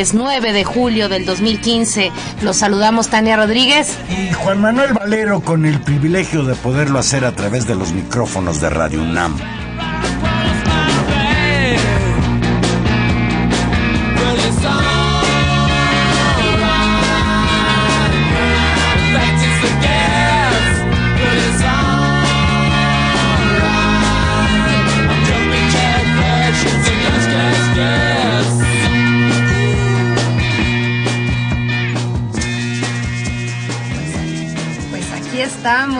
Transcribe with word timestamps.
Jueves 0.00 0.14
9 0.14 0.52
de 0.54 0.64
julio 0.64 1.08
del 1.10 1.26
2015. 1.26 2.10
Los 2.40 2.56
saludamos 2.56 3.08
Tania 3.08 3.36
Rodríguez 3.36 3.98
y 4.08 4.32
Juan 4.32 4.58
Manuel 4.58 4.94
Valero 4.94 5.42
con 5.42 5.66
el 5.66 5.78
privilegio 5.78 6.42
de 6.42 6.54
poderlo 6.54 6.98
hacer 6.98 7.26
a 7.26 7.32
través 7.32 7.66
de 7.66 7.74
los 7.74 7.92
micrófonos 7.92 8.62
de 8.62 8.70
Radio 8.70 9.02
UNAM. 9.02 9.36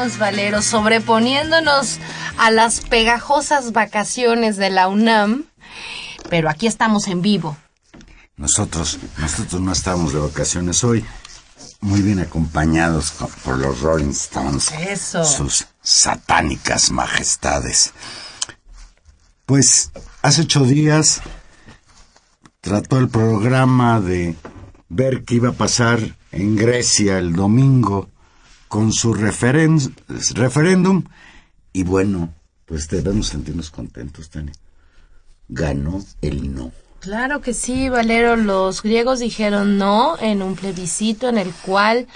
Estamos, 0.00 0.18
Valero, 0.18 0.62
sobreponiéndonos 0.62 1.98
a 2.38 2.50
las 2.50 2.80
pegajosas 2.80 3.72
vacaciones 3.72 4.56
de 4.56 4.70
la 4.70 4.88
UNAM, 4.88 5.44
pero 6.30 6.48
aquí 6.48 6.66
estamos 6.66 7.06
en 7.08 7.20
vivo. 7.20 7.56
Nosotros, 8.36 8.98
nosotros 9.18 9.60
no 9.60 9.72
estamos 9.72 10.14
de 10.14 10.20
vacaciones 10.20 10.84
hoy, 10.84 11.05
muy 11.83 12.00
bien 12.00 12.18
acompañados 12.18 13.12
por 13.44 13.58
los 13.58 13.80
Rolling 13.80 14.10
Stones. 14.10 14.72
Eso. 14.72 15.22
Sus 15.22 15.66
satánicas 15.83 16.90
majestades. 16.90 17.92
Pues 19.44 19.90
hace 20.22 20.42
ocho 20.42 20.64
días 20.64 21.20
trató 22.62 22.98
el 22.98 23.10
programa 23.10 24.00
de 24.00 24.34
ver 24.89 25.24
qué 25.24 25.34
iba 25.34 25.50
a 25.50 25.52
pasar 25.52 26.16
en 26.33 26.56
Grecia 26.56 27.18
el 27.18 27.34
domingo 27.34 28.08
con 28.70 28.92
su 28.92 29.13
referéndum 29.14 31.03
y 31.73 31.83
bueno, 31.83 32.33
pues 32.67 32.89
debemos 32.89 33.27
sentirnos 33.27 33.73
contentos, 33.73 34.31
Tania. 34.31 34.53
Ganó 35.48 36.01
el 36.23 36.55
no. 36.55 36.70
Claro 37.01 37.41
que 37.41 37.53
sí, 37.53 37.89
Valero. 37.89 38.36
Los 38.36 38.85
griegos 38.85 39.19
dijeron 39.19 39.77
no 39.77 40.17
en 40.20 40.41
un 40.41 40.55
plebiscito 40.55 41.29
en 41.29 41.39
el 41.39 41.53
cual 41.53 42.07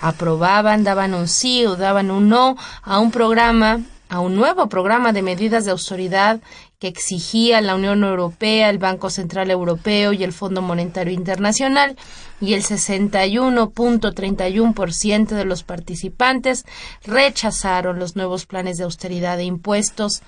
aprobaban, 0.00 0.82
daban 0.82 1.14
un 1.14 1.28
sí 1.28 1.64
o 1.64 1.76
daban 1.76 2.10
un 2.10 2.28
no 2.28 2.56
a 2.82 2.98
un 2.98 3.12
programa, 3.12 3.80
a 4.08 4.18
un 4.18 4.34
nuevo 4.34 4.68
programa 4.68 5.12
de 5.12 5.22
medidas 5.22 5.64
de 5.64 5.70
autoridad 5.70 6.40
que 6.80 6.88
exigía 6.88 7.60
la 7.60 7.76
Unión 7.76 8.02
Europea, 8.02 8.68
el 8.68 8.78
Banco 8.78 9.10
Central 9.10 9.48
Europeo 9.52 10.12
y 10.12 10.24
el 10.24 10.32
Fondo 10.32 10.60
Monetario 10.60 11.12
Internacional, 11.12 11.96
y 12.40 12.54
el 12.54 12.62
61.31% 12.62 15.28
de 15.28 15.44
los 15.44 15.62
participantes 15.62 16.64
rechazaron 17.04 17.98
los 17.98 18.16
nuevos 18.16 18.46
planes 18.46 18.78
de 18.78 18.84
austeridad 18.84 19.36
de 19.36 19.44
impuestos 19.44 20.22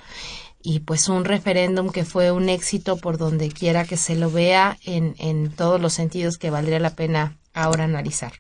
y 0.62 0.80
pues 0.80 1.08
un 1.08 1.24
referéndum 1.24 1.90
que 1.90 2.04
fue 2.04 2.30
un 2.30 2.48
éxito 2.48 2.98
por 2.98 3.18
donde 3.18 3.48
quiera 3.48 3.84
que 3.84 3.96
se 3.96 4.14
lo 4.14 4.30
vea 4.30 4.78
en, 4.84 5.16
en 5.18 5.50
todos 5.50 5.80
los 5.80 5.94
sentidos 5.94 6.38
que 6.38 6.50
valdría 6.50 6.78
la 6.78 6.94
pena 6.94 7.36
ahora 7.52 7.84
analizar. 7.84 8.34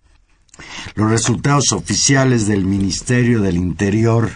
Los 0.94 1.10
resultados 1.10 1.72
oficiales 1.72 2.46
del 2.46 2.64
Ministerio 2.64 3.40
del 3.40 3.56
Interior 3.56 4.30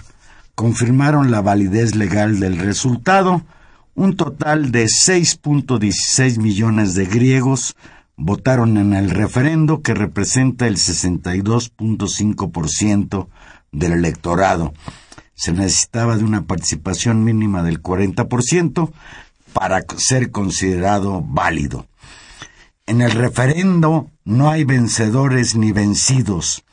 confirmaron 0.55 1.31
la 1.31 1.43
validez 1.43 1.95
legal 1.95 2.41
del 2.41 2.59
resultado, 2.59 3.43
un 3.95 4.17
total 4.17 4.73
de 4.73 4.87
6.16 4.87 6.39
millones 6.39 6.95
de 6.95 7.05
griegos 7.05 7.77
votaron 8.17 8.79
en 8.79 8.95
el 8.95 9.11
referendo 9.11 9.83
que 9.83 9.95
representa 9.95 10.67
el 10.67 10.77
62.5% 10.77 13.29
del 13.73 13.93
electorado. 13.93 14.73
Se 15.35 15.53
necesitaba 15.53 16.17
de 16.17 16.25
una 16.25 16.47
participación 16.47 17.23
mínima 17.25 17.63
del 17.63 17.83
40% 17.83 18.91
para 19.53 19.85
ser 19.99 20.31
considerado 20.31 21.23
válido. 21.23 21.87
En 22.87 23.03
el 23.03 23.11
referendo 23.11 24.11
no 24.25 24.49
hay 24.51 24.65
vencedores 24.65 25.55
ni 25.57 25.73
vencidos. 25.73 26.65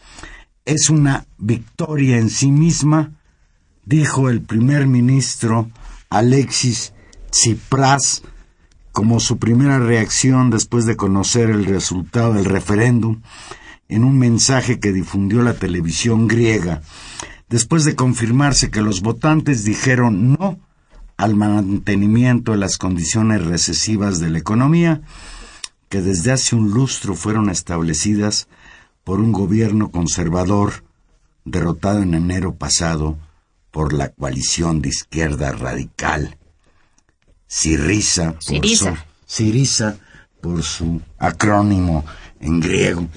Es 0.66 0.90
una 0.90 1.26
victoria 1.38 2.18
en 2.18 2.30
sí 2.30 2.52
misma, 2.52 3.12
dijo 3.86 4.30
el 4.30 4.42
primer 4.42 4.88
ministro 4.88 5.70
Alexis 6.10 6.94
Tsipras 7.32 8.24
como 8.94 9.20
su 9.20 9.40
primera 9.40 9.80
reacción 9.80 10.52
después 10.52 10.86
de 10.86 10.96
conocer 10.96 11.50
el 11.50 11.66
resultado 11.66 12.34
del 12.34 12.46
referéndum 12.46 13.22
en 13.90 14.04
un 14.04 14.18
mensaje 14.18 14.80
que 14.80 14.94
difundió 14.94 15.42
la 15.42 15.56
televisión 15.56 16.28
griega, 16.28 16.84
después 17.50 17.86
de 17.86 17.96
confirmarse 17.96 18.70
que 18.70 18.82
los 18.82 19.02
votantes 19.02 19.66
dijeron 19.66 20.34
no 20.34 20.60
al 21.18 21.36
mantenimiento 21.36 22.52
de 22.52 22.60
las 22.60 22.78
condiciones 22.78 23.44
recesivas 23.44 24.20
de 24.20 24.30
la 24.30 24.38
economía 24.38 25.02
que 25.90 26.02
desde 26.02 26.32
hace 26.32 26.56
un 26.56 26.72
lustro 26.72 27.16
fueron 27.16 27.50
establecidas 27.50 28.48
por 29.04 29.20
un 29.20 29.32
gobierno 29.32 29.90
conservador 29.90 30.84
derrotado 31.46 32.04
en 32.04 32.14
enero 32.14 32.56
pasado 32.56 33.18
por 33.72 33.92
la 33.92 34.10
coalición 34.10 34.82
de 34.82 34.90
izquierda 34.90 35.52
radical 35.52 36.38
Sirisa, 37.54 38.34
Sirisa. 39.28 39.96
por 40.42 40.64
su 40.64 41.00
acrónimo 41.20 42.04
en 42.40 42.60
griego. 42.60 43.08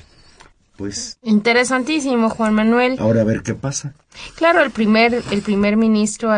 Pues 0.76 1.16
interesantísimo, 1.22 2.28
Juan 2.28 2.52
Manuel. 2.52 2.96
Ahora 2.98 3.22
a 3.22 3.24
ver 3.24 3.42
qué 3.42 3.54
pasa. 3.54 3.94
Claro, 4.34 4.62
el 4.62 4.70
primer 4.70 5.22
el 5.30 5.40
primer 5.40 5.78
ministro 5.78 6.30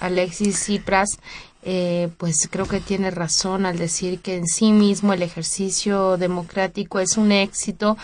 Alexis 0.00 0.56
Tsipras 0.56 1.20
eh, 1.66 2.10
pues 2.18 2.46
creo 2.50 2.66
que 2.66 2.78
tiene 2.78 3.10
razón 3.10 3.64
al 3.64 3.78
decir 3.78 4.18
que 4.20 4.36
en 4.36 4.46
sí 4.46 4.70
mismo 4.70 5.14
el 5.14 5.22
ejercicio 5.22 6.18
democrático 6.18 7.00
es 7.00 7.16
un 7.16 7.32
éxito. 7.32 7.96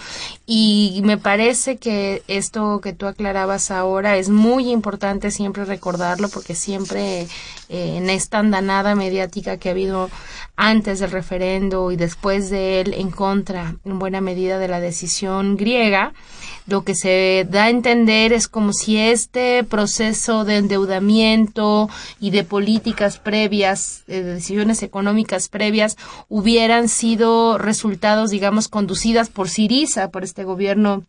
Y 0.47 1.03
me 1.05 1.19
parece 1.19 1.77
que 1.77 2.23
esto 2.27 2.81
que 2.81 2.95
tú 2.95 3.07
aclarabas 3.07 3.71
ahora 3.71 4.17
es 4.17 4.31
muy 4.31 4.71
importante 4.71 5.31
siempre 5.31 5.67
recordarlo 5.67 6.31
porque 6.31 6.55
siempre 6.55 7.29
eh, 7.69 7.97
en 7.99 8.09
esta 8.09 8.39
andanada 8.39 8.95
mediática 8.95 9.59
que 9.59 9.69
ha 9.69 9.73
habido 9.73 10.09
antes 10.57 11.01
del 11.01 11.11
referendo 11.11 11.93
y 11.93 11.97
después 11.97 12.49
de 12.49 12.81
él 12.81 12.95
en 12.95 13.11
contra 13.11 13.77
en 13.85 13.99
buena 13.99 14.23
medida 14.23 14.59
de 14.59 14.69
la 14.69 14.81
decisión 14.81 15.57
griega, 15.57 16.13
lo 16.67 16.83
que 16.85 16.95
se 16.95 17.47
da 17.51 17.65
a 17.65 17.71
entender 17.71 18.33
es 18.33 18.49
como 18.49 18.73
si 18.73 18.97
este 18.97 19.65
proceso 19.65 20.45
de 20.45 20.59
endeudamiento 20.59 21.89
y 22.21 22.31
de 22.31 22.45
políticas 22.45 23.19
previas 23.19 23.50
previas, 23.51 24.05
eh, 24.07 24.23
decisiones 24.23 24.81
económicas 24.85 25.49
previas 25.49 25.97
hubieran 26.29 26.89
sido 26.89 27.59
resultados, 27.59 28.31
digamos, 28.31 28.69
conducidas 28.69 29.29
por 29.29 29.49
Siriza, 29.49 30.13
por 30.13 30.23
este 30.23 30.45
gobierno 30.45 31.03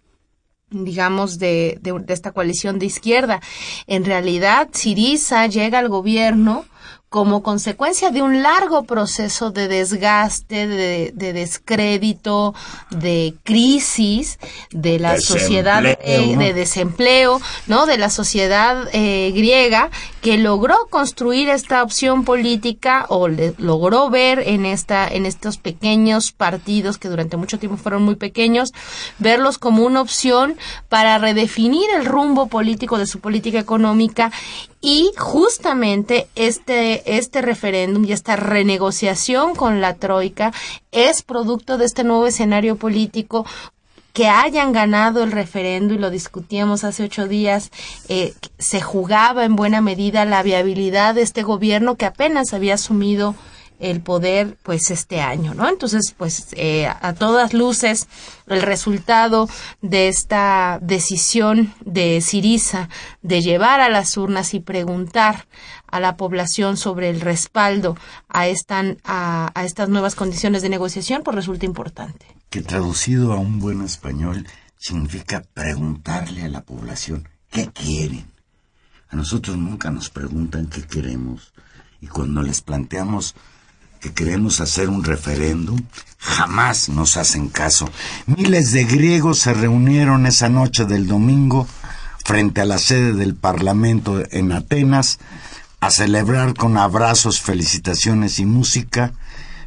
digamos, 0.72 1.38
de, 1.38 1.78
de, 1.82 2.02
esta 2.08 2.32
coalición 2.32 2.80
de 2.80 2.88
izquierda. 2.88 3.42
En 3.88 4.06
realidad, 4.06 4.70
Siriza 4.72 5.46
llega 5.46 5.78
al 5.78 5.90
gobierno 5.90 6.66
como 7.12 7.44
consecuencia 7.44 8.10
de 8.10 8.22
un 8.22 8.42
largo 8.42 8.84
proceso 8.84 9.52
de 9.52 9.68
desgaste, 9.68 10.66
de, 10.66 11.34
descrédito, 11.34 12.56
de 12.90 13.36
crisis 13.44 14.40
de 14.72 14.98
la 14.98 15.20
sociedad 15.20 15.84
eh, 15.86 16.38
de 16.38 16.54
desempleo, 16.54 17.42
¿no? 17.68 17.86
De 17.86 17.98
la 17.98 18.10
sociedad 18.10 18.88
eh, 18.94 19.34
griega 19.36 19.90
que 20.22 20.38
logró 20.38 20.88
construir 20.90 21.50
esta 21.50 21.84
opción 21.84 22.24
política 22.24 23.08
o 23.10 23.28
logró 23.28 24.10
ver 24.10 24.40
en 24.48 24.66
esta 24.66 25.06
en 25.06 25.26
estos 25.26 25.58
pequeños 25.58 26.32
partidos 26.32 26.98
que 26.98 27.10
durante 27.10 27.36
mucho 27.36 27.60
tiempo 27.60 27.76
fueron 27.76 28.04
muy 28.04 28.16
pequeños, 28.16 28.72
verlos 29.20 29.58
como 29.58 29.84
una 29.84 30.00
opción 30.00 30.56
para 30.88 31.18
redefinir 31.18 31.90
el 31.94 32.06
rumbo 32.06 32.48
político 32.48 32.98
de 32.98 33.06
su 33.06 33.20
política 33.20 33.60
económica 33.60 34.32
y 34.82 35.12
justamente 35.16 36.28
este, 36.36 37.01
este 37.06 37.42
referéndum 37.42 38.06
y 38.06 38.12
esta 38.12 38.36
renegociación 38.36 39.56
con 39.56 39.82
la 39.82 39.96
Troika 39.96 40.52
es 40.92 41.22
producto 41.24 41.78
de 41.78 41.86
este 41.86 42.04
nuevo 42.04 42.28
escenario 42.28 42.76
político 42.76 43.46
que 44.14 44.28
hayan 44.28 44.74
ganado 44.74 45.24
el 45.24 45.32
referéndum, 45.32 45.98
y 45.98 46.02
lo 46.02 46.10
discutíamos 46.10 46.84
hace 46.84 47.04
ocho 47.04 47.28
días, 47.28 47.72
eh, 48.10 48.34
se 48.60 48.82
jugaba 48.82 49.46
en 49.46 49.56
buena 49.56 49.82
medida 49.82 50.26
la 50.26 50.44
viabilidad 50.44 51.16
de 51.16 51.22
este 51.22 51.44
gobierno 51.44 51.96
que 51.96 52.06
apenas 52.06 52.54
había 52.54 52.74
asumido 52.74 53.36
el 53.82 54.02
poder 54.02 54.58
pues 54.64 54.92
este 54.92 55.22
año, 55.22 55.54
¿no? 55.56 55.68
Entonces, 55.68 56.14
pues 56.16 56.50
eh, 56.52 56.88
a 56.88 57.14
todas 57.14 57.54
luces 57.54 58.08
el 58.48 58.62
resultado 58.62 59.50
de 59.82 60.08
esta 60.08 60.78
decisión 60.82 61.74
de 61.84 62.22
Siriza 62.22 62.90
de 63.24 63.42
llevar 63.42 63.82
a 63.82 63.90
las 63.90 64.16
urnas 64.18 64.54
y 64.54 64.60
preguntar 64.60 65.48
a 65.92 66.00
la 66.00 66.18
población 66.18 66.78
sobre 66.78 67.10
el 67.10 67.22
respaldo 67.22 67.98
a, 68.30 68.42
a, 68.44 69.64
estas 69.64 69.90
nuevas 69.90 70.16
condiciones 70.16 70.62
de 70.62 70.70
negociación, 70.70 71.22
pues 71.24 71.36
resulta 71.36 71.66
importante. 71.66 72.26
Que 72.50 72.62
traducido 72.62 73.34
a 73.34 73.38
un 73.38 73.60
buen 73.60 73.82
español 73.82 74.48
significa 74.78 75.44
preguntarle 75.54 76.44
a 76.44 76.50
la 76.50 76.62
población 76.62 77.28
qué 77.50 77.68
quieren. 77.68 78.26
A 79.10 79.16
nosotros 79.16 79.58
nunca 79.58 79.92
nos 79.92 80.10
preguntan 80.10 80.68
qué 80.68 80.84
queremos 80.84 81.54
y 82.00 82.08
cuando 82.08 82.42
les 82.42 82.62
planteamos 82.62 83.36
que 84.00 84.14
queremos 84.14 84.60
hacer 84.60 84.90
un 84.90 85.04
referéndum, 85.04 85.80
jamás 86.18 86.90
nos 86.90 87.18
hacen 87.18 87.50
caso. 87.50 87.88
Miles 88.26 88.72
de 88.72 88.86
griegos 88.86 89.40
se 89.40 89.54
reunieron 89.54 90.26
esa 90.26 90.50
noche 90.50 90.86
del 90.86 91.08
domingo 91.08 91.68
frente 92.26 92.62
a 92.62 92.66
la 92.66 92.80
sede 92.80 93.14
del 93.14 93.36
Parlamento 93.36 94.24
en 94.32 94.52
Atenas 94.52 95.20
a 95.82 95.90
celebrar 95.90 96.54
con 96.54 96.78
abrazos, 96.78 97.42
felicitaciones 97.42 98.40
y 98.40 98.46
música 98.46 99.14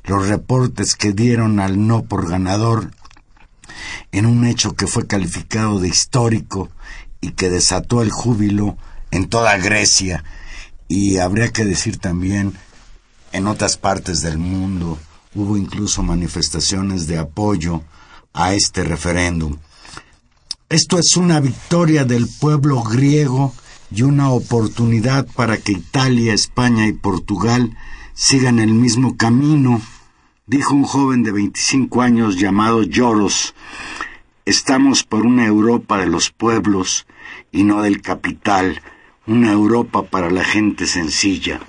los 0.05 0.29
reportes 0.29 0.95
que 0.95 1.13
dieron 1.13 1.59
al 1.59 1.87
no 1.87 2.05
por 2.05 2.29
ganador 2.29 2.93
en 4.13 4.27
un 4.27 4.47
hecho 4.47 4.77
que 4.77 4.87
fue 4.87 5.07
calificado 5.09 5.81
de 5.81 5.89
histórico 5.89 6.71
y 7.21 7.33
que 7.33 7.51
desató 7.51 8.01
el 8.01 8.13
júbilo 8.13 8.79
en 9.11 9.29
toda 9.29 9.57
Grecia 9.59 10.23
y 10.87 11.19
habría 11.19 11.51
que 11.51 11.65
decir 11.65 11.99
también 11.99 12.55
en 13.33 13.49
otras 13.49 13.77
partes 13.77 14.23
del 14.23 14.39
mundo 14.39 14.99
hubo 15.35 15.57
incluso 15.57 16.05
manifestaciones 16.05 17.09
de 17.09 17.19
apoyo 17.19 17.83
a 18.33 18.55
este 18.55 18.85
referéndum. 18.85 19.57
Esto 20.69 20.99
es 20.99 21.17
una 21.17 21.41
victoria 21.41 22.05
del 22.05 22.29
pueblo 22.29 22.83
griego 22.85 23.53
y 23.95 24.03
una 24.03 24.31
oportunidad 24.31 25.27
para 25.37 25.57
que 25.57 25.73
Italia, 25.73 26.35
España 26.35 26.87
y 26.87 26.93
Portugal 26.93 27.77
sigan 28.13 28.59
el 28.59 28.73
mismo 28.73 29.17
camino, 29.17 29.81
dijo 30.47 30.75
un 30.75 30.83
joven 30.83 31.23
de 31.23 31.31
25 31.31 32.03
años 32.03 32.37
llamado 32.37 32.83
Lloros. 32.83 33.55
Estamos 34.47 35.05
por 35.05 35.25
una 35.25 35.47
Europa 35.47 35.99
de 35.99 36.07
los 36.07 36.31
pueblos 36.31 37.07
y 37.53 37.63
no 37.63 37.83
del 37.83 38.03
capital, 38.03 38.83
una 39.27 39.53
Europa 39.53 40.03
para 40.03 40.29
la 40.29 40.43
gente 40.43 40.87
sencilla. 40.87 41.61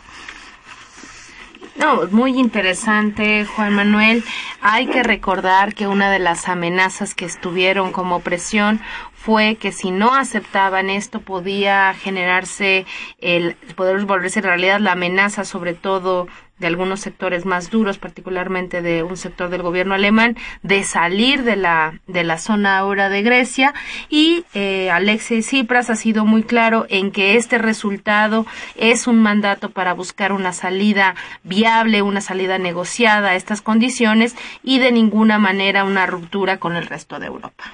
No, 1.76 2.08
muy 2.08 2.40
interesante, 2.40 3.46
Juan 3.46 3.76
Manuel. 3.76 4.24
Hay 4.62 4.88
que 4.88 5.04
recordar 5.04 5.74
que 5.74 5.88
una 5.88 6.10
de 6.10 6.20
las 6.20 6.48
amenazas 6.48 7.14
que 7.14 7.26
estuvieron 7.26 7.92
como 7.92 8.22
presión 8.22 8.80
fue 9.26 9.56
que 9.56 9.72
si 9.72 9.90
no 9.90 10.14
aceptaban 10.14 10.92
esto 10.92 11.20
podía 11.20 11.96
generarse 11.96 12.86
el 13.18 13.56
poder 13.76 14.06
volverse 14.06 14.40
realidad 14.40 14.80
la 14.80 14.92
amenaza 14.92 15.46
sobre 15.46 15.74
todo 15.74 16.28
de 16.58 16.68
algunos 16.68 17.02
sectores 17.02 17.46
más 17.46 17.70
duros, 17.70 17.98
particularmente 17.98 18.82
de 18.82 19.04
un 19.04 19.18
sector 19.18 19.50
del 19.50 19.62
gobierno 19.62 19.94
alemán, 19.94 20.38
de 20.64 20.84
salir 20.84 21.44
de 21.44 21.56
la, 21.56 22.00
de 22.08 22.24
la 22.24 22.38
zona 22.38 22.78
ahora 22.78 23.10
de 23.10 23.22
Grecia 23.22 23.74
y 24.10 24.46
eh, 24.54 24.90
Alexis 24.90 25.48
Tsipras 25.48 25.90
ha 25.90 25.96
sido 25.96 26.26
muy 26.26 26.44
claro 26.44 26.86
en 26.90 27.12
que 27.12 27.36
este 27.36 27.58
resultado 27.58 28.46
es 28.76 29.08
un 29.08 29.22
mandato 29.22 29.70
para 29.70 29.94
buscar 29.94 30.32
una 30.32 30.54
salida 30.54 31.16
viable, 31.44 32.02
una 32.02 32.22
salida 32.22 32.58
negociada 32.58 33.32
a 33.32 33.36
estas 33.36 33.62
condiciones 33.62 34.36
y 34.64 34.80
de 34.80 34.92
ninguna 34.92 35.38
manera 35.38 35.84
una 35.84 36.06
ruptura 36.06 36.58
con 36.58 36.76
el 36.76 36.86
resto 36.86 37.20
de 37.20 37.28
Europa. 37.28 37.66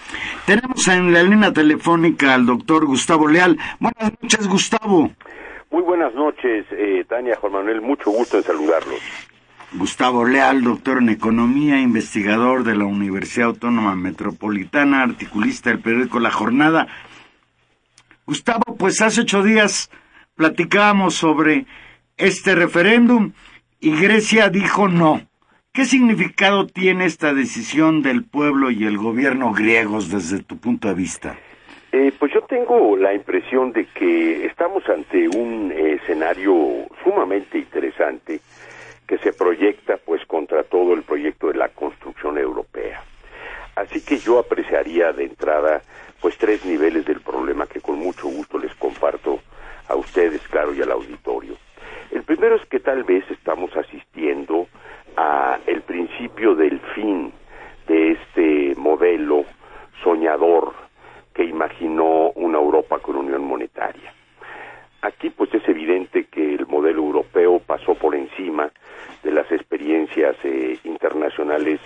Tenemos 0.45 0.87
en 0.87 1.13
la 1.13 1.23
línea 1.23 1.53
telefónica 1.53 2.33
al 2.33 2.45
doctor 2.45 2.85
Gustavo 2.85 3.27
Leal. 3.27 3.57
Buenas 3.79 4.13
noches, 4.21 4.47
Gustavo. 4.47 5.11
Muy 5.71 5.83
buenas 5.83 6.13
noches, 6.13 6.65
eh, 6.71 7.05
Tania, 7.07 7.37
Juan 7.37 7.53
Manuel, 7.53 7.79
mucho 7.79 8.11
gusto 8.11 8.35
en 8.35 8.43
saludarlos. 8.43 8.99
Gustavo 9.71 10.25
Leal, 10.25 10.63
doctor 10.63 10.97
en 10.97 11.07
Economía, 11.07 11.79
investigador 11.79 12.65
de 12.65 12.75
la 12.75 12.83
Universidad 12.83 13.47
Autónoma 13.47 13.95
Metropolitana, 13.95 15.01
articulista 15.01 15.69
del 15.69 15.79
periódico 15.79 16.19
La 16.19 16.29
Jornada. 16.29 16.87
Gustavo, 18.25 18.75
pues 18.77 19.01
hace 19.01 19.21
ocho 19.21 19.43
días 19.43 19.89
platicábamos 20.35 21.15
sobre 21.15 21.65
este 22.17 22.53
referéndum 22.53 23.31
y 23.79 23.91
Grecia 23.91 24.49
dijo 24.49 24.89
no. 24.89 25.21
¿Qué 25.71 25.85
significado 25.85 26.67
tiene 26.67 27.05
esta 27.05 27.33
decisión 27.33 28.01
del 28.01 28.25
pueblo 28.25 28.71
y 28.71 28.83
el 28.83 28.97
gobierno 28.97 29.53
griegos 29.53 30.09
desde 30.09 30.43
tu 30.43 30.57
punto 30.57 30.89
de 30.89 30.95
vista? 30.95 31.37
Eh, 31.93 32.13
pues 32.17 32.31
yo 32.33 32.41
tengo 32.43 32.95
la 32.95 33.13
impresión 33.13 33.73
de 33.73 33.85
que 33.87 34.45
estamos 34.45 34.87
ante 34.87 35.27
un 35.27 35.73
escenario 35.73 36.87
sumamente 37.03 37.57
interesante 37.57 38.39
que 39.05 39.17
se 39.17 39.33
proyecta 39.33 39.97
pues 39.97 40.25
contra 40.25 40.63
todo 40.63 40.93
el 40.93 41.03
proyecto 41.03 41.47
de 41.47 41.55
la 41.55 41.67
construcción 41.67 42.37
europea. 42.37 43.03
Así 43.75 43.99
que 43.99 44.19
yo 44.19 44.39
apreciaría 44.39 45.11
de 45.11 45.25
entrada 45.25 45.81
pues 46.21 46.37
tres 46.37 46.63
niveles 46.63 47.03
del 47.05 47.19
problema 47.19 47.67
que 47.67 47.81
con 47.81 47.99
mucho 47.99 48.29
gusto 48.29 48.57
les 48.57 48.73
comparto 48.75 49.41
a 49.89 49.95
ustedes, 49.95 50.41
claro, 50.47 50.73
y 50.73 50.81
al 50.81 50.91
auditorio. 50.91 51.57
El 52.11 52.23
primero 52.23 52.55
es 52.55 52.65
que 52.67 52.79
tal 52.79 53.03
vez 53.03 53.29
estamos 53.29 53.75
asistiendo 53.75 54.67
a 55.17 55.59
el 55.67 55.81
principio 55.81 56.55
del 56.55 56.79
fin 56.95 57.33
de 57.87 58.11
este 58.11 58.75
modelo 58.79 59.43
soñador 60.01 60.73
que 61.33 61.43
imaginó 61.43 62.31
una 62.31 62.57
Europa 62.57 62.99
con 62.99 63.15
unión 63.15 63.43
monetaria. 63.43 64.13
Aquí 65.01 65.31
pues 65.31 65.53
es 65.53 65.67
evidente 65.67 66.25
que 66.25 66.53
el 66.53 66.67
modelo 66.67 67.01
europeo 67.01 67.59
pasó 67.59 67.95
por 67.95 68.15
encima 68.15 68.71
de 69.23 69.31
las 69.31 69.51
experiencias 69.51 70.35
eh, 70.43 70.77
internacionales 70.83 71.79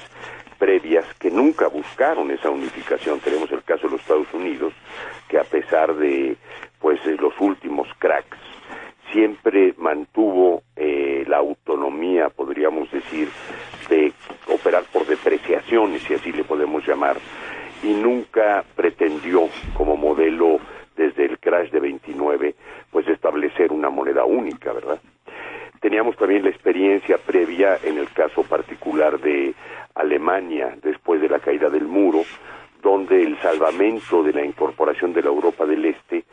previas 0.58 1.06
que 1.16 1.32
nunca 1.32 1.68
buscaron 1.68 2.32
esa 2.32 2.50
unificación. 2.50 3.20
Tenemos 3.20 3.52
el 3.52 3.64
caso 3.64 3.88
de 3.88 3.94
los 3.94 4.02
Estados 4.02 4.34
Unidos, 4.34 4.74
que 5.30 5.38
a 5.40 5.44
pesar 5.44 5.96
de 5.96 6.36
pues 6.80 7.00
los 7.06 7.34
últimos 7.40 7.88
cracks, 8.00 8.38
siempre 9.12 9.74
mantuvo 9.78 10.64
eh, 10.76 11.24
la 11.28 11.38
autonomía, 11.38 12.30
podríamos 12.30 12.92
decir, 12.92 13.30
de 13.90 14.12
operar 14.48 14.84
por 14.92 15.06
depreciaciones, 15.06 16.04
si 16.04 16.16
así 16.16 16.32
le 16.32 16.44
podemos 16.44 16.86
llamar, 16.86 17.18
y 17.84 17.94
nunca 17.94 18.64
pretendió 18.76 19.50
como 19.74 19.96
modelo 19.98 20.60
desde 20.96 21.26
el 21.26 21.40
crash 21.40 21.70
de 21.72 21.80
29 21.80 22.56
pues 22.92 23.08
establecer 23.08 23.72
una 23.72 23.90
moneda 23.90 24.26
única, 24.26 24.72
¿verdad? 24.74 25.00
Teníamos 25.82 26.16
también 26.18 26.44
la 26.44 26.50
experiencia 26.50 27.18
previa 27.18 27.78
en 27.84 27.98
el 27.98 28.10
caso 28.12 28.44
particular 28.44 29.20
de 29.20 29.54
Alemania 29.94 30.76
después 30.82 31.22
de 31.22 31.30
la 31.30 31.40
caída 31.40 31.70
del 31.70 31.86
muro, 31.86 32.24
donde 32.82 33.22
el 33.22 33.38
salvamento 33.40 34.24
de 34.24 34.34
la 34.34 34.46
incorporación 34.46 35.14
de 35.14 35.22
la 35.22 35.30
Europa 35.30 35.66
del 35.66 35.86
Este 35.86 36.24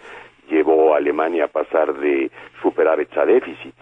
llevó 0.49 0.95
a 0.95 0.99
Alemania 0.99 1.45
a 1.45 1.49
pasar 1.49 1.95
de 1.95 2.31
superávit 2.63 3.17
a 3.17 3.27
déficits. 3.27 3.77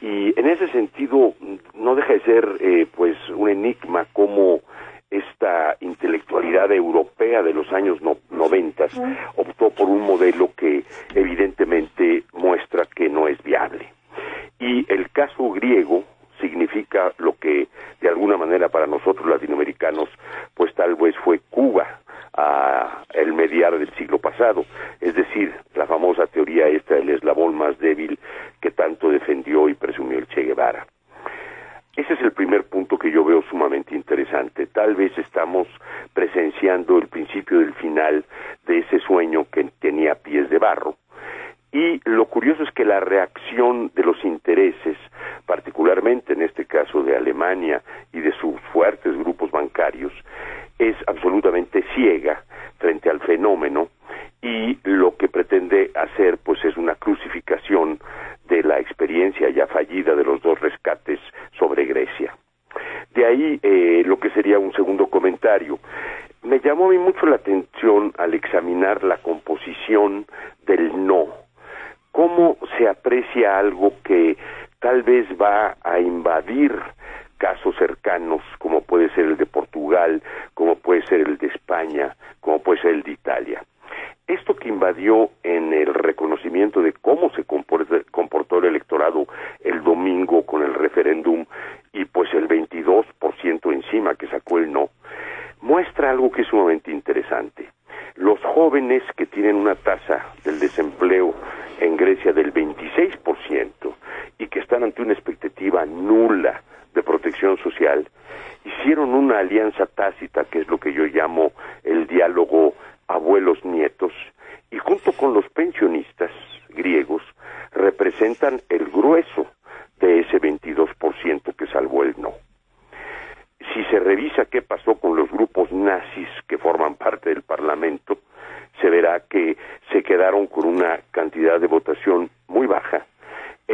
Y 0.00 0.38
en 0.38 0.46
ese 0.46 0.68
sentido, 0.68 1.34
no 1.74 1.94
deja 1.94 2.12
de 2.12 2.20
ser 2.20 2.48
eh, 2.60 2.86
pues 2.94 3.16
un 3.30 3.48
enigma 3.48 4.06
cómo 4.12 4.60
esta 5.10 5.76
intelectualidad 5.80 6.72
europea 6.72 7.42
de 7.42 7.54
los 7.54 7.72
años 7.72 7.98
noventas 8.30 8.92
optó 9.36 9.70
por 9.70 9.88
un 9.88 10.00
modelo 10.00 10.50
que 10.56 10.84
evidentemente 11.14 12.24
muestra 12.32 12.86
que 12.86 13.08
no 13.08 13.28
es 13.28 13.42
viable. 13.42 13.92
Y 14.58 14.90
el 14.92 15.10
caso 15.10 15.50
griego 15.50 16.04
significa 16.40 17.12
lo 17.18 17.36
que 17.38 17.68
de 18.00 18.08
alguna 18.08 18.36
manera 18.36 18.68
para 18.68 18.86
nosotros 18.86 19.26
latinoamericanos 19.26 20.08
pues 20.54 20.74
tal 20.74 20.94
vez 20.96 21.14
fue 21.24 21.40
Cuba 21.50 22.00
a 22.34 23.04
el 23.14 23.32
mediar 23.32 23.78
del 23.78 23.90
siglo 23.94 24.18
pasado, 24.18 24.64
es 25.00 25.14
decir, 25.14 25.54
la 25.74 25.86
famosa 25.86 26.26
teoría 26.26 26.68
esta 26.68 26.94
del 26.94 27.10
eslabón 27.10 27.54
más 27.54 27.78
débil 27.78 28.18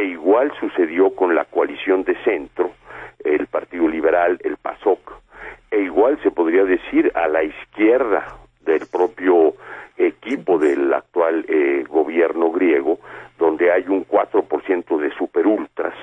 e 0.03 0.07
igual 0.07 0.51
sucedió 0.59 1.15
con 1.15 1.33
la 1.33 1.45
coalición 1.45 2.03
de 2.03 2.15
centro, 2.25 2.71
el 3.23 3.47
Partido 3.47 3.87
Liberal, 3.87 4.37
el 4.43 4.57
PASOK, 4.57 5.13
e 5.71 5.79
igual 5.79 6.19
se 6.21 6.29
podría 6.29 6.65
decir 6.65 7.09
a 7.15 7.29
la 7.29 7.41
izquierda 7.41 8.25
del 8.65 8.81
propio 8.91 9.53
equipo 9.95 10.57
del 10.57 10.93
actual 10.93 11.45
eh, 11.47 11.85
gobierno 11.87 12.51
griego, 12.51 12.99
donde 13.39 13.71
hay 13.71 13.85
un 13.87 14.05
4% 14.05 14.97
de 14.97 15.09
superultras, 15.11 15.93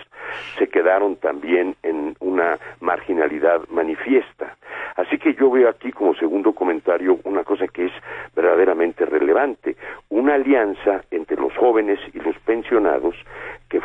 se 0.59 0.69
quedaron 0.69 1.16
también 1.16 1.76
en 1.83 2.16
una 2.21 2.57
marginalidad 2.80 3.69
manifiesta. 3.69 4.57
Así 4.97 5.19
que 5.19 5.35
yo 5.35 5.50
veo 5.50 5.69
aquí 5.69 5.92
como 5.92 6.14
segundo 6.14 6.52
comentario 6.54 7.19
una 7.25 7.45
cosa 7.45 7.69
que 7.69 7.87
es 7.87 7.92
verdaderamente 8.35 9.04
relevante, 9.04 9.76
una 10.09 10.35
alianza 10.35 11.02
entre 11.11 11.37
los 11.37 11.54
jóvenes 11.57 12.00
y 12.14 12.19
los 12.19 12.37
pensionados 12.40 13.14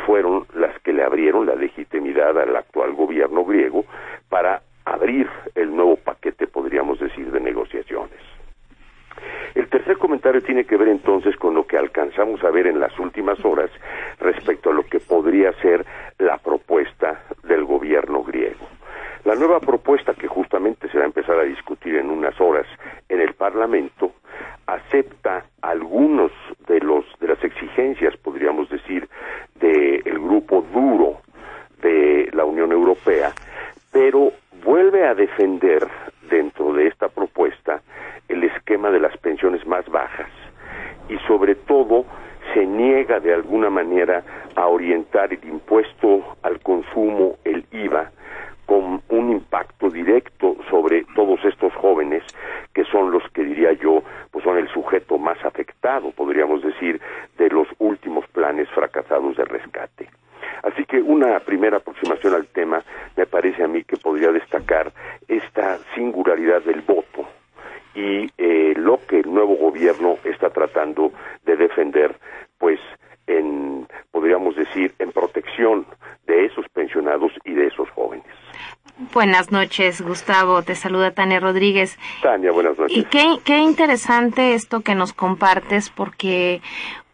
fueron 0.06 0.46
las 0.54 0.80
que 0.80 0.92
le 0.92 1.02
abrieron 1.02 1.46
la 1.46 1.56
legitimidad 1.56 2.38
al 2.38 2.56
actual 2.56 2.94
gobierno 2.94 3.44
griego 3.44 3.84
para 4.28 4.62
abrir 4.84 5.28
el 5.54 5.74
nuevo 5.74 5.96
paquete, 5.96 6.46
podríamos 6.46 7.00
decir, 7.00 7.30
de 7.32 7.40
negociaciones. 7.40 8.20
El 9.54 9.68
tercer 9.68 9.98
comentario 9.98 10.42
tiene 10.42 10.64
que 10.64 10.76
ver 10.76 10.88
entonces 10.88 11.34
con 11.36 11.54
lo 11.54 11.66
que 11.66 11.78
alcanzamos 11.78 12.44
a 12.44 12.50
ver 12.50 12.66
en 12.66 12.78
las 12.78 12.96
últimas 12.98 13.42
horas 13.44 13.70
respecto 14.20 14.70
a 14.70 14.74
lo 14.74 14.84
que 14.84 15.00
podría 15.00 15.52
ser 15.62 15.84
la 16.18 16.38
propuesta 16.38 17.22
del 17.42 17.64
gobierno 17.64 18.22
griego. 18.22 18.66
La 19.24 19.34
nueva 19.34 19.58
propuesta 19.58 20.14
que 20.14 20.28
justamente 20.28 20.88
se 20.88 20.98
va 20.98 21.04
a 21.04 21.06
empezar 21.06 21.38
a 21.38 21.44
discutir 21.44 21.96
en 21.96 22.10
unas 22.10 22.40
horas 22.40 22.66
en 23.08 23.20
el 23.20 23.34
Parlamento 23.34 24.12
acepta 24.66 25.46
algunos 25.62 26.32
de 26.68 26.80
los 26.80 27.04
de 27.18 27.28
las 27.28 27.42
exigencias, 27.42 28.16
podríamos 28.18 28.68
decir, 28.68 29.08
del 29.54 30.18
grupo 30.18 30.64
duro 30.72 31.22
de 31.80 32.30
la 32.34 32.44
Unión 32.44 32.72
Europea, 32.72 33.32
pero 33.90 34.32
vuelve 34.64 35.06
a 35.06 35.14
defender 35.14 35.88
dentro 36.28 36.72
de 36.72 36.88
esta 36.88 37.08
propuesta 37.08 37.80
el 38.28 38.44
esquema 38.44 38.90
de 38.90 39.00
las 39.00 39.16
pensiones 39.18 39.66
más 39.66 39.88
bajas 39.88 40.30
y 41.08 41.16
sobre 41.26 41.54
todo 41.54 42.04
se 42.54 42.66
niega 42.66 43.20
de 43.20 43.34
alguna 43.34 43.70
manera 43.70 44.22
a 44.54 44.66
orientar 44.66 45.32
el 45.32 45.44
impuesto 45.44 46.36
al 46.42 46.60
consumo, 46.60 47.36
el 47.44 47.64
IVA, 47.70 48.10
con 48.66 49.00
un 49.08 49.30
impacto 49.30 49.88
directo 49.88 50.56
sobre 50.68 51.04
todos 51.14 51.42
estos 51.44 51.72
jóvenes 51.74 52.24
que 52.74 52.84
son 52.84 53.12
los 53.12 53.22
que 53.30 53.44
diría 53.44 53.72
yo 53.72 54.02
pues 54.32 54.44
son 54.44 54.58
el 54.58 54.68
sujeto 54.68 55.18
más 55.18 55.42
afectado 55.44 56.10
podríamos 56.10 56.62
decir 56.62 57.00
de 57.38 57.48
los 57.48 57.68
últimos 57.78 58.26
planes 58.28 58.68
fracasados 58.70 59.36
de 59.36 59.44
rescate 59.44 60.10
así 60.64 60.84
que 60.84 61.00
una 61.00 61.38
primera 61.40 61.76
aproximación 61.76 62.34
al 62.34 62.48
tema 62.48 62.82
me 63.16 63.26
parece 63.26 63.62
a 63.62 63.68
mí 63.68 63.84
que 63.84 63.96
podría 63.96 64.32
destacar 64.32 64.92
esta 65.28 65.78
singularidad 65.94 66.62
del 66.62 66.80
voto 66.80 67.24
y 67.94 68.30
eh, 68.36 68.74
lo 68.76 68.98
que 69.08 69.20
el 69.20 69.32
nuevo 69.32 69.56
gobierno 69.56 70.18
está 70.24 70.50
tratando 70.50 71.12
de 71.46 71.56
defender, 71.56 72.14
pues 72.58 72.78
en, 73.26 73.88
podríamos 74.12 74.54
decir, 74.54 74.94
en 74.98 75.12
protección 75.56 75.86
de 76.26 76.46
esos 76.46 76.66
pensionados 76.72 77.32
y 77.44 77.52
de 77.52 77.66
esos 77.66 77.88
jóvenes. 77.90 78.26
Buenas 79.12 79.52
noches, 79.52 80.00
Gustavo. 80.00 80.62
Te 80.62 80.74
saluda 80.74 81.12
Tania 81.12 81.40
Rodríguez. 81.40 81.98
Tania, 82.22 82.50
buenas 82.50 82.78
noches. 82.78 82.96
Y 82.96 83.04
qué, 83.04 83.38
qué 83.44 83.58
interesante 83.58 84.54
esto 84.54 84.80
que 84.80 84.94
nos 84.94 85.12
compartes 85.12 85.90
porque 85.90 86.62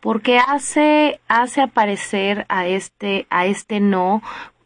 porque 0.01 0.39
hace 0.39 1.21
hace 1.29 1.61
aparecer 1.61 2.45
a 2.49 2.67
este 2.67 3.27
a 3.31 3.47
este 3.47 3.79
no 3.79 4.23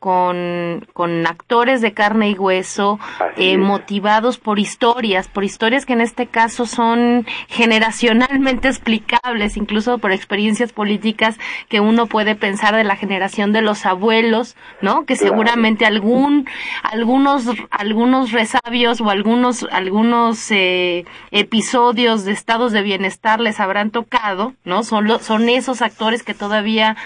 con, 0.06 0.86
con 0.92 1.26
actores 1.26 1.80
de 1.80 1.92
carne 1.92 2.30
y 2.30 2.34
hueso, 2.34 3.00
eh, 3.36 3.58
motivados 3.58 4.38
por 4.38 4.60
historias, 4.60 5.26
por 5.26 5.42
historias 5.42 5.84
que 5.84 5.94
en 5.94 6.00
este 6.00 6.28
caso 6.28 6.64
son 6.64 7.26
generacionalmente 7.48 8.68
explicables, 8.68 9.56
incluso 9.56 9.98
por 9.98 10.12
experiencias 10.12 10.72
políticas 10.72 11.40
que 11.68 11.80
uno 11.80 12.06
puede 12.06 12.36
pensar 12.36 12.76
de 12.76 12.84
la 12.84 12.94
generación 12.94 13.52
de 13.52 13.62
los 13.62 13.84
abuelos, 13.84 14.54
¿no? 14.80 15.06
Que 15.06 15.16
seguramente 15.16 15.86
algún, 15.86 16.48
algunos, 16.84 17.48
algunos 17.72 18.30
resabios 18.30 19.00
o 19.00 19.10
algunos, 19.10 19.66
algunos 19.72 20.52
eh, 20.52 21.04
episodios 21.32 22.24
de 22.24 22.30
estados 22.30 22.70
de 22.70 22.82
bienestar 22.82 23.40
les 23.40 23.58
habrán 23.58 23.90
tocado, 23.90 24.54
¿no? 24.64 24.84
Son, 24.84 25.18
son 25.20 25.48
esos 25.48 25.82
actores 25.82 26.22
que 26.22 26.32
todavía 26.32 26.96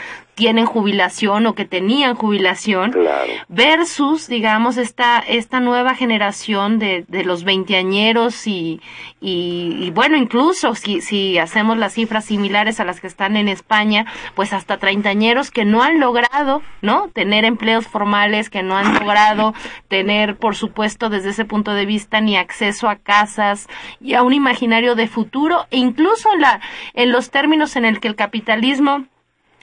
tienen 0.40 0.64
jubilación 0.64 1.46
o 1.46 1.54
que 1.54 1.66
tenían 1.66 2.14
jubilación, 2.14 2.96
versus, 3.48 4.26
digamos, 4.26 4.78
esta, 4.78 5.18
esta 5.18 5.60
nueva 5.60 5.94
generación 5.94 6.78
de, 6.78 7.04
de 7.08 7.24
los 7.24 7.44
veinteañeros 7.44 8.46
y, 8.46 8.80
y, 9.20 9.90
bueno, 9.90 10.16
incluso 10.16 10.74
si, 10.74 11.02
si 11.02 11.36
hacemos 11.36 11.76
las 11.76 11.92
cifras 11.92 12.24
similares 12.24 12.80
a 12.80 12.86
las 12.86 13.02
que 13.02 13.06
están 13.06 13.36
en 13.36 13.48
España, 13.48 14.06
pues 14.34 14.54
hasta 14.54 14.78
treintañeros 14.78 15.50
que 15.50 15.66
no 15.66 15.82
han 15.82 16.00
logrado, 16.00 16.62
¿no? 16.80 17.10
Tener 17.10 17.44
empleos 17.44 17.86
formales, 17.86 18.48
que 18.48 18.62
no 18.62 18.78
han 18.78 18.94
logrado 18.94 19.52
tener, 19.88 20.38
por 20.38 20.56
supuesto, 20.56 21.10
desde 21.10 21.30
ese 21.30 21.44
punto 21.44 21.74
de 21.74 21.84
vista, 21.84 22.22
ni 22.22 22.38
acceso 22.38 22.88
a 22.88 22.96
casas 22.96 23.68
y 24.00 24.14
a 24.14 24.22
un 24.22 24.32
imaginario 24.32 24.94
de 24.94 25.06
futuro, 25.06 25.66
e 25.70 25.76
incluso 25.76 26.32
en 26.32 26.40
la, 26.40 26.62
en 26.94 27.12
los 27.12 27.30
términos 27.30 27.76
en 27.76 27.84
el 27.84 28.00
que 28.00 28.08
el 28.08 28.14
capitalismo 28.14 29.04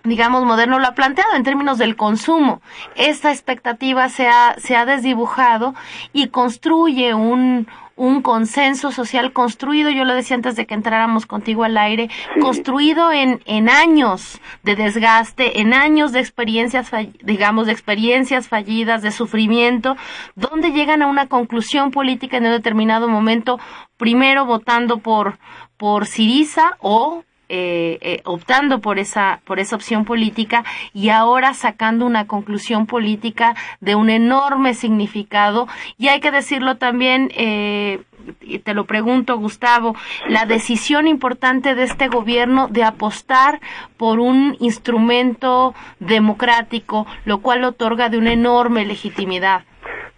digamos, 0.08 0.46
moderno 0.46 0.80
lo 0.80 0.88
ha 0.88 0.96
planteado 0.96 1.36
en 1.36 1.44
términos 1.44 1.78
del 1.78 1.96
consumo. 1.96 2.62
Esta 2.96 3.32
expectativa 3.32 4.10
se 4.10 4.28
ha, 4.28 4.56
se 4.58 4.76
ha 4.76 4.86
desdibujado 4.86 5.76
y 6.14 6.28
construye 6.28 7.14
un, 7.14 7.68
un 7.98 8.22
consenso 8.22 8.92
social 8.92 9.34
construido, 9.34 9.90
yo 9.90 10.06
lo 10.06 10.14
decía 10.14 10.36
antes 10.36 10.56
de 10.56 10.66
que 10.66 10.76
entráramos 10.76 11.26
contigo 11.26 11.64
al 11.64 11.78
aire, 11.78 12.10
construido 12.40 13.12
en, 13.12 13.42
en 13.46 13.70
años 13.70 14.40
de 14.64 14.76
desgaste, 14.76 15.60
en 15.60 15.74
años 15.74 16.12
de 16.12 16.20
experiencias, 16.20 16.92
digamos, 17.24 17.66
de 17.66 17.72
experiencias 17.74 18.48
fallidas, 18.48 19.02
de 19.02 19.12
sufrimiento, 19.12 19.98
donde 20.36 20.72
llegan 20.72 21.02
a 21.02 21.08
una 21.08 21.28
conclusión 21.28 21.92
política 21.92 22.38
en 22.38 22.46
un 22.46 22.52
determinado 22.52 23.08
momento, 23.08 23.60
primero 23.98 24.46
votando 24.46 25.00
por, 25.00 25.40
por 25.78 26.06
Siriza 26.06 26.78
o 26.80 27.24
eh, 27.50 27.98
eh, 28.01 28.22
optando 28.25 28.80
por 28.80 29.00
esa, 29.00 29.39
por 29.46 29.60
esa 29.60 29.77
opción 29.77 30.04
política 30.04 30.66
y 30.94 31.10
ahora 31.10 31.54
sacando 31.54 32.06
una 32.06 32.27
conclusión 32.27 32.88
política 32.88 33.56
de 33.80 33.96
un 33.96 34.10
enorme 34.10 34.74
significado. 34.74 35.68
Y 35.98 36.10
hay 36.10 36.20
que 36.20 36.32
decirlo 36.32 36.75
también, 36.75 37.32
eh, 37.36 38.01
y 38.42 38.60
te 38.60 38.74
lo 38.74 38.86
pregunto, 38.86 39.38
Gustavo, 39.38 39.96
la 40.27 40.46
decisión 40.46 41.08
importante 41.08 41.75
de 41.75 41.84
este 41.84 42.10
gobierno 42.10 42.68
de 42.68 42.84
apostar 42.84 43.62
por 43.96 44.20
un 44.20 44.58
instrumento 44.60 45.74
democrático, 46.00 47.08
lo 47.24 47.39
cual 47.39 47.63
otorga 47.63 48.10
de 48.10 48.18
una 48.18 48.34
enorme 48.34 48.86
legitimidad. 48.86 49.63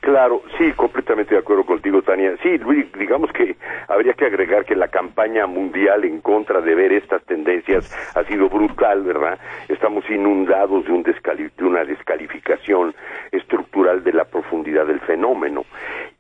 Claro, 0.02 0.42
sí, 0.58 0.72
completamente 0.74 1.36
de 1.36 1.42
acuerdo 1.42 1.66
contigo, 1.66 2.02
Tania. 2.02 2.36
Sí, 2.42 2.58
digamos 2.98 3.32
que 3.34 3.58
habría 3.90 4.14
que 4.14 4.26
agregar 4.26 4.64
que 4.64 4.76
la 4.76 4.88
campaña 4.88 5.46
mundial 5.46 6.06
en 6.06 6.22
contra 6.22 6.62
de 6.62 6.74
ver 6.74 6.94
estas 6.94 7.22
tendencias 7.26 7.84
ha 8.16 8.24
sido 8.24 8.48
brutal, 8.48 9.04
¿verdad? 9.04 9.38
Estamos 9.68 10.10
inundados 10.10 10.86
de, 10.86 10.94
un 10.94 11.04
de 11.04 11.66
una 11.66 11.84
descalificación 11.84 12.96
estructural 13.32 14.04
de 14.04 14.14
la 14.14 14.24
profundidad 14.24 14.86
del 14.86 15.02
fenómeno. 15.02 15.66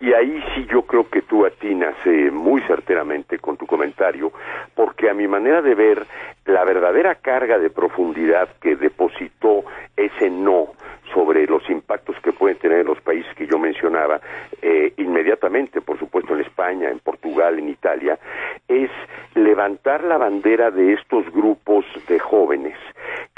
Y 0.01 0.13
ahí 0.13 0.43
sí 0.53 0.67
yo 0.69 0.83
creo 0.83 1.09
que 1.09 1.21
tú 1.21 1.45
atinas 1.45 1.95
eh, 2.05 2.31
muy 2.31 2.61
certeramente 2.63 3.39
con 3.39 3.55
tu 3.55 3.65
comentario, 3.65 4.31
porque 4.75 5.09
a 5.09 5.13
mi 5.13 5.27
manera 5.27 5.61
de 5.61 5.75
ver, 5.75 6.05
la 6.49 6.65
verdadera 6.65 7.15
carga 7.15 7.59
de 7.59 7.69
profundidad 7.69 8.49
que 8.59 8.75
depositó 8.75 9.63
ese 9.95 10.29
no 10.29 10.69
sobre 11.13 11.45
los 11.45 11.67
impactos 11.69 12.15
que 12.21 12.31
pueden 12.31 12.57
tener 12.57 12.85
los 12.85 12.99
países 13.01 13.33
que 13.35 13.47
yo 13.47 13.57
mencionaba, 13.57 14.19
eh, 14.61 14.93
inmediatamente, 14.97 15.81
por 15.81 15.97
supuesto, 15.97 16.35
en 16.35 16.41
España, 16.41 16.89
en 16.89 16.99
Portugal, 16.99 17.57
en 17.57 17.69
Italia, 17.69 18.17
es 18.67 18.91
levantar 19.35 20.03
la 20.03 20.17
bandera 20.17 20.71
de 20.71 20.93
estos 20.93 21.31
grupos 21.31 21.85
de 22.07 22.19
jóvenes 22.19 22.77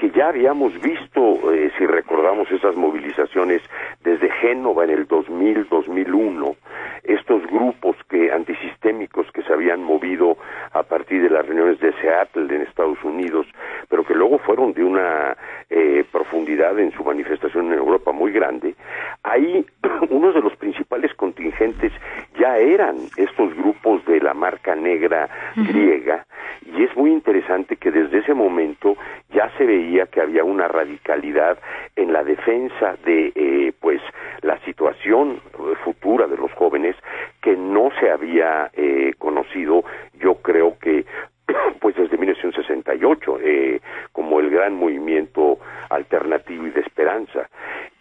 que 0.01 0.09
ya 0.09 0.29
habíamos 0.29 0.73
visto, 0.81 1.53
eh, 1.53 1.71
si 1.77 1.85
recordamos 1.85 2.49
esas 2.49 2.75
movilizaciones 2.75 3.61
desde 4.03 4.31
Génova 4.31 4.83
en 4.83 4.89
el 4.89 5.07
2000-2001, 5.07 6.55
estos 7.03 7.45
grupos 7.45 7.95
que 8.09 8.31
antisistémicos 8.31 9.31
que 9.31 9.43
se 9.43 9.53
habían 9.53 9.83
movido 9.83 10.37
a 10.71 10.81
partir 10.81 11.21
de 11.21 11.29
las 11.29 11.45
reuniones 11.45 11.79
de 11.81 11.93
Seattle 12.01 12.47
en 12.55 12.63
Estados 12.63 12.97
Unidos, 13.03 13.45
pero 13.89 14.03
que 14.03 14.15
luego 14.15 14.39
fueron 14.39 14.73
de 14.73 14.83
una 14.83 15.37
eh, 15.69 16.03
profundidad 16.11 16.79
en 16.79 16.91
su 16.93 17.03
manifestación 17.03 17.67
en 17.67 17.77
Europa 17.77 18.11
muy 18.11 18.31
grande, 18.31 18.73
ahí 19.21 19.63
uno 20.09 20.31
de 20.31 20.41
los 20.41 20.55
principales 20.55 21.13
contingentes 21.13 21.93
ya 22.39 22.57
eran 22.57 22.97
estos 23.17 23.55
grupos 23.55 24.03
de 24.05 24.19
la 24.19 24.33
marca 24.33 24.75
negra 24.75 25.29
griega, 25.55 26.25
y 26.65 26.83
es 26.83 26.95
muy 26.95 27.11
interesante 27.11 27.75
que 27.75 27.91
desde 27.91 28.19
ese 28.19 28.33
momento 28.33 28.95
ya 29.33 29.49
se 29.57 29.65
veía 29.65 29.90
que 30.11 30.21
había 30.21 30.43
una 30.43 30.67
radicalidad 30.67 31.57
en 31.95 32.13
la 32.13 32.23
defensa 32.23 32.95
de 33.05 33.31
eh, 33.35 33.73
pues 33.79 34.01
la 34.41 34.57
situación 34.65 35.41
futura 35.83 36.27
de 36.27 36.37
los 36.37 36.51
jóvenes 36.53 36.95
que 37.41 37.55
no 37.55 37.89
se 37.99 38.09
había 38.09 38.71
eh, 38.73 39.13
conocido 39.17 39.83
yo 40.19 40.35
creo 40.35 40.77
que 40.79 41.05
pues 41.79 41.95
desde 41.95 42.17
1968 42.17 43.39
eh, 43.41 43.81
como 44.11 44.39
el 44.39 44.49
gran 44.49 44.75
movimiento 44.75 45.59
alternativo 45.89 46.67
y 46.67 46.71
de 46.71 46.81
esperanza. 46.81 47.49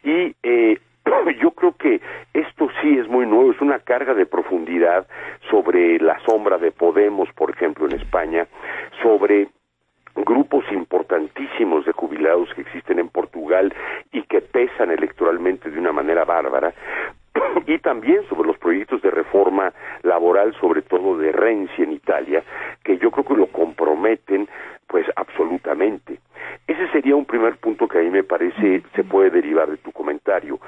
Y 0.03 0.35
eh, 0.42 0.79
yo 1.40 1.50
creo 1.53 1.76
que 1.76 2.00
esto 2.35 2.68
sí 2.81 2.98
es 2.98 3.09
muy 3.09 3.26
nuevo, 3.26 3.50
es 3.53 3.61
una 3.61 3.79
carga 3.81 4.14
de 4.14 4.26
profundidad 4.26 5.07
sobre 5.50 5.98
la 5.98 6.18
sombra 6.20 6.59
de 6.59 6.70
Podemos, 6.70 7.29
por 7.35 7.50
ejemplo, 7.50 7.87
en 7.87 7.92
España, 7.92 8.46
sobre 9.03 9.48
de 11.61 11.92
jubilados 11.92 12.49
que 12.55 12.62
existen 12.62 12.99
en 12.99 13.09
Portugal 13.11 13.75
y 14.12 14.23
que 14.23 14.40
pesan 14.40 14.90
electoralmente 14.90 15.70
de 15.70 15.79
una 15.79 15.92
manera 15.92 16.25
bárbara, 16.25 16.73
y 17.66 17.79
también 17.79 18.27
sobre 18.31 18.49
los 18.49 18.57
proyectos 18.57 19.03
de 19.03 19.11
reforma 19.11 19.73
laboral, 20.03 20.55
sobre 20.59 20.81
todo 20.81 21.18
de 21.18 21.33
Renzi 21.33 21.83
en 21.83 21.92
Italia, 21.92 22.42
que 22.83 22.96
yo 22.96 23.11
creo 23.11 23.27
que 23.27 23.35
lo 23.35 23.46
comprometen 23.49 24.49
pues 24.87 25.07
absolutamente. 25.16 26.18
Ese 26.66 26.88
sería 26.88 27.14
un 27.14 27.25
primer 27.25 27.57
punto 27.57 27.87
que 27.87 27.99
a 27.99 28.03
mí 28.03 28.11
me 28.11 28.25
parece 28.25 28.83
se 28.94 29.05
puede 29.05 29.31
derivar 29.31 29.70
de 29.70 29.77
tu 29.77 29.92
comentario. 29.92 30.59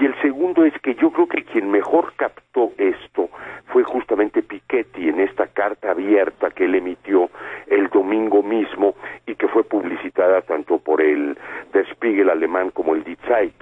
Y 0.00 0.04
el 0.04 0.14
segundo 0.20 0.64
es 0.64 0.72
que 0.80 0.94
yo 0.94 1.10
creo 1.10 1.28
que 1.28 1.44
quien 1.44 1.70
mejor 1.70 2.12
captó 2.16 2.72
esto 2.78 3.28
fue 3.66 3.82
justamente 3.84 4.42
Piketty 4.42 5.08
en 5.08 5.20
esta 5.20 5.46
carta 5.46 5.90
abierta 5.90 6.50
que 6.50 6.64
él 6.64 6.74
emitió 6.74 7.30
el 7.66 7.88
domingo 7.88 8.42
mismo 8.42 8.94
y 9.26 9.34
que 9.34 9.48
fue 9.48 9.62
publicitada 9.64 10.40
tanto 10.42 10.78
por 10.78 11.00
el 11.00 11.36
Der 11.72 11.86
Spiegel 11.90 12.30
alemán 12.30 12.70
como 12.70 12.94
el 12.94 13.04
Die 13.04 13.18
Zeit. 13.26 13.54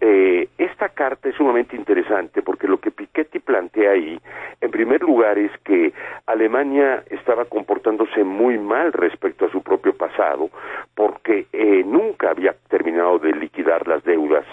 Eh, 0.00 0.48
esta 0.58 0.88
carta 0.90 1.28
es 1.28 1.34
sumamente 1.36 1.76
interesante 1.76 2.42
porque 2.42 2.68
lo 2.68 2.78
que 2.78 2.90
Piketty 2.90 3.40
plantea 3.40 3.92
ahí, 3.92 4.20
en 4.60 4.70
primer 4.70 5.02
lugar, 5.02 5.38
es 5.38 5.52
que 5.64 5.92
Estaba 7.10 7.44
comportándose 7.46 8.24
muy 8.24 8.58
mal 8.58 8.92
respecto 8.92 9.46
a 9.46 9.50
su 9.50 9.62
propio 9.62 9.96
pasado 9.96 10.50
porque 10.94 11.46
eh, 11.52 11.82
nunca 11.84 12.30
había 12.30 12.54
terminado 12.68 13.18
de 13.18 13.32
liquidar 13.32 13.86
las 13.88 14.04
deudas 14.04 14.44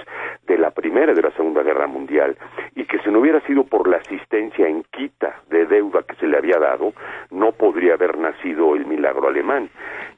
de 0.48 0.58
la 0.58 0.72
Primera 0.72 1.12
y 1.12 1.16
de 1.16 1.22
la 1.22 1.32
Segunda 1.32 1.64
Guerra 1.64 1.88
Mundial 1.88 2.38
y 2.76 2.86
que 2.86 3.00
si 3.00 3.10
no 3.10 3.20
hubiera 3.20 3.42
sido 3.42 3.64
por 3.64 3.88
la 3.88 3.98
asistencia 3.98 4.68
en 4.68 4.84
quita 4.92 5.42
de 5.50 5.66
deuda 5.66 6.04
que 6.04 6.16
se 6.16 6.28
le 6.28 6.38
había 6.38 6.60
dado, 6.60 6.94
no 7.32 7.52
podría 7.52 7.94
haber 7.94 8.18
nacido 8.18 8.76
el 8.76 8.86
milagro 8.86 9.28
alemán. 9.28 9.70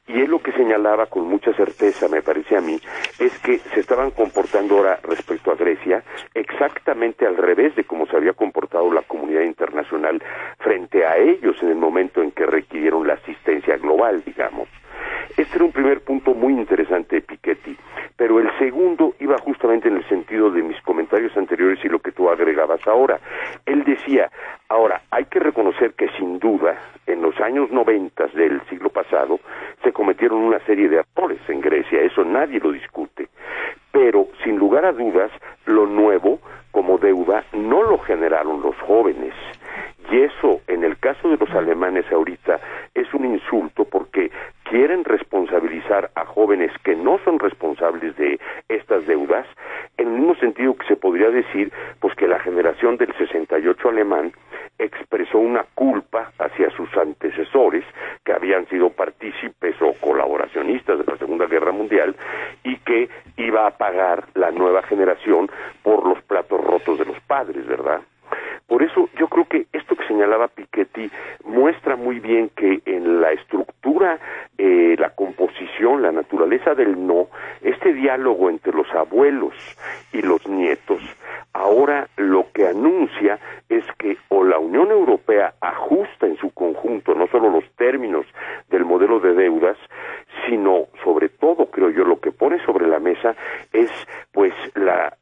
Y 0.06 0.22
él 0.22 0.30
lo 0.30 0.40
que 0.40 0.52
señalaba 0.52 1.06
con 1.06 1.28
mucha 1.28 1.52
certeza, 1.52 2.08
me 2.08 2.22
parece 2.22 2.56
a 2.56 2.62
mí, 2.62 2.80
es 3.18 3.38
que 3.40 3.58
se 3.58 3.80
estaban 3.80 4.10
comportando 4.10 4.78
ahora 4.78 4.98
respecto 5.02 5.52
a 5.52 5.56
Grecia 5.56 6.02
exactamente 6.34 7.26
al 7.26 7.36
revés 7.36 7.76
de 7.76 7.84
cómo 7.84 8.06
se 8.06 8.16
había 8.16 8.32
comportado 8.32 8.90
la 8.90 9.02
comunidad 9.02 9.42
internacional 9.42 10.22
frente 10.58 11.04
a 11.04 11.18
ellos 11.18 11.62
en 11.62 11.68
el 11.68 11.76
momento 11.76 12.22
en 12.22 12.30
que 12.30 12.46
requirieron 12.46 13.06
la 13.06 13.14
asistencia 13.14 13.76
global, 13.76 14.22
digamos. 14.24 14.68
Este 15.36 15.56
era 15.56 15.64
un 15.64 15.72
primer 15.72 16.00
punto 16.00 16.34
muy 16.34 16.52
interesante 16.52 17.16
de 17.16 17.22
Piketty, 17.22 17.76
pero 18.16 18.40
el 18.40 18.50
segundo 18.58 19.14
iba 19.20 19.38
justamente 19.38 19.88
en 19.88 19.96
el 19.96 20.08
sentido 20.08 20.50
de 20.50 20.62
mis 20.62 20.80
comentarios 20.82 21.36
anteriores 21.36 21.78
y 21.84 21.88
lo 21.88 22.00
que 22.00 22.12
tú 22.12 22.28
agregabas 22.28 22.84
ahora. 22.86 23.20
Él 23.64 23.84
decía, 23.84 24.30
ahora, 24.68 25.02
hay 25.10 25.26
que 25.26 25.38
reconocer 25.38 25.92
que 25.92 26.08
sin 26.18 26.38
duda, 26.38 26.76
en 27.06 27.22
los 27.22 27.38
años 27.40 27.70
noventas 27.70 28.32
del 28.34 28.60
siglo 28.68 28.90
pasado, 28.90 29.38
se 29.84 29.92
cometieron 29.92 30.38
una 30.38 30.58
serie 30.66 30.88
de 30.88 31.04
errores 31.14 31.40
en 31.48 31.60
Grecia, 31.60 32.00
eso 32.00 32.24
nadie 32.24 32.58
lo 32.58 32.72
discute, 32.72 33.28
pero 33.92 34.26
sin 34.42 34.58
a 34.84 34.92
dudas, 34.92 35.30
lo 35.66 35.86
nuevo 35.86 36.38
como 36.70 36.98
deuda 36.98 37.44
no 37.52 37.82
lo 37.82 37.98
generaron 37.98 38.62
los 38.62 38.76
jóvenes. 38.76 39.34
Y 40.10 40.20
eso, 40.20 40.60
en 40.68 40.84
el 40.84 40.98
caso 40.98 41.28
de 41.28 41.36
los 41.36 41.50
alemanes 41.50 42.04
ahorita, 42.10 42.60
es 42.94 43.12
un 43.12 43.26
insulto 43.26 43.84
porque 43.84 44.30
quieren 44.68 45.04
responsabilizar 45.04 46.10
a 46.14 46.24
jóvenes 46.24 46.70
que 46.84 46.94
no 46.94 47.18
son 47.24 47.38
responsables 47.38 48.16
de 48.16 48.38
estas 48.68 49.06
deudas, 49.06 49.46
en 49.96 50.08
el 50.08 50.12
mismo 50.14 50.34
sentido 50.36 50.76
que 50.76 50.86
se 50.86 50.96
podría 50.96 51.30
decir 51.30 51.72
pues 52.00 52.14
que 52.14 52.28
la 52.28 52.38
generación 52.40 52.96
del 52.96 53.12
68 53.16 53.88
alemán 53.88 54.32
expresó 54.78 55.38
una 55.38 55.64
culpa 55.74 56.32
hacia 56.38 56.70
sus 56.70 56.94
antecesores 56.96 57.84
que 58.24 58.32
habían 58.32 58.66
sido 58.68 58.90
partícipes 58.90 59.74
o 59.80 59.94
colaboracionistas 60.00 60.98
de 60.98 61.04
la 61.04 61.18
Segunda 61.18 61.46
Guerra 61.46 61.72
Mundial 61.72 62.14
y 62.62 62.76
que 62.78 63.08
iba 63.36 63.66
a 63.66 63.76
pagar 63.76 64.24
la 64.34 64.50
nueva 64.50 64.82
generación 64.82 65.50
por 65.82 66.06
los 66.06 66.22
platos 66.22 66.62
rotos 66.62 66.98
de 66.98 67.06
los 67.06 67.18
padres, 67.20 67.66
¿verdad? 67.66 68.00
Por 68.68 68.82
eso 68.82 69.08
yo 69.18 69.28
creo 69.28 69.46
que 69.46 69.66
esto 69.72 69.96
que 69.96 70.06
señalaba 70.06 70.48
Piketty 70.48 71.10
muestra 71.44 71.96
muy 71.96 72.20
bien 72.20 72.50
que 72.54 72.82
en 72.84 73.22
la 73.22 73.32
estructura, 73.32 74.18
eh, 74.58 74.94
la 74.98 75.10
composición, 75.10 76.02
la 76.02 76.12
naturaleza 76.12 76.74
del 76.74 77.06
no, 77.06 77.28
este 77.62 77.94
diálogo 77.94 78.50
entre 78.50 78.74
los 78.74 78.86
abuelos 78.94 79.54
y 80.12 80.20
los 80.20 80.46
nietos, 80.46 81.00
ahora 81.54 82.08
lo 82.16 82.52
que 82.52 82.68
anuncia 82.68 83.38
es 83.70 83.84
que 83.98 84.18
o 84.28 84.44
la 84.44 84.58
Unión 84.58 84.90
Europea 84.90 85.54
ajusta 85.60 86.26
en 86.26 86.36
su 86.36 86.50
conjunto 86.50 87.14
no 87.14 87.26
solo 87.28 87.48
los 87.50 87.64
términos 87.76 88.26
del 88.68 88.84
modelo 88.84 89.18
de 89.18 89.32
deudas, 89.32 89.78
sino 90.46 90.86
sobre 91.02 91.28
todo, 91.28 91.70
creo 91.70 91.90
yo, 91.90 92.04
lo 92.04 92.20
que 92.20 92.32
pone 92.32 92.62
sobre 92.64 92.86
la 92.86 92.98
mesa 92.98 93.34
es 93.72 93.90
pues 94.32 94.52
la, 94.74 95.16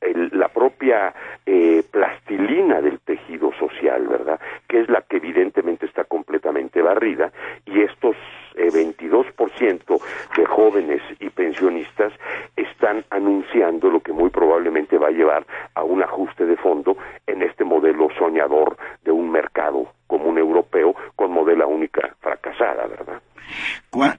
propia 0.55 1.15
eh, 1.45 1.83
plastilina 1.91 2.81
del 2.81 2.99
tejido 3.01 3.36
social, 3.59 4.07
¿verdad? 4.07 4.41
Que 4.69 4.81
es 4.81 4.89
la 4.89 5.03
que 5.03 5.17
evidentemente 5.17 5.87
está 5.87 6.05
completamente 6.05 6.83
barrida 6.83 7.33
y 7.65 7.81
estos 7.83 8.17
eh, 8.57 8.71
22% 8.71 10.01
de 10.37 10.47
jóvenes 10.47 11.03
y 11.21 11.29
pensionistas 11.31 12.13
están 12.57 13.05
anunciando 13.11 13.91
lo 13.91 14.01
que 14.01 14.13
muy 14.13 14.31
probablemente 14.31 14.99
va 14.99 15.09
a 15.09 15.11
llevar 15.11 15.47
a 15.75 15.83
un 15.83 16.03
ajuste 16.03 16.47
de 16.47 16.57
fondo 16.57 16.97
en 17.27 17.43
este 17.43 17.65
modelo 17.65 18.09
soñador 18.19 18.77
de 19.05 19.13
un 19.13 19.31
mercado 19.31 19.93
común 20.07 20.39
europeo 20.39 20.95
con 21.15 21.33
modela 21.33 21.67
única 21.67 22.15
fracasada, 22.21 22.87
¿verdad? 22.87 23.21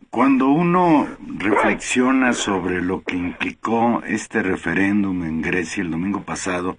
Cuando 0.10 0.47
uno 0.47 1.08
reflexiona 1.38 2.34
sobre 2.34 2.82
lo 2.82 3.03
que 3.03 3.15
implicó 3.15 4.01
este 4.08 4.41
referéndum 4.41 5.23
en 5.23 5.41
Grecia 5.41 5.84
el 5.84 5.91
domingo 5.91 6.21
pasado, 6.21 6.77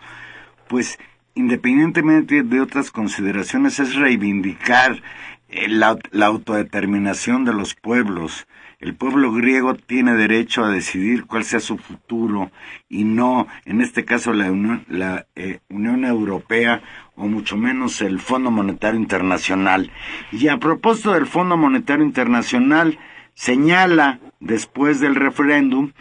pues 0.66 0.98
independientemente 1.38 2.42
de 2.42 2.60
otras 2.60 2.90
consideraciones 2.90 3.78
es 3.78 3.94
reivindicar 3.94 5.00
eh, 5.48 5.68
la, 5.68 5.96
autodeterminación 6.26 7.44
de 7.44 7.54
los 7.54 7.74
pueblos. 7.74 8.48
El 8.80 8.96
pueblo 8.96 9.32
griego 9.32 9.74
tiene 9.74 10.14
derecho 10.14 10.64
a 10.64 10.70
decidir 10.70 11.26
cuál 11.26 11.44
sea 11.44 11.60
su 11.60 11.78
futuro 11.78 12.50
y 12.88 13.04
no, 13.04 13.46
en 13.64 13.80
este 13.80 14.04
caso, 14.04 14.32
la 14.32 14.50
Unión, 14.50 14.84
la, 14.88 15.26
eh, 15.36 15.60
Unión 15.68 16.04
Europea 16.04 16.82
o 17.14 17.28
mucho 17.28 17.56
menos 17.56 18.02
el 18.02 18.18
Fondo 18.18 18.50
Monetario 18.50 18.98
Internacional. 18.98 19.92
Y 20.32 20.48
a 20.48 20.58
propósito 20.58 21.12
del 21.12 21.26
Fondo 21.26 21.56
Monetario 21.56 22.04
Internacional, 22.04 22.98
señala 23.34 24.18
después 24.40 24.98
del 24.98 25.14
referéndum 25.14 25.92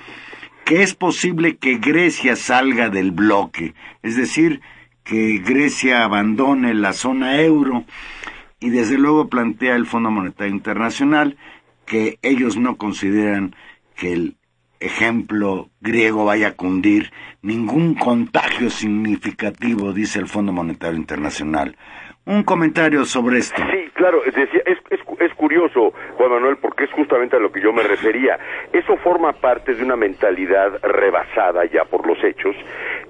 que 0.66 0.82
es 0.82 0.96
posible 0.96 1.58
que 1.58 1.78
Grecia 1.78 2.36
salga 2.36 2.90
del 2.90 3.12
bloque, 3.12 3.76
es 4.02 4.18
decir, 4.18 4.62
que 5.08 5.42
Grecia 5.44 6.04
abandone 6.04 6.74
la 6.74 6.94
zona 6.94 7.42
euro 7.42 7.86
y 8.60 8.70
desde 8.70 8.98
luego 8.98 9.30
plantea 9.30 9.76
el 9.76 9.86
Fondo 9.86 10.12
Monetario 10.12 10.54
Internacional 10.54 11.38
que 11.86 12.20
ellos 12.22 12.58
no 12.58 12.76
consideran 12.76 13.56
que 13.96 14.14
el 14.14 14.36
ejemplo 14.80 15.70
griego 15.82 16.26
vaya 16.26 16.50
a 16.50 16.54
cundir 16.56 17.12
ningún 17.42 17.96
contagio 17.96 18.70
significativo, 18.70 19.94
dice 19.94 20.20
el 20.20 20.28
Fondo 20.28 20.52
Monetario 20.52 20.98
Internacional. 20.98 21.76
Un 22.26 22.44
comentario 22.44 23.06
sobre 23.06 23.40
esto. 23.40 23.62
Sí, 23.72 23.90
claro, 23.94 24.24
es, 24.26 24.36
es, 24.36 25.04
es, 25.20 25.34
curioso, 25.36 25.94
Juan 26.16 26.32
Manuel, 26.32 26.58
porque 26.58 26.86
es 26.86 26.92
justamente 26.92 27.36
a 27.36 27.40
lo 27.40 27.52
que 27.52 27.62
yo 27.62 27.74
me 27.74 27.84
refería. 27.84 28.38
Eso 28.72 28.98
forma 28.98 29.34
parte 29.34 29.74
de 29.74 29.84
una 29.84 29.96
mentalidad 29.96 30.80
rebasada 30.82 31.66
ya 31.66 31.86
por 31.86 32.06
los 32.08 32.22
hechos 32.24 32.56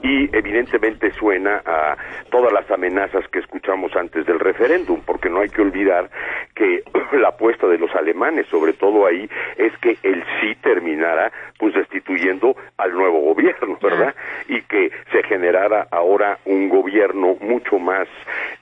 y 0.02 0.36
evidentemente 0.36 1.12
suena 1.12 1.62
a 1.66 1.98
todas 2.30 2.54
las 2.54 2.70
amenazas 2.70 3.28
que 3.30 3.40
escuchamos 3.40 3.96
antes 3.96 4.26
del 4.26 4.40
referéndum, 4.40 5.02
porque 5.06 5.30
no 5.30 5.42
hay 5.42 5.50
que 5.50 5.62
olvidar 5.62 6.10
que 6.56 6.84
la 7.20 7.30
apuesta 7.30 7.68
de 7.68 7.78
los 7.78 7.94
alemanes, 7.96 8.48
sobre 8.48 8.74
todo 8.74 9.06
ahí, 9.06 9.30
es 9.58 9.76
que 9.80 9.98
el 10.04 10.24
sí 10.42 10.56
terminara 10.62 11.32
pues 11.58 11.74
destituyendo 11.74 12.56
al 12.78 12.94
nuevo 12.94 13.20
gobierno, 13.22 13.78
¿verdad? 13.82 14.14
Y 14.48 14.62
que 14.64 14.92
se 15.12 15.24
generara 15.24 15.88
ahora 15.92 16.38
un 16.46 16.70
gobierno 16.70 17.36
mucho 17.42 17.80
más 17.80 18.08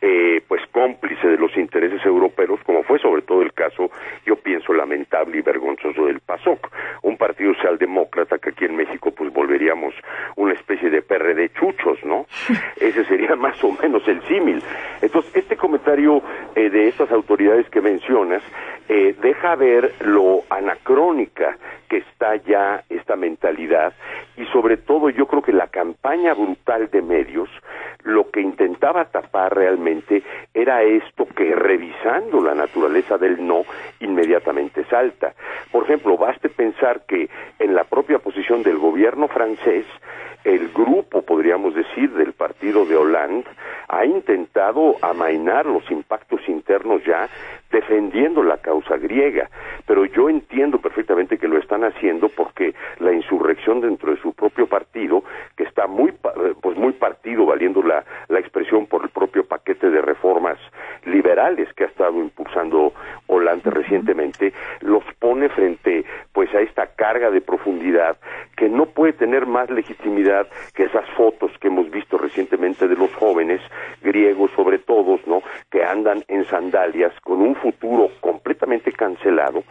eh, 0.01 0.41
pues 0.47 0.61
cómplice 0.71 1.27
de 1.27 1.37
los 1.37 1.55
intereses 1.57 2.03
europeos, 2.05 2.59
como 2.65 2.83
fue 2.83 2.99
sobre 2.99 3.21
todo 3.21 3.34
el 3.41 3.53
caso, 3.53 3.89
yo 4.25 4.35
pienso, 4.35 4.73
lamentable 4.73 5.37
y 5.37 5.41
vergonzoso 5.41 6.05
del 6.05 6.19
PASOK, 6.19 6.69
un 7.03 7.17
partido 7.17 7.53
socialdemócrata 7.55 8.37
que 8.37 8.49
aquí 8.49 8.65
en 8.65 8.75
México 8.75 9.11
pues 9.11 9.31
volveríamos 9.31 9.93
una 10.35 10.53
especie 10.53 10.89
de 10.89 11.01
PRD 11.01 11.49
chuchos, 11.53 12.03
¿no? 12.03 12.25
Ese 12.77 13.05
sería 13.05 13.35
más 13.35 13.61
o 13.63 13.71
menos 13.71 14.07
el 14.07 14.21
símil. 14.27 14.61
Entonces, 15.01 15.35
este 15.35 15.55
comentario 15.55 16.21
eh, 16.55 16.69
de 16.69 16.87
estas 16.87 17.11
autoridades 17.11 17.69
que 17.69 17.81
mencionas 17.81 18.43
eh, 18.87 19.15
deja 19.21 19.55
ver 19.55 19.93
lo 20.01 20.43
anacrónica 20.49 21.57
que 21.89 21.97
está 21.97 22.35
ya 22.35 22.83
esta 22.89 23.15
mentalidad 23.15 23.93
y 24.37 24.45
sobre 24.47 24.77
todo 24.77 25.09
yo 25.09 25.27
creo 25.27 25.41
que 25.41 25.53
la 25.53 25.67
campaña 25.67 26.33
brutal 26.33 26.89
de 26.91 27.01
medios 27.01 27.49
lo 28.03 28.29
que 28.29 28.41
intentaba 28.41 29.05
tapar 29.05 29.55
realmente 29.55 30.21
era 30.53 30.83
esto 30.83 31.25
que 31.35 31.55
revisando 31.55 32.41
la 32.41 32.53
naturaleza 32.53 33.17
del 33.25 33.45
no 33.45 33.63
inmediatamente 33.99 34.85
salta. 34.85 35.33
Por 35.71 35.83
ejemplo, 35.83 36.17
baste 36.17 36.49
pensar 36.49 37.05
que 37.07 37.29
en 37.59 37.73
la 37.73 37.83
propia 37.83 38.19
posición 38.19 38.63
del 38.63 38.77
gobierno 38.77 39.27
francés 39.27 39.85
el 40.45 40.69
grupo, 40.69 41.23
podríamos 41.23 41.73
decir, 41.73 42.11
del 42.11 42.33
partido 42.33 42.85
de 42.85 42.95
Hollande 42.95 43.49
ha 43.87 44.05
intentado 44.05 44.95
amainar 45.01 45.65
los 45.65 45.89
impactos 45.89 46.39
internos 46.47 47.03
ya 47.03 47.27
defendiendo 47.71 48.43
la 48.43 48.57
causa 48.57 48.95
griega, 48.97 49.49
pero 49.87 50.05
yo 50.05 50.29
entiendo 50.29 50.79
perfectamente 50.79 51.39
que 51.39 51.47
lo 51.47 51.57
están 51.57 51.83
haciendo 51.83 52.29
porque 52.29 52.75
la 52.99 53.11
insurrección 53.11 53.81
dentro 53.81 54.11
de 54.11 54.21
su 54.21 54.33
propio 54.33 54.67
partido, 54.67 55.23
que 55.57 55.63
está 55.63 55.87
muy 55.87 56.11
eh, 56.11 56.53
pues 56.61 56.77
muy 56.77 56.93
partido 56.93 57.45
valiendo 57.47 57.81
la, 57.81 58.05
la 58.27 58.39
expresión 58.39 58.85
por 58.85 59.03
el 59.03 59.09
propio 59.09 59.45
paquete 59.45 59.89
de 59.89 60.01
reformas 60.01 60.34
liberales 61.15 61.71
que 61.73 61.85
ha 61.85 61.87
estado 61.87 62.19
impulsando 62.19 62.91
Hollande 63.27 63.69
recientemente, 63.69 64.51
los 64.81 65.03
pone 65.19 65.47
frente 65.47 66.03
pues 66.33 66.53
a 66.53 66.59
esta 66.59 66.87
carga 66.87 67.31
de 67.31 67.39
profundidad 67.39 68.17
que 68.57 68.67
no 68.67 68.85
puede 68.87 69.13
tener 69.13 69.45
más 69.45 69.69
legitimidad 69.69 70.47
que 70.73 70.83
esas 70.83 71.09
fotos 71.11 71.51
que 71.59 71.69
hemos 71.69 71.89
visto 71.89 72.17
recientemente 72.17 72.87
de 72.87 72.95
los 72.95 73.13
jóvenes 73.15 73.61
griegos 74.01 74.51
sobre 74.55 74.77
todo, 74.77 75.19
¿no? 75.25 75.41
que 75.71 75.83
andan 75.83 76.23
en 76.27 76.43
sandalias 76.45 77.13
con 77.21 77.41
un 77.41 77.55
futuro 77.55 78.09
completamente 78.19 78.91
cancelado 78.91 79.63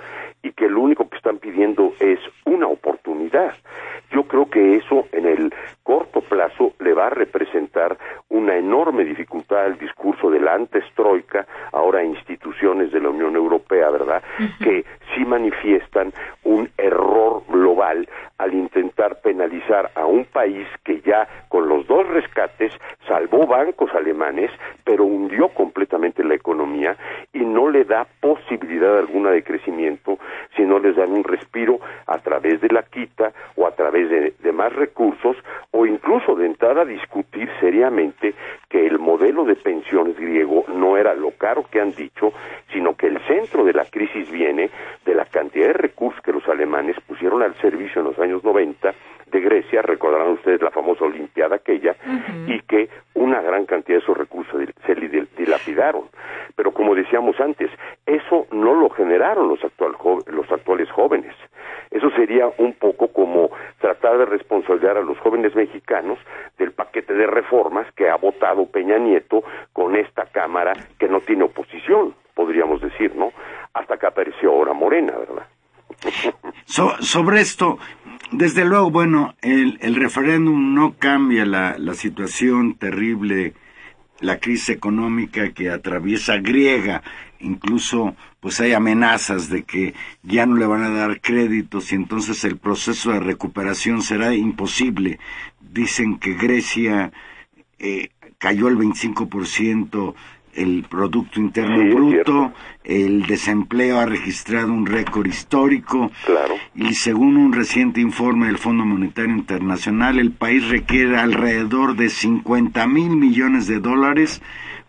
y 0.43 0.53
que 0.53 0.69
lo 0.69 0.81
único 0.81 1.09
que 1.09 1.17
están 1.17 1.39
pidiendo 1.39 1.93
es 2.01 2.19
una 2.47 2.67
oportunidad. 2.69 3.55
Yo 4.11 4.25
creo 4.25 4.49
que 4.49 4.77
eso 4.77 5.07
en 5.13 5.27
el 5.27 5.53
corto 5.83 6.21
plazo 6.21 6.73
le 6.79 6.95
va 6.95 7.07
a 7.07 7.11
representar 7.11 7.99
una 8.35 8.57
enorme 8.57 9.05
dificultad 9.05 9.65
al 9.65 9.79
discurso 9.79 10.29
de 10.29 10.41
la 10.41 10.55
antes 10.55 10.85
troika, 10.97 11.47
ahora 11.73 12.03
instituciones 12.03 12.91
de 12.91 12.99
la 12.99 13.11
Unión 13.11 13.37
Europea, 13.37 13.91
¿verdad? 13.91 14.23
Que 14.59 14.85
sí 15.15 15.25
manifiestan 15.25 16.13
un 16.43 16.69
error 16.77 17.45
global 17.49 18.09
al 18.39 18.53
intentar 18.53 19.21
penalizar 19.21 19.93
a 19.95 20.05
un 20.07 20.25
país 20.25 20.67
que 20.83 21.01
ya 21.03 21.29
con 21.49 21.69
los 21.69 21.87
dos 21.87 22.09
rescates 22.09 22.73
salvó 23.07 23.47
bancos 23.47 23.95
alemanes, 23.95 24.51
pero 24.83 25.05
hundió 25.05 25.49
completamente 25.51 26.25
la 26.25 26.35
economía 26.35 26.97
y 27.33 27.39
no 27.39 27.71
le 27.71 27.85
da 27.85 28.05
posibilidad 28.21 28.99
alguna 28.99 29.31
de 29.31 29.45
crecimiento 29.45 30.19
si 30.57 30.63
no 30.63 30.81
les 30.81 30.97
dan 30.97 31.13
un 31.13 31.23
respiro 31.23 31.79
a 32.07 32.19
través 32.19 32.61
de 32.61 32.69
la 32.69 32.83
quita 32.83 33.33
o 33.55 33.67
a 33.67 33.71
través 33.77 34.11
de, 34.11 34.35
de 34.41 34.53
más 34.53 34.73
recursos 34.73 35.37
o 35.77 35.85
incluso 35.87 36.37
de 36.37 36.47
entrada 36.47 36.83
a 36.83 36.85
discutir 36.85 37.51
seriamente 37.59 38.35
que 38.69 38.87
el 38.87 39.01
modelo 39.01 39.45
de 39.45 39.57
pensiones 39.57 40.17
griego 40.17 40.65
no 40.69 40.97
era 40.97 41.15
lo 41.15 41.33
caro 41.33 41.65
que 41.69 41.81
han 41.81 41.91
dicho, 41.91 42.33
sino 42.73 42.97
que 42.97 43.09
el 43.09 43.19
centro 43.27 43.65
de 43.65 43.73
la 43.73 43.85
crisis 43.85 44.31
viene 44.31 44.71
de 45.05 45.15
la 45.17 45.25
cantidad 45.25 45.67
de 45.67 45.73
recursos 45.73 46.23
que 46.23 46.33
los 46.33 46.47
alemanes 46.49 46.97
pusieron 47.09 47.43
al 47.43 47.57
servicio 47.57 48.01
en 48.01 48.07
los 48.07 48.19
años 48.21 48.45
90 48.45 48.95
de 49.33 49.41
Grecia, 49.41 49.83
recordarán 49.83 50.29
ustedes 50.29 50.63
la 50.63 50.71
famosa 50.71 51.07
Olimpiada 51.07 51.57
aquella, 51.57 51.97
y 52.47 52.61
que 52.61 52.89
una 53.15 53.43
gran 53.43 53.67
cantidad 53.67 53.99
de 53.99 54.05
esos 54.05 54.17
recursos 54.17 54.63
se 54.87 54.95
dilapidaron. 54.95 56.05
Pero 56.55 56.71
como 56.71 56.95
decíamos 56.95 57.41
antes, 57.41 57.69
eso 58.07 58.47
no 58.53 58.75
lo 58.75 58.91
generaron 58.91 59.49
los, 59.49 59.65
actual, 59.65 59.97
los 60.27 60.53
actuales 60.53 60.89
jóvenes. 60.93 61.35
Eso 61.91 62.11
sería 62.11 62.49
un 62.59 62.75
poco 62.75 63.09
como 63.09 63.51
tratar 63.85 64.17
de 64.17 64.25
responsabilizar 64.25 64.97
a 64.97 65.03
los 65.03 65.19
jóvenes 65.19 65.55
mexicanos 65.55 66.19
del 66.57 66.73
paquete 66.73 67.13
de 67.13 67.27
reformas 67.27 67.87
que 67.95 68.09
ha 68.09 68.17
votado 68.17 68.65
Peña 68.65 68.97
Nieto 68.97 69.45
con 69.75 69.95
esta 69.95 70.25
Cámara 70.25 70.73
que 70.99 71.07
no 71.07 71.21
tiene 71.21 71.45
oposición, 71.45 72.15
podríamos 72.33 72.81
decir, 72.81 73.15
¿no? 73.15 73.31
Hasta 73.75 73.99
que 73.99 74.07
apareció 74.07 74.53
ahora 74.53 74.73
Morena, 74.73 75.13
¿verdad? 75.19 75.47
sobre 77.01 77.43
esto, 77.43 77.77
Desde 78.33 78.65
luego, 78.65 78.91
bueno, 78.91 79.35
el, 79.43 79.79
el 79.83 79.97
referéndum 79.97 80.75
no 80.75 80.95
cambia 80.99 81.45
la, 81.45 81.77
la 81.77 81.93
situación 81.93 82.77
terrible, 82.79 83.53
la 84.21 84.39
crisis 84.39 84.71
económica 84.71 85.53
que 85.53 85.69
atraviesa 85.69 86.39
griega. 86.39 87.03
Incluso, 87.45 88.17
pues 88.41 88.61
hay 88.61 88.73
amenazas 88.73 89.49
de 89.51 89.65
que 89.65 89.95
ya 90.23 90.47
no 90.47 90.57
le 90.57 90.67
van 90.67 90.83
a 90.83 90.91
dar 90.91 91.21
créditos 91.21 91.93
y 91.93 91.97
entonces 91.97 92.43
el 92.45 92.57
proceso 92.57 93.13
de 93.13 93.21
recuperación 93.21 94.03
será 94.03 94.35
imposible. 94.35 95.19
Dicen 95.61 96.19
que 96.19 96.35
Grecia 96.35 97.13
eh, 97.79 98.11
cayó 98.39 98.69
el 98.69 98.77
25% 98.79 100.15
el 100.55 100.85
Producto 100.89 101.41
Interno 101.41 101.95
Bruto, 101.95 102.53
el 102.85 103.27
desempleo 103.27 103.99
ha 103.99 104.07
registrado 104.07 104.73
un 104.73 104.87
récord 104.87 105.27
histórico 105.27 106.11
claro. 106.25 106.55
y 106.75 106.95
según 106.95 107.37
un 107.37 107.53
reciente 107.53 108.01
informe 108.01 108.47
del 108.47 108.59
Fondo 108.59 108.85
Monetario 108.85 109.35
Internacional, 109.35 110.19
el 110.19 110.33
país 110.33 110.69
requiere 110.69 111.17
alrededor 111.19 111.97
de 111.97 112.09
50 112.09 112.87
mil 112.87 113.17
millones 113.17 113.67
de 113.67 113.81
dólares 113.81 114.43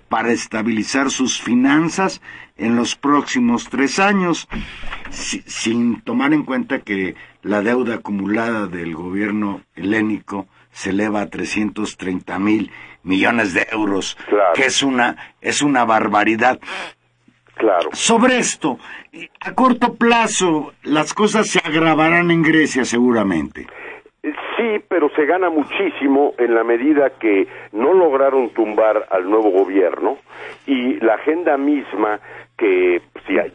para 0.10 0.32
estabilizar 0.32 1.10
sus 1.10 1.42
finanzas 1.42 2.22
en 2.58 2.76
los 2.76 2.96
próximos 2.96 3.70
tres 3.70 4.00
años, 4.00 4.48
sin 5.10 6.02
tomar 6.02 6.34
en 6.34 6.44
cuenta 6.44 6.80
que 6.80 7.16
la 7.42 7.62
deuda 7.62 7.96
acumulada 7.96 8.68
del 8.68 8.96
gobierno 8.96 9.62
helénico 9.76 10.48
se 10.72 10.90
eleva 10.90 11.22
a 11.22 11.30
330 11.30 12.40
mil 12.40 12.72
millones 13.04 13.54
de 13.54 13.68
euros, 13.72 14.18
que 14.54 14.66
es 14.66 14.84
una, 14.84 15.16
es 15.42 15.62
una 15.62 15.86
barbaridad. 15.86 16.60
Claro. 17.56 17.90
Sobre 17.94 18.38
esto, 18.38 18.78
a 19.40 19.54
corto 19.54 19.96
plazo, 19.96 20.74
las 20.84 21.14
cosas 21.14 21.48
se 21.48 21.60
agravarán 21.60 22.32
en 22.32 22.42
Grecia 22.42 22.84
seguramente. 22.84 23.68
Sí, 24.22 24.84
pero 24.90 25.10
se 25.16 25.26
gana 25.26 25.50
muchísimo 25.50 26.34
en 26.38 26.56
la 26.56 26.64
medida 26.64 27.12
que 27.20 27.48
no 27.72 27.94
lograron 27.94 28.50
tumbar 28.50 29.08
al 29.12 29.30
nuevo 29.30 29.52
gobierno 29.52 30.18
y 30.66 31.00
la 31.00 31.16
agenda 31.16 31.58
misma 31.58 32.20
que 32.58 33.02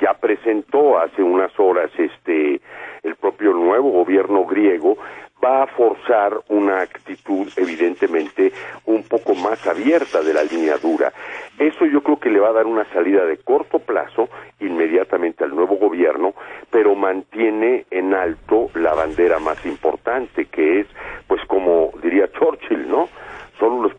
ya 0.00 0.14
presentó 0.14 0.98
hace 0.98 1.22
unas 1.22 1.52
horas 1.58 1.90
este 1.98 2.60
el 3.02 3.16
propio 3.16 3.52
nuevo 3.52 3.90
gobierno 3.90 4.44
griego 4.44 4.98
va 5.42 5.62
a 5.62 5.66
forzar 5.68 6.38
una 6.48 6.82
actitud 6.82 7.48
evidentemente 7.56 8.52
un 8.84 9.02
poco 9.04 9.34
más 9.34 9.66
abierta 9.66 10.22
de 10.22 10.34
la 10.34 10.42
línea 10.42 10.76
dura. 10.76 11.12
Eso 11.58 11.86
yo 11.86 12.02
creo 12.02 12.20
que 12.20 12.30
le 12.30 12.40
va 12.40 12.50
a 12.50 12.52
dar 12.52 12.66
una 12.66 12.84
salida 12.92 13.24
de 13.24 13.38
corto 13.38 13.78
plazo 13.78 14.28
inmediatamente 14.60 15.44
al 15.44 15.54
nuevo 15.54 15.76
gobierno, 15.76 16.34
pero 16.70 16.94
mantiene 16.94 17.86
en 17.90 18.14
alto 18.14 18.68
la 18.74 18.94
bandera 18.94 19.38
más 19.38 19.64
importante, 19.64 20.46
que 20.46 20.80
es, 20.80 20.86
pues 21.26 21.40
como 21.46 21.90
diría 22.02 22.30
Churchill, 22.32 22.88
¿no? 22.88 23.08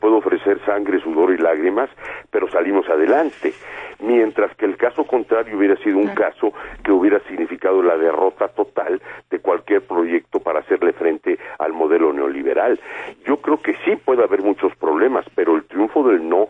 Puedo 0.02 0.18
ofrecer 0.18 0.60
sangre, 0.66 1.00
sudor 1.00 1.32
y 1.32 1.38
lágrimas, 1.38 1.90
pero 2.32 2.50
salimos 2.52 2.90
adelante. 2.90 3.54
Mientras 4.00 4.54
que 4.56 4.66
el 4.66 4.78
caso 4.78 5.06
contrario 5.06 5.56
hubiera 5.56 5.78
sido 5.78 6.00
un 6.00 6.08
caso 6.08 6.52
que 6.84 6.92
hubiera 6.92 7.20
significado 7.28 7.84
la 7.84 7.96
derrota 7.98 8.48
total 8.48 9.00
de 9.30 9.40
cualquier 9.40 9.84
proyecto 9.84 10.40
para 10.40 10.62
hacerle 10.62 10.94
frente 10.94 11.38
al 11.60 11.74
modelo 11.74 12.12
neoliberal. 12.12 12.80
Yo 13.26 13.38
creo 13.38 13.62
que 13.62 13.76
sí 13.86 13.96
puede 13.96 14.24
haber 14.24 14.42
muchos 14.42 14.76
problemas, 14.76 15.24
pero 15.36 15.56
el 15.56 15.66
triunfo 15.66 16.04
del 16.04 16.28
no 16.28 16.48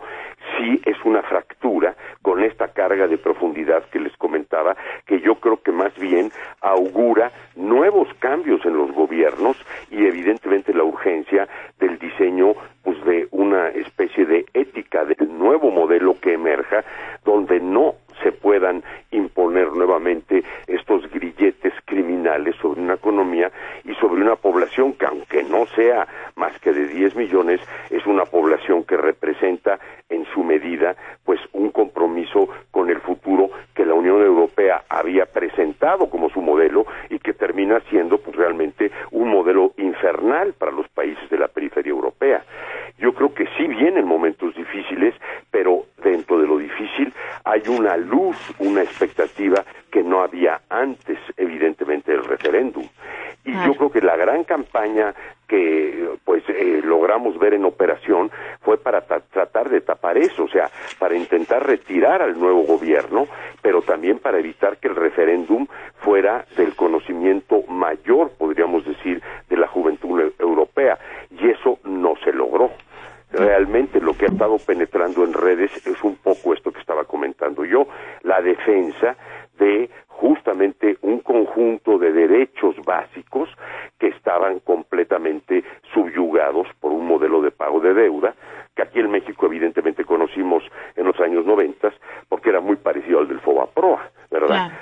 sí 0.56 0.80
es 0.84 0.96
una 1.04 1.22
fractura 1.22 1.94
con 2.22 2.42
esta 2.42 2.68
carga 2.68 3.06
de 3.06 3.18
profundidad 3.18 3.84
que 3.90 4.00
les 4.00 4.16
comentaba, 4.16 4.76
que 5.06 5.20
yo 5.20 5.36
creo 5.36 5.62
que 5.62 5.72
más 5.72 5.94
bien 5.98 6.30
augura 6.60 7.30
nuevos 7.56 8.08
cambios 8.18 8.64
en 8.64 8.76
los 8.76 8.92
gobiernos 8.92 9.56
y 9.90 10.06
evidentemente 10.06 10.72
la 10.74 10.84
urgencia 10.84 11.48
del 11.78 11.98
diseño 11.98 12.54
pues 12.82 13.02
de 13.04 13.28
una 13.30 13.68
especie 13.68 14.24
de 14.24 14.44
ética 14.54 15.04
del 15.04 15.36
nuevo 15.38 15.70
modelo 15.70 16.16
que 16.20 16.34
emerja 16.34 16.84
donde 17.24 17.60
no 17.60 17.94
se 18.22 18.32
puedan 18.32 18.82
imponer 19.10 19.72
nuevamente 19.72 20.42
estos 20.66 21.10
grilletes 21.10 21.72
criminales 21.84 22.56
sobre 22.56 22.80
una 22.80 22.94
economía 22.94 23.50
y 23.84 23.94
sobre 23.94 24.22
una 24.22 24.36
población 24.36 24.94
que 24.94 25.06
aunque 25.06 25.42
no 25.42 25.66
sea 25.66 26.06
más 26.36 26.58
que 26.60 26.72
de 26.72 26.86
10 26.86 27.16
millones, 27.16 27.60
es 27.90 28.06
una 28.06 28.24
población 28.24 28.84
que 28.84 28.96
representa 28.96 29.78
en 30.08 30.24
su 30.26 30.42
medida 30.42 30.96
pues 31.24 31.40
un 31.52 31.70
compromiso 31.70 32.48
con 32.70 32.90
el 32.90 33.00
futuro 33.00 33.50
que 33.74 33.86
la 33.86 33.94
Unión 33.94 34.22
Europea 34.22 34.84
había 34.88 35.26
presentado 35.26 36.08
como 36.08 36.28
su 36.30 36.40
modelo 36.40 36.86
y 37.10 37.18
que 37.18 37.32
termina 37.32 37.80
siendo 37.90 38.18
pues 38.18 38.36
realmente 38.36 38.90
un 39.10 39.28
modelo 39.28 39.72
infernal 39.76 40.52
para 40.54 40.72
los 40.72 40.88
países 40.88 41.28
de 41.30 41.38
la 41.38 41.48
periferia 41.48 41.90
europea. 41.90 42.44
Yo 42.98 43.12
creo 43.14 43.34
que 43.34 43.46
sí 43.56 43.66
vienen 43.66 44.06
momentos 44.06 44.54
difíciles, 44.54 45.14
pero 45.50 45.86
dentro 46.02 46.38
de 46.38 46.46
lo 46.46 46.58
difícil 46.58 47.12
hay 47.44 47.62
una 47.68 47.96
luz, 47.96 48.36
una 48.58 48.82
expectativa 48.82 49.64
que 49.90 50.02
no 50.02 50.22
había 50.22 50.60
antes, 50.68 51.18
evidentemente, 51.36 52.12
del 52.12 52.24
referéndum. 52.24 52.86
Y 53.44 53.52
yo 53.66 53.74
creo 53.74 53.90
que 53.90 54.00
la 54.00 54.16
gran 54.16 54.44
campaña 54.44 55.14
que 55.48 56.08
pues 56.24 56.42
eh, 56.48 56.80
logramos 56.82 57.38
ver 57.38 57.54
en 57.54 57.64
operación 57.64 58.30
fue 58.60 58.78
para 58.78 59.02
tratar 59.02 59.68
de 59.68 59.80
tapar 59.80 60.16
eso, 60.16 60.44
o 60.44 60.48
sea, 60.48 60.70
para 60.98 61.16
intentar 61.16 61.66
retirar 61.66 62.22
al 62.22 62.38
nuevo 62.38 62.62
gobierno, 62.62 63.26
pero 63.60 63.82
también 63.82 64.18
para 64.18 64.38
evitar 64.38 64.78
que 64.78 64.88
el 64.88 64.96
referéndum 64.96 65.66
fuera 65.96 66.46
del 66.56 66.74
conocimiento 66.74 67.62
mayor, 67.68 68.30
podríamos 68.38 68.86
decir, 68.86 69.20
de 69.50 69.56
la 69.56 69.66
juventud 69.66 70.32
europea, 70.38 70.61
y 71.30 71.48
eso 71.48 71.78
no 71.84 72.14
se 72.24 72.32
logró. 72.32 72.70
Realmente 73.30 74.00
lo 74.00 74.14
que 74.14 74.26
ha 74.26 74.28
estado 74.28 74.58
penetrando 74.58 75.24
en 75.24 75.32
redes 75.32 75.70
es 75.86 76.04
un 76.04 76.16
poco 76.16 76.52
esto 76.52 76.70
que 76.70 76.80
estaba 76.80 77.04
comentando 77.04 77.64
yo, 77.64 77.86
la 78.22 78.42
defensa 78.42 79.16
de 79.58 79.88
justamente 80.08 80.98
un 81.02 81.20
conjunto 81.20 81.98
de 81.98 82.12
derechos 82.12 82.76
básicos 82.84 83.48
que 83.98 84.08
estaban 84.08 84.60
completamente 84.60 85.64
subyugados 85.94 86.68
por 86.80 86.92
un 86.92 87.06
modelo 87.06 87.40
de 87.40 87.50
pago 87.50 87.80
de 87.80 87.94
deuda, 87.94 88.34
que 88.74 88.82
aquí 88.82 89.00
en 89.00 89.10
México 89.10 89.46
evidentemente 89.46 90.04
conocimos 90.04 90.62
en 90.96 91.06
los 91.06 91.18
años 91.20 91.46
noventas, 91.46 91.94
porque 92.28 92.50
era 92.50 92.60
muy 92.60 92.76
parecido 92.76 93.20
al 93.20 93.28
del 93.28 93.40
FOBAPROA, 93.40 94.10
¿verdad? 94.30 94.72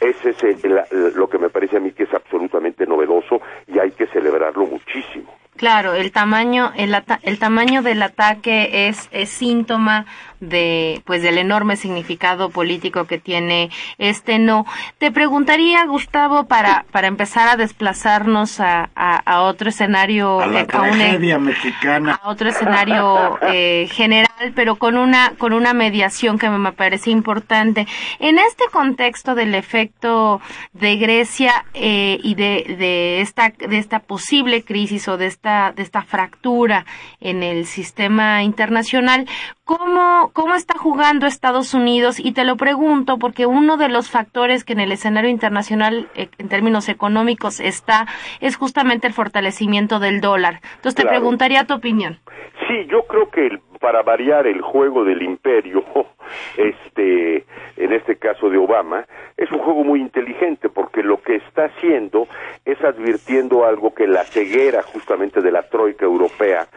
Ese 0.00 0.30
es 0.30 1.16
lo 1.16 1.28
que 1.28 1.38
me 1.38 1.50
parece 1.50 1.76
a 1.76 1.80
mí 1.80 1.90
que 1.92 2.04
es 2.04 2.14
absolutamente 2.14 2.86
novedoso 2.86 3.40
y 3.66 3.78
hay 3.78 3.90
que 3.90 4.06
celebrarlo 4.06 4.66
muchísimo. 4.66 5.34
Claro, 5.58 5.94
el 5.94 6.12
tamaño, 6.12 6.72
el, 6.76 6.96
el 7.22 7.38
tamaño 7.40 7.82
del 7.82 8.00
ataque 8.00 8.86
es, 8.86 9.08
es 9.10 9.28
síntoma 9.28 10.06
de 10.40 11.02
pues 11.04 11.22
del 11.22 11.38
enorme 11.38 11.76
significado 11.76 12.50
político 12.50 13.06
que 13.06 13.18
tiene 13.18 13.70
este 13.98 14.38
no. 14.38 14.66
Te 14.98 15.10
preguntaría, 15.10 15.84
Gustavo, 15.86 16.44
para, 16.44 16.84
para 16.92 17.08
empezar 17.08 17.48
a 17.48 17.56
desplazarnos 17.56 18.60
a, 18.60 18.88
a, 18.94 19.42
otro 19.42 19.68
escenario, 19.68 20.40
a 20.40 20.46
la 20.46 20.66
tragedia 20.66 21.38
mexicana, 21.38 22.20
a 22.22 22.30
otro 22.30 22.48
escenario 22.48 23.38
eh, 23.42 23.88
general, 23.90 24.52
pero 24.54 24.76
con 24.76 24.96
una 24.96 25.32
con 25.38 25.52
una 25.52 25.74
mediación 25.74 26.38
que 26.38 26.48
me 26.50 26.72
parece 26.72 27.10
importante. 27.10 27.86
En 28.20 28.38
este 28.38 28.64
contexto 28.70 29.34
del 29.34 29.54
efecto 29.54 30.40
de 30.72 30.96
Grecia 30.96 31.64
eh, 31.74 32.18
y 32.22 32.34
de, 32.34 32.76
de 32.78 33.20
esta 33.20 33.50
de 33.50 33.78
esta 33.78 34.00
posible 34.00 34.62
crisis 34.62 35.08
o 35.08 35.16
de 35.16 35.26
esta 35.26 35.47
de 35.74 35.82
esta 35.82 36.02
fractura 36.02 36.84
en 37.20 37.42
el 37.42 37.66
sistema 37.66 38.42
internacional, 38.42 39.26
¿Cómo, 39.68 40.30
¿Cómo 40.32 40.54
está 40.54 40.78
jugando 40.78 41.26
Estados 41.26 41.74
Unidos? 41.74 42.18
Y 42.18 42.32
te 42.32 42.44
lo 42.44 42.56
pregunto 42.56 43.18
porque 43.18 43.44
uno 43.44 43.76
de 43.76 43.90
los 43.90 44.10
factores 44.10 44.64
que 44.64 44.72
en 44.72 44.80
el 44.80 44.92
escenario 44.92 45.28
internacional, 45.28 46.08
eh, 46.14 46.30
en 46.38 46.48
términos 46.48 46.88
económicos, 46.88 47.60
está 47.60 48.06
es 48.40 48.56
justamente 48.56 49.06
el 49.06 49.12
fortalecimiento 49.12 49.98
del 49.98 50.22
dólar. 50.22 50.60
Entonces 50.76 50.94
te 50.94 51.06
preguntaría 51.06 51.66
tu 51.66 51.74
opinión. 51.74 52.18
Sí, 52.66 52.86
yo 52.86 53.02
creo 53.02 53.28
que 53.28 53.58
para 53.78 54.02
variar 54.02 54.46
el 54.46 54.62
juego 54.62 55.04
del 55.04 55.20
imperio, 55.20 55.84
este, 56.56 57.44
en 57.76 57.92
este 57.92 58.16
caso 58.16 58.48
de 58.48 58.56
Obama, 58.56 59.04
es 59.36 59.52
un 59.52 59.58
juego 59.58 59.84
muy 59.84 60.00
inteligente 60.00 60.70
porque 60.70 61.02
lo 61.02 61.20
que 61.20 61.36
está 61.36 61.66
haciendo 61.66 62.26
es 62.64 62.82
advirtiendo 62.82 63.66
algo 63.66 63.94
que 63.94 64.06
la 64.06 64.24
ceguera 64.24 64.82
justamente 64.82 65.42
de 65.42 65.52
la 65.52 65.68
troika 65.68 66.06
europea 66.06 66.68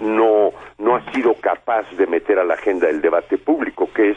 no, 0.00 0.52
no 0.78 0.96
ha 0.96 1.12
sido 1.12 1.34
capaz 1.34 1.88
de 1.96 2.06
meter 2.06 2.38
a 2.38 2.44
la 2.44 2.54
agenda 2.54 2.86
del 2.86 3.00
debate 3.00 3.38
público, 3.38 3.88
que 3.94 4.10
es 4.10 4.16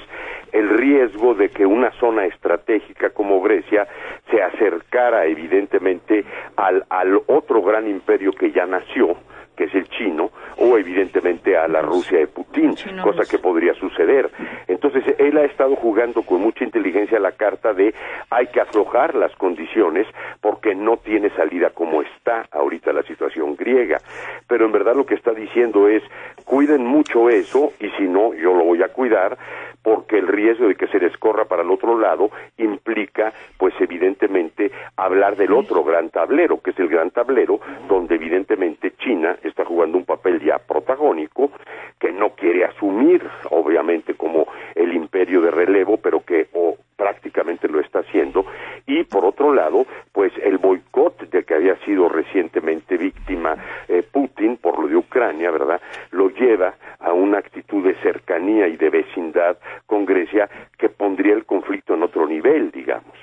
el 0.51 0.69
riesgo 0.69 1.33
de 1.33 1.49
que 1.49 1.65
una 1.65 1.91
zona 1.99 2.25
estratégica 2.25 3.09
como 3.09 3.41
Grecia 3.41 3.87
se 4.29 4.41
acercara 4.41 5.25
evidentemente 5.25 6.23
al, 6.55 6.85
al 6.89 7.21
otro 7.27 7.61
gran 7.61 7.87
imperio 7.87 8.31
que 8.31 8.51
ya 8.51 8.65
nació, 8.65 9.17
que 9.63 9.69
es 9.69 9.75
el 9.75 9.87
chino, 9.89 10.31
o 10.57 10.77
evidentemente 10.77 11.55
a 11.57 11.67
la 11.67 11.81
Rusia 11.81 12.19
de 12.19 12.27
Putin, 12.27 12.75
cosa 13.01 13.23
que 13.29 13.37
podría 13.37 13.73
suceder. 13.75 14.29
Entonces 14.67 15.03
él 15.17 15.37
ha 15.37 15.45
estado 15.45 15.75
jugando 15.75 16.23
con 16.23 16.41
mucha 16.41 16.63
inteligencia 16.63 17.19
la 17.19 17.31
carta 17.31 17.73
de 17.73 17.93
hay 18.29 18.47
que 18.47 18.59
aflojar 18.59 19.15
las 19.15 19.33
condiciones 19.35 20.07
porque 20.41 20.75
no 20.75 20.97
tiene 20.97 21.29
salida 21.31 21.69
como 21.69 22.01
está 22.01 22.45
ahorita 22.51 22.91
la 22.91 23.03
situación 23.03 23.55
griega. 23.55 23.99
Pero 24.47 24.65
en 24.65 24.71
verdad 24.71 24.95
lo 24.95 25.05
que 25.05 25.15
está 25.15 25.31
diciendo 25.31 25.87
es 25.87 26.03
cuiden 26.43 26.85
mucho 26.85 27.29
eso 27.29 27.73
y 27.79 27.89
si 27.91 28.03
no 28.03 28.33
yo 28.33 28.53
lo 28.53 28.65
voy 28.65 28.83
a 28.83 28.89
cuidar 28.89 29.37
porque 29.83 30.17
el 30.17 30.27
riesgo 30.27 30.67
de 30.67 30.75
que 30.75 30.87
se 30.87 30.97
descorra 30.97 31.45
para 31.45 31.61
el 31.61 31.69
otro 31.69 31.99
lado 31.99 32.31
implica, 32.57 33.33
pues 33.57 33.73
evidentemente, 33.79 34.71
hablar 34.95 35.35
del 35.35 35.51
otro 35.51 35.83
gran 35.83 36.09
tablero, 36.09 36.61
que 36.61 36.71
es 36.71 36.79
el 36.79 36.87
gran 36.87 37.11
tablero, 37.11 37.59
donde 37.87 38.15
evidentemente 38.15 38.93
China 38.97 39.35
está 39.43 39.65
jugando 39.65 39.97
un 39.97 40.05
papel 40.05 40.39
ya 40.39 40.57
protagónico, 40.57 41.51
que 41.99 42.11
no 42.11 42.29
quiere 42.29 42.63
asumir, 42.63 43.21
obviamente, 43.51 44.13
como 44.13 44.47
el 44.73 44.93
imperio 44.93 45.41
de 45.41 45.51
relevo, 45.51 45.97
pero 45.97 46.23
que 46.23 46.47
o 46.53 46.77
prácticamente 47.03 47.67
lo 47.67 47.81
está 47.81 47.99
haciendo, 47.99 48.45
y 48.87 49.03
por 49.03 49.25
otro 49.25 49.53
lado, 49.53 49.85
pues 50.13 50.31
el 50.41 50.57
boicot 50.57 51.29
de 51.29 51.43
que 51.43 51.53
había 51.53 51.75
sido 51.83 52.07
recientemente 52.07 52.95
víctima 52.95 53.57
eh, 53.89 54.03
Putin 54.09 54.55
por 54.55 54.79
lo 54.79 54.87
de 54.87 54.95
Ucrania, 54.95 55.51
¿verdad? 55.51 55.81
Lo 56.11 56.29
lleva 56.29 56.75
a 56.99 57.11
una 57.11 57.39
actitud 57.39 57.83
de 57.83 57.95
cercanía 57.95 58.69
y 58.69 58.77
de 58.77 58.89
vecindad 58.89 59.57
con 59.85 60.05
Grecia 60.05 60.49
que 60.77 60.87
pondría 60.87 61.33
el 61.33 61.43
conflicto 61.43 61.93
en 61.95 62.03
otro 62.03 62.25
nivel, 62.25 62.71
digamos. 62.71 63.17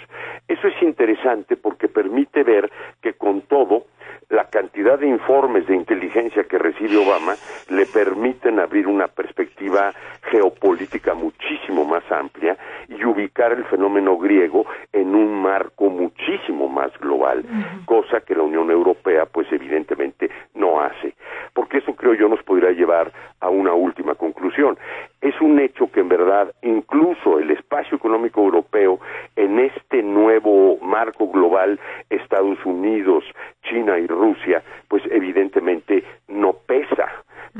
Eso 0.46 0.68
es 0.68 0.82
interesante 0.82 1.56
porque 1.56 1.88
permite 1.88 2.42
ver 2.42 2.70
que 3.00 3.14
con 3.14 3.40
todo 3.42 3.86
la 4.28 4.44
cantidad 4.44 4.98
de 4.98 5.08
informes 5.08 5.66
de 5.66 5.74
inteligencia 5.74 6.44
que 6.44 6.58
recibe 6.58 6.96
Obama 6.96 7.34
le 7.68 7.86
permiten 7.86 8.60
abrir 8.60 8.86
una 8.86 9.08
perspectiva 9.08 9.92
geopolítica 10.30 11.14
muchísimo 11.14 11.84
más 11.84 12.04
amplia 12.10 12.56
y 12.88 13.04
ubicar 13.04 13.52
el 13.52 13.64
fenómeno 13.70 14.18
griego 14.18 14.66
en 14.92 15.14
un 15.14 15.42
marco 15.42 15.88
muchísimo 15.88 16.68
más 16.68 16.92
global, 16.98 17.44
cosa 17.86 18.20
que 18.20 18.34
la 18.34 18.42
Unión 18.42 18.70
Europea 18.70 19.26
pues 19.26 19.50
evidentemente 19.52 20.28
no 20.54 20.80
hace. 20.80 21.14
Porque 21.54 21.78
eso 21.78 21.94
creo 21.94 22.14
yo 22.14 22.28
nos 22.28 22.42
podría 22.42 22.72
llevar 22.72 23.12
a 23.40 23.48
una 23.48 23.72
última 23.72 24.14
conclusión. 24.14 24.76
Es 25.20 25.40
un 25.40 25.58
hecho 25.58 25.90
que 25.90 26.00
en 26.00 26.08
verdad 26.08 26.52
incluso 26.62 27.38
el 27.38 27.50
espacio 27.50 27.96
económico 27.96 28.40
europeo 28.42 29.00
en 29.36 29.58
este 29.58 30.02
nuevo 30.02 30.78
marco 30.82 31.28
global, 31.28 31.78
Estados 32.08 32.58
Unidos, 32.64 33.24
China 33.62 33.98
y 33.98 34.06
Rusia, 34.06 34.62
pues 34.88 35.02
evidentemente 35.10 36.04
no 36.28 36.52
pesa, 36.52 37.08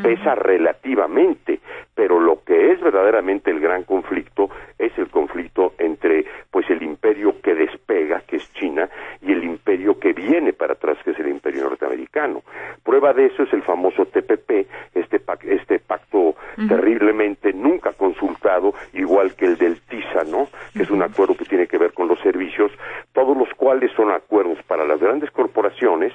pesa 0.03 0.35
relativamente, 0.35 1.61
pero 1.95 2.21
lo 2.21 2.43
que 2.45 2.73
es 2.73 2.81
verdaderamente 2.81 3.51
el 3.51 3.61
gran 3.61 3.85
conflicto 3.85 4.51
es 4.79 4.97
el 4.99 5.09
conflicto 5.09 5.75
entre 5.79 6.25
pues 6.51 6.69
el 6.71 6.83
imperio 6.83 7.41
que 7.43 7.55
despega, 7.55 8.23
que 8.27 8.37
es 8.37 8.53
China, 8.55 8.89
y 9.23 9.33
el 9.33 9.45
imperio 9.45 9.99
que 9.99 10.13
viene 10.13 10.53
para 10.53 10.75
atrás, 10.75 10.99
que 11.05 11.11
es 11.11 11.19
el 11.19 11.29
imperio 11.29 11.65
norteamericano. 11.65 12.43
Prueba 12.83 13.13
de 13.13 13.27
eso 13.27 13.43
es 13.43 13.53
el 13.53 13.63
famoso 13.63 14.07
TPP, 14.07 14.67
este, 14.95 15.21
este 15.45 15.79
pacto 15.79 16.35
terriblemente 16.69 17.53
nunca 17.53 17.93
consultado, 17.93 18.75
igual 18.93 19.35
que 19.35 19.47
el 19.47 19.57
del 19.57 19.81
TISA, 19.83 20.25
¿no? 20.25 20.49
Que 20.75 20.83
es 20.83 20.91
un 20.91 21.03
acuerdo 21.03 21.37
que 21.37 21.45
tiene 21.45 21.67
que 21.67 21.79
ver 21.79 21.93
con 21.93 22.09
los 22.09 22.21
servicios, 22.21 22.73
todos 23.13 23.37
los 23.37 23.49
cuales 23.55 23.91
son 23.93 24.11
acuerdos 24.11 24.59
para 24.67 24.85
las 24.85 25.01
grandes 25.01 25.31
corporaciones 25.31 26.13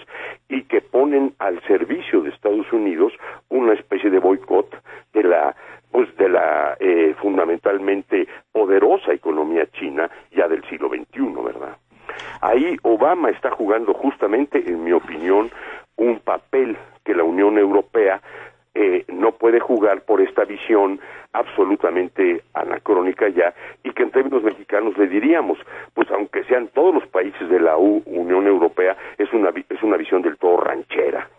y 0.49 0.63
que 0.63 0.82
ponen 0.82 1.34
al 1.39 1.62
servicio 1.63 2.21
de 2.21 2.30
Estados 2.30 2.71
Unidos 2.71 3.13
una 3.55 3.73
especie 3.73 4.09
de 4.09 4.19
boicot 4.19 4.75
de 5.13 5.23
la 5.23 5.55
pues 5.91 6.13
de 6.17 6.27
la 6.27 6.75
eh, 6.79 7.15
fundamentalmente 7.21 8.27
poderosa 8.51 9.13
economía 9.13 9.65
china 9.71 10.09
ya 10.31 10.47
del 10.47 10.61
siglo 10.65 10.89
XXI, 10.89 11.41
¿verdad? 11.41 11.77
Ahí 12.41 12.75
Obama 12.83 13.29
está 13.29 13.51
jugando 13.51 13.93
justamente, 13.93 14.61
en 14.67 14.83
mi 14.83 14.91
opinión, 14.91 15.49
un 15.95 16.19
papel 16.19 16.77
que 17.05 17.15
la 17.15 17.23
Unión 17.23 17.57
Europea 17.57 18.21
eh, 18.73 19.05
no 19.07 19.31
puede 19.31 19.61
jugar 19.61 20.01
por 20.01 20.19
esta 20.19 20.43
visión 20.43 20.99
absolutamente 21.31 22.43
anacrónica 22.53 23.29
ya 23.29 23.53
y 23.83 23.91
que 23.91 24.03
en 24.03 24.11
términos 24.11 24.43
mexicanos 24.43 24.97
le 24.97 25.07
diríamos, 25.07 25.57
pues 25.93 26.09
aunque 26.11 26.43
sean 26.43 26.67
todos 26.73 26.93
los 26.93 27.07
países 27.07 27.49
de 27.49 27.59
la 27.59 27.77
Unión 27.77 28.47
Europea, 28.47 28.97
es 29.17 29.31
una, 29.31 29.51
es 29.69 29.81
una 29.81 29.95
visión 29.95 30.21
del 30.21 30.37
todo 30.37 30.57
ranchera. 30.57 31.29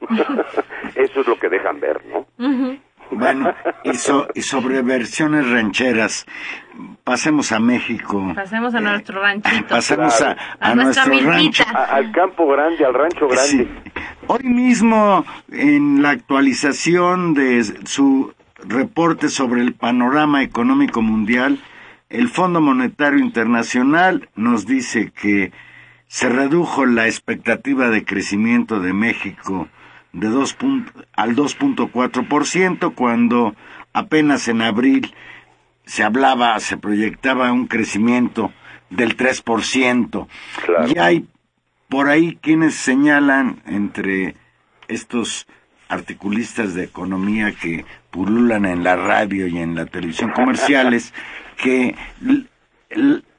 Eso 0.95 1.21
es 1.21 1.29
lo 1.29 1.39
que 1.39 1.51
dejan 1.51 1.79
ver, 1.79 2.01
¿no? 2.07 2.27
Y, 4.35 4.39
y, 4.39 4.43
sobre 4.43 4.83
versiones 4.83 5.49
rancheras, 5.49 6.27
pasemos 7.05 7.53
a 7.53 7.61
México. 7.61 8.33
Pasemos 8.35 8.75
a 8.75 8.81
nuestro 8.81 9.23
ranchito. 9.23 9.67
Pasemos 9.69 10.21
a, 10.21 10.75
nuestro 10.75 11.21
rancho. 11.21 11.65
al 11.75 12.13
campo 12.13 12.47
grande, 12.47 12.85
al 12.85 12.95
rancho 12.95 13.29
grande. 13.29 13.69
Hoy 14.27 14.43
mismo, 14.45 15.25
en 15.51 16.03
la 16.03 16.11
actualización 16.11 17.35
de 17.35 17.65
su 17.87 18.35
reporte 18.65 19.29
sobre 19.29 19.63
el 19.63 19.75
panorama 19.75 20.43
económico 20.43 21.01
mundial, 21.01 21.59
el 22.11 22.29
Fondo 22.29 22.61
Monetario 22.61 23.19
Internacional 23.19 24.29
nos 24.35 24.67
dice 24.67 25.11
que 25.11 25.53
se 26.07 26.29
redujo 26.29 26.87
la 26.87 27.07
expectativa 27.07 27.89
de 27.89 28.05
crecimiento 28.05 28.81
de 28.81 28.93
México 28.93 29.69
de 30.17 30.29
2 30.29 30.57
al 31.15 31.37
2.4% 31.37 32.95
cuando 32.95 33.55
apenas 33.97 34.47
en 34.49 34.61
abril 34.61 35.15
se 35.87 36.03
hablaba, 36.03 36.61
se 36.61 36.77
proyectaba 36.77 37.51
un 37.51 37.67
crecimiento 37.67 38.53
del 38.91 39.17
3%. 39.17 40.29
Y 40.95 40.99
hay 40.99 41.27
por 41.89 42.11
ahí 42.11 42.39
quienes 42.43 42.75
señalan 42.75 43.63
entre 43.65 44.37
estos 44.89 45.47
articulistas 45.89 46.75
de 46.75 46.85
economía 46.85 47.53
que 47.53 47.87
pululan 48.11 48.67
en 48.67 48.85
la 48.85 48.97
radio 48.97 49.47
y 49.47 49.59
en 49.59 49.75
la 49.75 49.87
televisión 49.87 50.31
comerciales 50.33 51.15
que 51.57 51.95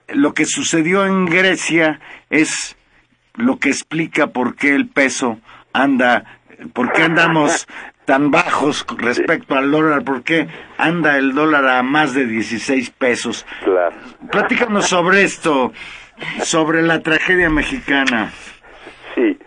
lo 0.07 0.33
que 0.33 0.45
sucedió 0.45 1.05
en 1.05 1.25
Grecia 1.25 1.99
es 2.31 2.75
lo 3.35 3.59
que 3.59 3.69
explica 3.69 4.27
por 4.27 4.55
qué 4.55 4.73
el 4.73 4.87
peso 4.87 5.39
anda 5.71 6.37
¿Por 6.73 6.91
qué 6.91 7.03
andamos 7.03 7.67
tan 8.07 8.31
bajos 8.31 8.85
respecto 8.97 9.53
al 9.55 9.69
dólar? 9.69 10.03
¿Por 10.05 10.23
qué 10.23 10.47
anda 10.77 11.17
el 11.17 11.33
dólar 11.33 11.67
a 11.67 11.83
más 11.83 12.13
de 12.15 12.25
16 12.25 12.89
pesos? 12.91 13.45
Claro. 13.63 13.95
Platícanos 14.31 14.87
sobre 14.87 15.23
esto, 15.23 15.73
sobre 16.39 16.81
la 16.83 17.01
tragedia 17.01 17.49
mexicana. 17.49 18.31
Sí, 19.13 19.37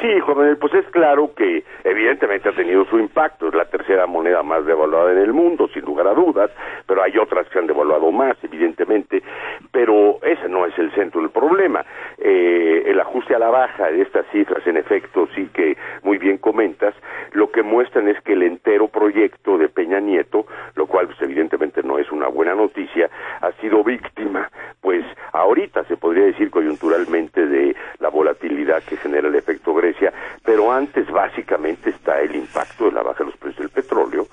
Sí, 0.00 0.20
Juan 0.20 0.56
pues 0.60 0.74
es 0.74 0.84
claro 0.90 1.30
que 1.34 1.62
evidentemente 1.84 2.48
ha 2.48 2.52
tenido 2.52 2.84
su 2.86 2.98
impacto, 2.98 3.48
es 3.48 3.54
la 3.54 3.64
tercera 3.66 4.06
moneda 4.06 4.42
más 4.42 4.66
devaluada 4.66 5.12
en 5.12 5.18
el 5.18 5.32
mundo, 5.32 5.68
sin 5.68 5.84
lugar 5.84 6.08
a 6.08 6.14
dudas, 6.14 6.50
pero 6.86 7.02
hay 7.02 7.16
otras 7.16 7.48
que 7.48 7.58
han 7.58 7.66
devaluado 7.66 8.10
más, 8.10 8.36
evidentemente, 8.42 9.22
pero 9.70 10.18
ese 10.22 10.48
no 10.48 10.66
es 10.66 10.76
el 10.78 10.92
centro 10.94 11.20
del 11.20 11.30
problema. 11.30 11.84
Eh, 12.18 12.82
el 12.86 13.00
ajuste 13.00 13.34
a 13.36 13.38
la 13.38 13.50
baja 13.50 13.90
de 13.90 14.02
estas 14.02 14.26
cifras, 14.32 14.66
en 14.66 14.76
efecto, 14.76 15.28
sí 15.34 15.48
que 15.54 15.76
muy 16.02 16.18
bien 16.18 16.38
comentas, 16.38 16.94
lo 17.34 17.50
que 17.50 17.62
muestran 17.62 18.08
es 18.08 18.20
que 18.22 18.32
el 18.32 18.42
entero 18.42 18.88
proyecto 18.88 19.58
de 19.58 19.68
Peña 19.68 20.00
Nieto, 20.00 20.46
lo 20.76 20.86
cual 20.86 21.06
pues, 21.06 21.20
evidentemente 21.20 21.82
no 21.82 21.98
es 21.98 22.10
una 22.10 22.28
buena 22.28 22.54
noticia, 22.54 23.10
ha 23.40 23.50
sido 23.60 23.82
víctima, 23.82 24.50
pues 24.80 25.04
ahorita 25.32 25.84
se 25.84 25.96
podría 25.96 26.26
decir 26.26 26.50
coyunturalmente 26.50 27.44
de 27.46 27.74
la 27.98 28.08
volatilidad 28.08 28.82
que 28.84 28.96
genera 28.96 29.28
el 29.28 29.34
efecto 29.34 29.74
Grecia, 29.74 30.12
pero 30.44 30.72
antes 30.72 31.10
básicamente 31.10 31.90
está 31.90 32.20
el 32.20 32.36
impacto 32.36 32.84
de 32.86 32.92
la 32.92 33.02
baja 33.02 33.24
de 33.24 33.30
los 33.30 33.36
precios 33.36 33.62
del 33.62 33.82
petróleo 33.82 34.26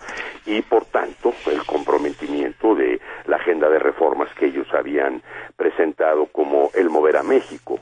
y 0.45 0.61
por 0.61 0.85
tanto 0.85 1.33
el 1.47 1.65
comprometimiento 1.65 2.75
de 2.75 3.01
la 3.25 3.37
agenda 3.37 3.67
de 3.69 3.79
reformas 3.79 4.31
que 4.35 4.45
ellos 4.45 4.67
habían 4.73 5.23
presentado 5.57 6.27
como 6.27 6.69
el 6.75 6.89
mover 6.89 7.17
a 7.17 7.23
México. 7.23 7.79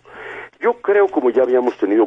Yo 0.61 0.73
creo, 0.73 1.07
como 1.07 1.29
ya 1.29 1.43
habíamos 1.43 1.77
tenido 1.77 2.05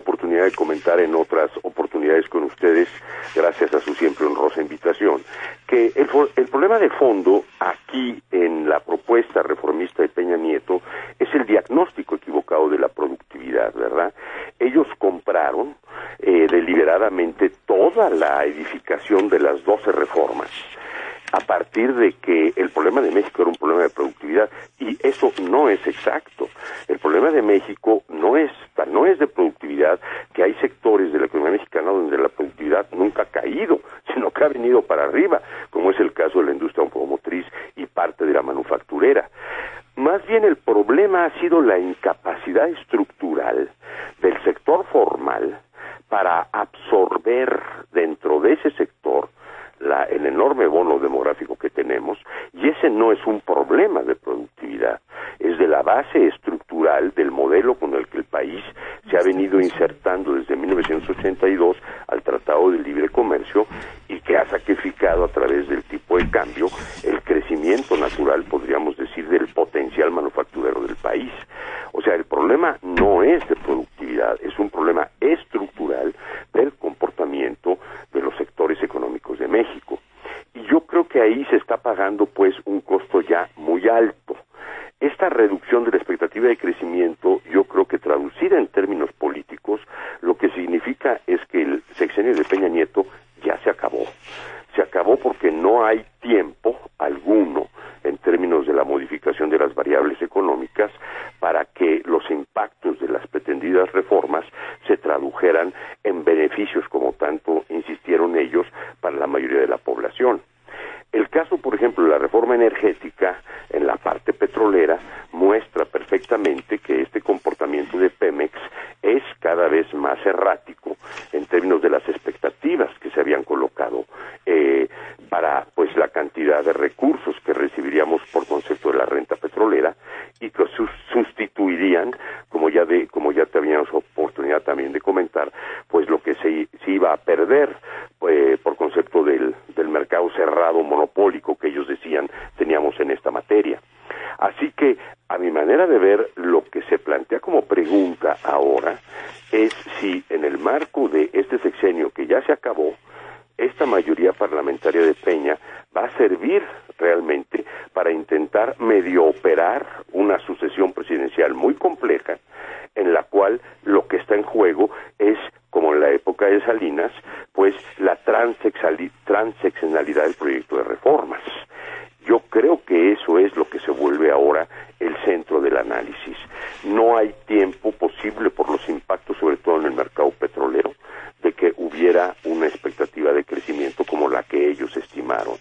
análisis. 175.83 176.37
No 176.85 177.16
hay 177.16 177.35
tiempo 177.47 177.93
posible 177.93 178.51
por 178.51 178.70
los 178.70 178.89
impactos, 178.89 179.37
sobre 179.39 179.59
todo 179.59 179.80
en 179.80 179.87
el 179.87 179.93
mercado 179.93 180.30
petrolero, 180.30 180.95
de 181.43 181.53
que 181.53 181.72
hubiera 181.76 182.35
una 182.45 182.66
expectativa 182.66 183.33
de 183.33 183.45
crecimiento 183.45 184.05
como 184.05 184.28
la 184.28 184.43
que 184.43 184.70
ellos 184.70 184.97
estimaron. 184.97 185.57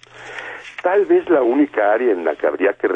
Tal 0.81 1.05
vez 1.05 1.29
la 1.29 1.43
única 1.43 1.93
área 1.93 2.11
en 2.11 2.25
la 2.25 2.35
que 2.35 2.47
habría 2.47 2.73
que 2.73 2.87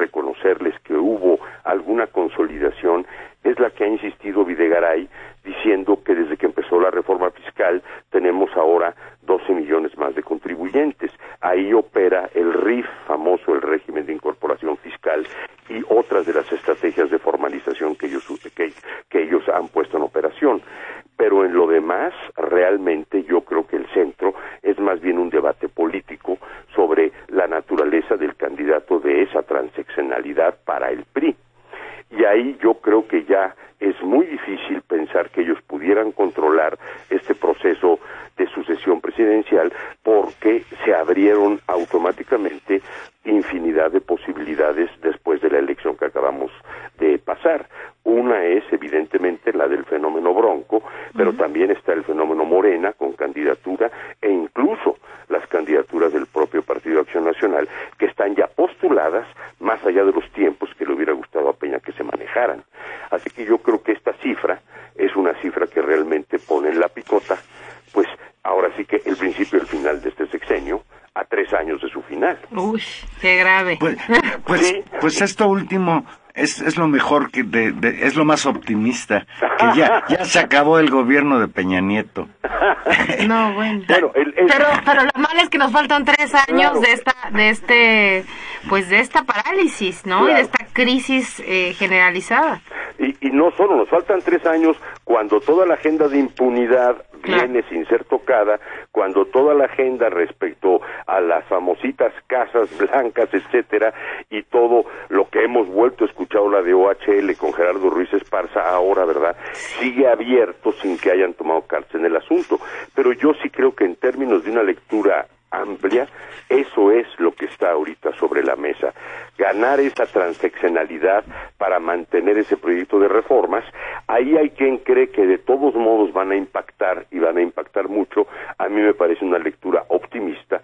Pues, 73.80 73.98
pues, 74.46 74.76
pues 75.00 75.22
esto 75.22 75.48
último 75.48 76.06
es, 76.36 76.62
es 76.62 76.78
lo 76.78 76.88
mejor, 76.88 77.32
que 77.32 77.44
de, 77.44 77.74
es 78.02 78.16
lo 78.16 78.26
más 78.26 78.46
optimista, 78.46 79.26
que 79.58 79.80
ya, 79.80 80.04
se 80.26 80.40
acabó 80.40 80.80
el 80.80 80.90
gobierno 80.90 81.40
de 81.40 81.48
Peña 81.48 81.82
Nieto. 81.82 82.28
No, 83.28 83.54
bueno. 83.54 83.84
Pero, 83.88 84.12
pero, 84.14 84.66
pero 84.86 85.04
lo 85.04 85.22
malo 85.22 85.42
es 85.42 85.50
que 85.50 85.58
nos 85.58 85.72
faltan 85.72 86.06
tres 86.06 86.34
años 86.48 86.80
de 86.82 86.92
esta, 86.92 87.16
de 87.32 87.50
este, 87.50 88.26
pues 88.70 88.90
de 88.90 89.00
esta 89.00 89.24
parálisis, 89.24 90.06
¿no? 90.06 90.30
Y 90.30 90.34
de 90.34 90.42
esta 90.42 90.66
crisis 90.72 91.42
eh, 91.46 91.74
generalizada. 91.78 92.62
Y, 93.00 93.28
y 93.28 93.32
no 93.32 93.50
solo 93.58 93.76
nos 93.76 93.90
faltan 93.90 94.20
tres 94.22 94.46
años 94.46 94.78
cuando 95.04 95.40
toda 95.40 95.66
la 95.66 95.76
agenda 95.76 96.08
de 96.08 96.20
impunidad 96.20 96.98
viene 97.26 97.64
sin 97.70 97.86
ser 97.88 98.06
tocada 98.06 98.60
cuando 98.92 99.26
toda 99.26 99.54
la 99.54 99.66
agenda 99.66 100.10
respecto 100.10 100.82
a 101.06 101.20
las 101.20 101.44
famositas 101.46 102.14
casas 102.28 102.70
blancas, 102.78 103.30
etcétera, 103.34 103.94
y 104.30 104.44
todo 104.44 104.86
lo 105.10 105.30
que 105.30 105.44
hemos 105.44 105.68
vuelto 105.68 106.06
a 106.06 106.08
escuchar 106.08 106.36
la 106.44 106.62
de 106.62 106.74
OHL 106.74 107.36
con 107.38 107.54
Gerardo 107.54 107.90
Ruiz 107.90 108.12
Esparza 108.14 108.62
ahora, 108.70 109.06
¿verdad? 109.06 109.36
Sigue 109.54 110.08
abierto 110.08 110.72
sin 110.74 110.98
que 110.98 111.12
hayan 111.12 111.34
tomado 111.34 111.62
cartas 111.62 111.96
en 111.96 112.06
el 112.06 112.16
asunto. 112.16 112.60
Pero 112.94 113.14
yo 113.14 113.34
sí 113.42 113.50
creo 113.50 113.74
que 113.74 113.86
en 113.86 113.96
términos 113.96 114.44
de 114.44 114.52
una 114.52 114.64
lectura 114.64 115.28
amplia, 115.52 116.08
eso 116.50 116.92
es 116.92 117.08
lo 117.18 117.34
que 117.34 117.46
está 117.46 117.72
ahorita 117.72 118.14
sobre 118.18 118.44
la 118.44 118.56
mesa. 118.56 118.94
Ganar 119.38 119.80
esa 119.80 120.06
transeccionalidad 120.06 121.24
para 121.58 121.80
mantener 121.80 122.38
ese 122.38 122.58
proyecto 122.58 123.00
de 123.00 123.08
reformas, 123.08 123.64
ahí 124.08 124.38
hay 124.38 124.50
quien 124.52 124.78
cree 124.78 125.10
que 125.10 125.26
de 125.26 125.38
todos 125.38 125.76
modos 125.76 126.14
van 126.14 126.32
a 126.32 126.36
impactar 126.36 127.06
y 127.12 127.20
van 127.20 127.38
a 127.38 127.42
impactar 127.42 127.88
mucho, 127.88 128.28
a 128.58 128.70
mí 128.70 128.82
me 128.82 128.94
parece 128.94 129.26
una 129.26 129.40
lectura 129.40 129.86
optimista, 129.90 130.62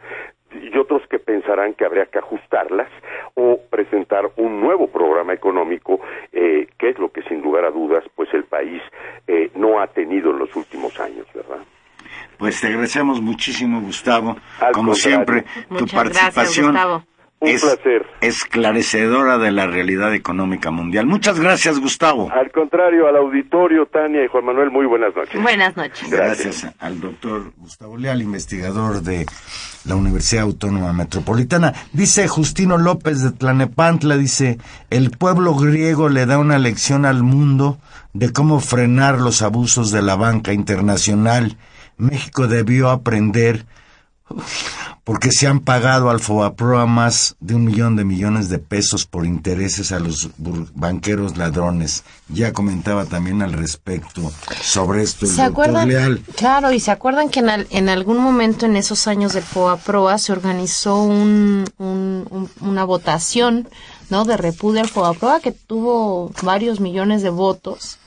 y 0.53 0.77
otros 0.77 1.01
que 1.07 1.19
pensarán 1.19 1.73
que 1.73 1.85
habría 1.85 2.05
que 2.05 2.19
ajustarlas 2.19 2.89
o 3.35 3.59
presentar 3.69 4.29
un 4.35 4.59
nuevo 4.59 4.87
programa 4.87 5.33
económico, 5.33 6.01
eh, 6.31 6.67
que 6.77 6.89
es 6.89 6.99
lo 6.99 7.11
que 7.11 7.23
sin 7.23 7.41
lugar 7.41 7.65
a 7.65 7.71
dudas, 7.71 8.03
pues 8.15 8.33
el 8.33 8.43
país 8.43 8.81
eh, 9.27 9.49
no 9.55 9.79
ha 9.79 9.87
tenido 9.87 10.31
en 10.31 10.39
los 10.39 10.55
últimos 10.55 10.99
años, 10.99 11.25
¿verdad? 11.33 11.59
Pues 12.37 12.59
te 12.59 12.67
agradecemos 12.67 13.21
muchísimo, 13.21 13.81
Gustavo. 13.81 14.37
Como 14.73 14.95
siempre, 14.95 15.45
tu 15.77 15.85
participación 15.87 16.75
es 17.41 17.61
placer. 17.63 18.05
esclarecedora 18.21 19.39
de 19.39 19.51
la 19.51 19.65
realidad 19.65 20.13
económica 20.13 20.69
mundial. 20.69 21.07
Muchas 21.07 21.39
gracias, 21.39 21.79
Gustavo. 21.79 22.31
Al 22.31 22.51
contrario, 22.51 23.07
al 23.07 23.15
auditorio, 23.15 23.87
Tania 23.87 24.23
y 24.23 24.27
Juan 24.27 24.45
Manuel, 24.45 24.69
muy 24.69 24.85
buenas 24.85 25.15
noches. 25.15 25.41
Buenas 25.41 25.75
noches. 25.75 26.09
Gracias, 26.09 26.61
gracias 26.61 26.75
al 26.79 27.01
doctor 27.01 27.51
Gustavo 27.57 27.97
Leal, 27.97 28.21
investigador 28.21 29.01
de 29.01 29.25
la 29.85 29.95
Universidad 29.95 30.43
Autónoma 30.43 30.93
Metropolitana. 30.93 31.73
Dice 31.93 32.27
Justino 32.27 32.77
López 32.77 33.23
de 33.23 33.31
Tlanepantla, 33.31 34.17
dice, 34.17 34.59
el 34.91 35.09
pueblo 35.09 35.55
griego 35.55 36.09
le 36.09 36.27
da 36.27 36.37
una 36.37 36.59
lección 36.59 37.05
al 37.05 37.23
mundo 37.23 37.79
de 38.13 38.31
cómo 38.31 38.59
frenar 38.59 39.19
los 39.19 39.41
abusos 39.41 39.89
de 39.89 40.03
la 40.03 40.15
banca 40.15 40.53
internacional 40.53 41.57
México 42.01 42.47
debió 42.47 42.89
aprender 42.89 43.65
porque 45.03 45.31
se 45.31 45.47
han 45.47 45.59
pagado 45.59 46.09
al 46.09 46.19
FOBAPROA 46.19 46.85
más 46.85 47.35
de 47.39 47.55
un 47.55 47.65
millón 47.65 47.95
de 47.95 48.05
millones 48.05 48.49
de 48.49 48.59
pesos 48.59 49.05
por 49.05 49.25
intereses 49.25 49.91
a 49.91 49.99
los 49.99 50.29
banqueros 50.73 51.37
ladrones. 51.37 52.03
Ya 52.29 52.53
comentaba 52.53 53.05
también 53.05 53.41
al 53.41 53.53
respecto 53.53 54.31
sobre 54.61 55.01
esto 55.01 55.25
el 55.25 55.31
¿Se 55.31 55.41
acuerdan? 55.41 55.89
Claro, 56.35 56.71
y 56.71 56.79
se 56.79 56.91
acuerdan 56.91 57.29
que 57.29 57.39
en, 57.39 57.89
algún 57.89 58.19
momento 58.19 58.65
en 58.67 58.77
esos 58.77 59.07
años 59.07 59.33
del 59.33 59.43
FOBAPROA 59.43 60.17
se 60.17 60.31
organizó 60.31 61.01
un, 61.01 61.65
una 62.61 62.83
votación 62.83 63.67
¿no? 64.09 64.23
de 64.23 64.37
repudio 64.37 64.81
al 64.81 64.89
FOBAPROA 64.89 65.39
que 65.39 65.51
tuvo 65.51 66.31
varios 66.43 66.79
millones 66.79 67.21
de 67.21 67.29
votos 67.29 67.97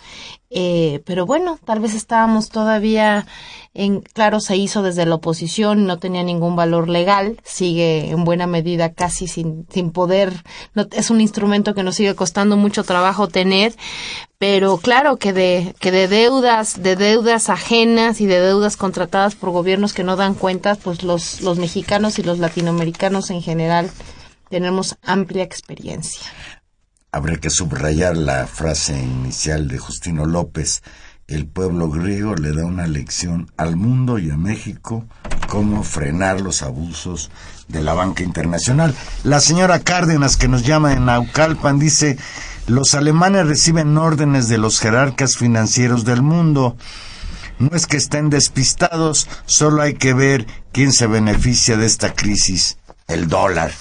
eh, 0.56 1.02
pero 1.04 1.26
bueno, 1.26 1.58
tal 1.64 1.80
vez 1.80 1.94
estábamos 1.94 2.48
todavía 2.48 3.26
en, 3.74 4.00
claro, 4.00 4.38
se 4.38 4.56
hizo 4.56 4.82
desde 4.82 5.04
la 5.04 5.16
oposición, 5.16 5.84
no 5.84 5.98
tenía 5.98 6.22
ningún 6.22 6.54
valor 6.54 6.88
legal, 6.88 7.40
sigue 7.42 8.10
en 8.10 8.24
buena 8.24 8.46
medida 8.46 8.92
casi 8.92 9.26
sin, 9.26 9.66
sin 9.68 9.90
poder, 9.90 10.44
es 10.92 11.10
un 11.10 11.20
instrumento 11.20 11.74
que 11.74 11.82
nos 11.82 11.96
sigue 11.96 12.14
costando 12.14 12.56
mucho 12.56 12.84
trabajo 12.84 13.26
tener, 13.26 13.74
pero 14.38 14.78
claro 14.78 15.16
que 15.16 15.32
de, 15.32 15.74
que 15.80 15.90
de 15.90 16.06
deudas, 16.06 16.82
de 16.82 16.94
deudas 16.94 17.50
ajenas 17.50 18.20
y 18.20 18.26
de 18.26 18.38
deudas 18.38 18.76
contratadas 18.76 19.34
por 19.34 19.50
gobiernos 19.50 19.92
que 19.92 20.04
no 20.04 20.14
dan 20.14 20.34
cuentas, 20.34 20.78
pues 20.78 21.02
los, 21.02 21.40
los 21.40 21.58
mexicanos 21.58 22.20
y 22.20 22.22
los 22.22 22.38
latinoamericanos 22.38 23.30
en 23.30 23.42
general 23.42 23.90
tenemos 24.50 24.96
amplia 25.02 25.42
experiencia 25.42 26.30
habría 27.14 27.38
que 27.38 27.48
subrayar 27.48 28.16
la 28.16 28.44
frase 28.48 28.98
inicial 28.98 29.68
de 29.68 29.78
Justino 29.78 30.26
López. 30.26 30.82
El 31.26 31.46
pueblo 31.46 31.88
griego 31.88 32.34
le 32.34 32.52
da 32.52 32.66
una 32.66 32.86
lección 32.86 33.50
al 33.56 33.76
mundo 33.76 34.18
y 34.18 34.30
a 34.30 34.36
México 34.36 35.06
cómo 35.48 35.82
frenar 35.82 36.42
los 36.42 36.62
abusos 36.62 37.30
de 37.66 37.82
la 37.82 37.94
banca 37.94 38.22
internacional. 38.22 38.94
La 39.22 39.40
señora 39.40 39.78
Cárdenas, 39.78 40.36
que 40.36 40.48
nos 40.48 40.64
llama 40.64 40.92
en 40.92 41.06
Naucalpan, 41.06 41.78
dice, 41.78 42.18
los 42.66 42.94
alemanes 42.94 43.46
reciben 43.46 43.96
órdenes 43.96 44.48
de 44.48 44.58
los 44.58 44.80
jerarcas 44.80 45.38
financieros 45.38 46.04
del 46.04 46.20
mundo. 46.20 46.76
No 47.58 47.70
es 47.74 47.86
que 47.86 47.96
estén 47.96 48.28
despistados, 48.28 49.26
solo 49.46 49.80
hay 49.80 49.94
que 49.94 50.12
ver 50.12 50.46
quién 50.72 50.92
se 50.92 51.06
beneficia 51.06 51.78
de 51.78 51.86
esta 51.86 52.12
crisis, 52.12 52.76
el 53.08 53.28
dólar. 53.28 53.72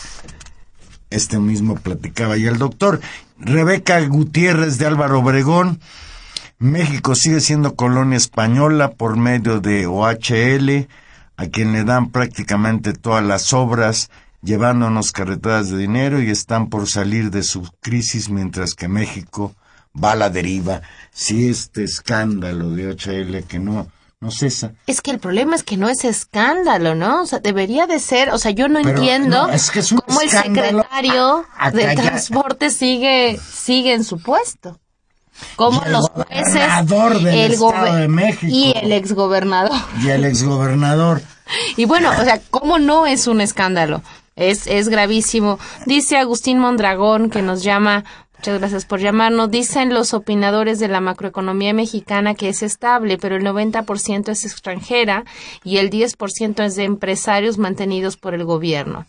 Este 1.10 1.40
mismo 1.40 1.76
platicaba 1.76 2.38
y 2.38 2.46
el 2.46 2.58
doctor. 2.58 3.02
Rebeca 3.38 4.00
Gutiérrez 4.08 4.78
de 4.78 4.86
Álvaro 4.86 5.20
Obregón. 5.20 5.82
México 6.64 7.14
sigue 7.14 7.42
siendo 7.42 7.76
colonia 7.76 8.16
española 8.16 8.92
por 8.92 9.18
medio 9.18 9.60
de 9.60 9.86
OHL, 9.86 10.88
a 11.36 11.48
quien 11.48 11.74
le 11.74 11.84
dan 11.84 12.10
prácticamente 12.10 12.94
todas 12.94 13.22
las 13.22 13.52
obras, 13.52 14.10
llevándonos 14.42 15.12
carretadas 15.12 15.70
de 15.70 15.78
dinero 15.78 16.22
y 16.22 16.30
están 16.30 16.70
por 16.70 16.88
salir 16.88 17.32
de 17.32 17.44
su 17.44 17.70
crisis 17.82 18.30
mientras 18.30 18.76
que 18.76 18.88
México 18.88 19.54
va 20.02 20.14
a 20.14 20.16
la 20.16 20.30
deriva. 20.30 20.82
Si 21.12 21.50
este 21.50 21.84
escándalo 21.84 22.70
de 22.70 22.92
OHL 22.92 23.44
que 23.46 23.60
no 23.60 23.90
no 24.22 24.32
cesa. 24.32 24.72
Es 24.88 25.02
que 25.02 25.12
el 25.12 25.20
problema 25.20 25.58
es 25.58 25.64
que 25.64 25.76
no 25.76 25.90
es 25.90 26.06
escándalo, 26.06 26.96
¿no? 26.96 27.24
O 27.24 27.26
sea, 27.26 27.40
debería 27.40 27.88
de 27.88 28.00
ser, 28.00 28.30
o 28.30 28.38
sea, 28.38 28.52
yo 28.52 28.70
no 28.70 28.80
entiendo 28.80 29.50
cómo 30.06 30.22
el 30.22 30.30
secretario 30.30 31.46
de 31.74 31.94
transporte 31.94 32.70
sigue, 32.70 33.38
sigue 33.38 33.94
en 33.94 34.06
su 34.06 34.22
puesto. 34.22 34.80
Cómo 35.56 35.82
los 35.88 36.10
jueces, 36.10 36.56
el 36.56 37.54
Estado 37.54 37.96
de 37.96 38.08
México 38.08 38.48
y 38.48 38.74
el 38.76 38.92
exgobernador. 38.92 39.78
Y 40.02 40.10
el 40.10 40.26
exgobernador. 40.26 41.22
y 41.78 41.86
bueno, 41.86 42.12
o 42.12 42.24
sea, 42.24 42.42
¿cómo 42.50 42.80
no 42.80 43.06
es 43.06 43.28
un 43.28 43.42
escándalo? 43.42 44.02
Es, 44.36 44.68
es 44.68 44.90
gravísimo. 44.90 45.60
Dice 45.86 46.18
Agustín 46.18 46.60
Mondragón 46.60 47.30
que 47.30 47.42
nos 47.42 47.64
llama 47.64 48.04
Muchas 48.44 48.60
gracias 48.60 48.84
por 48.84 49.00
llamarnos. 49.00 49.52
Dicen 49.52 49.94
los 49.94 50.14
opinadores 50.14 50.78
de 50.78 50.90
la 50.90 51.00
macroeconomía 51.00 51.74
mexicana 51.74 52.36
que 52.36 52.50
es 52.50 52.62
estable, 52.62 53.18
pero 53.18 53.38
el 53.38 53.44
90% 53.44 54.28
es 54.28 54.44
extranjera 54.44 55.24
y 55.64 55.78
el 55.78 55.90
10% 55.90 56.62
es 56.66 56.76
de 56.76 56.84
empresarios 56.84 57.58
mantenidos 57.58 58.18
por 58.18 58.34
el 58.34 58.44
gobierno. 58.44 59.06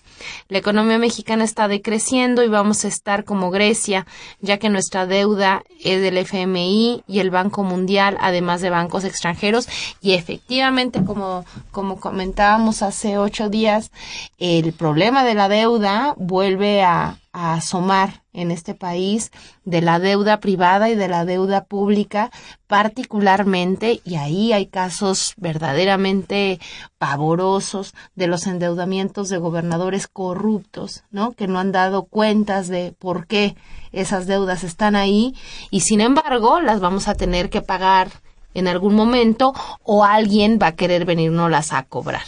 La 0.48 0.58
economía 0.58 0.98
mexicana 0.98 1.42
está 1.42 1.66
decreciendo 1.66 2.44
y 2.44 2.48
vamos 2.48 2.84
a 2.84 2.88
estar 2.88 3.24
como 3.24 3.50
Grecia, 3.50 4.06
ya 4.40 4.58
que 4.58 4.68
nuestra 4.68 5.04
deuda 5.04 5.64
es 5.82 6.00
del 6.00 6.18
FMI 6.18 7.02
y 7.08 7.18
el 7.18 7.32
Banco 7.32 7.64
Mundial, 7.64 8.16
además 8.20 8.60
de 8.60 8.70
bancos 8.70 9.02
extranjeros. 9.02 9.68
Y 10.00 10.12
efectivamente, 10.12 11.04
como, 11.04 11.44
como 11.72 11.98
comentábamos 11.98 12.82
hace 12.82 13.18
ocho 13.18 13.48
días, 13.48 13.90
el 14.38 14.72
problema 14.74 15.24
de 15.24 15.34
la 15.34 15.48
deuda 15.48 16.14
vuelve 16.18 16.84
a, 16.84 17.18
a 17.34 17.54
asomar 17.54 18.22
en 18.32 18.52
este 18.52 18.74
país 18.74 19.32
de 19.64 19.82
la 19.82 19.98
deuda 19.98 20.38
privada 20.38 20.88
y 20.88 20.94
de 20.94 21.08
la 21.08 21.24
deuda 21.24 21.64
pública 21.64 22.30
particularmente 22.68 24.00
y 24.04 24.14
ahí 24.14 24.52
hay 24.52 24.66
casos 24.66 25.34
verdaderamente 25.36 26.60
pavorosos 26.96 27.92
de 28.14 28.28
los 28.28 28.46
endeudamientos 28.46 29.28
de 29.28 29.38
gobernadores 29.38 30.06
corruptos, 30.06 31.02
¿no? 31.10 31.32
que 31.32 31.48
no 31.48 31.58
han 31.58 31.72
dado 31.72 32.04
cuentas 32.04 32.68
de 32.68 32.94
por 32.96 33.26
qué 33.26 33.56
esas 33.90 34.26
deudas 34.26 34.62
están 34.62 34.94
ahí 34.94 35.34
y 35.70 35.80
sin 35.80 36.00
embargo 36.00 36.60
las 36.60 36.80
vamos 36.80 37.08
a 37.08 37.16
tener 37.16 37.50
que 37.50 37.62
pagar 37.62 38.10
en 38.54 38.68
algún 38.68 38.94
momento 38.94 39.52
o 39.82 40.04
alguien 40.04 40.60
va 40.62 40.68
a 40.68 40.76
querer 40.76 41.04
venirnos 41.04 41.72
a 41.72 41.82
cobrar. 41.82 42.22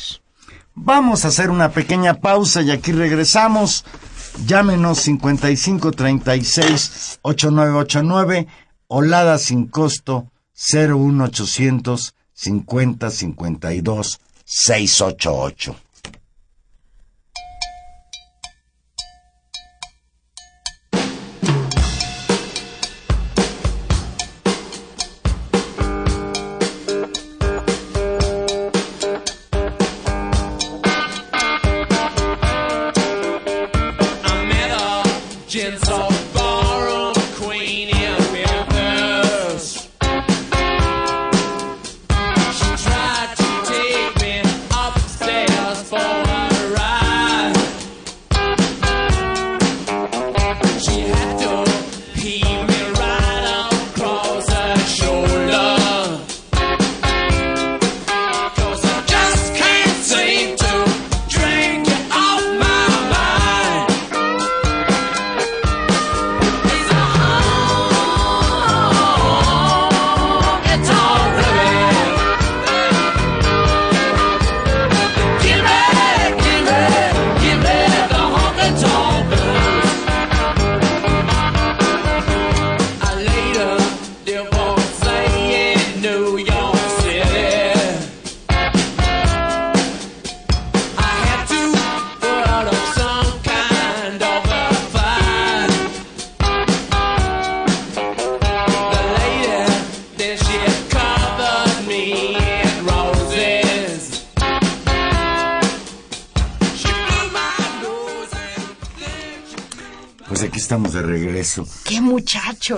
Vamos 0.74 1.24
a 1.24 1.28
hacer 1.28 1.48
una 1.50 1.70
pequeña 1.70 2.14
pausa 2.14 2.60
y 2.60 2.70
aquí 2.70 2.92
regresamos 2.92 3.84
Llámenos 4.44 5.00
5536 5.00 7.18
8989 7.22 8.46
Olada 8.88 9.38
sin 9.38 9.66
costo 9.66 10.30
01800 10.54 12.14
50 12.34 13.10
52 13.10 14.20
688. 14.44 15.85
She 50.78 51.00
had 51.00 51.38
to 51.38 51.45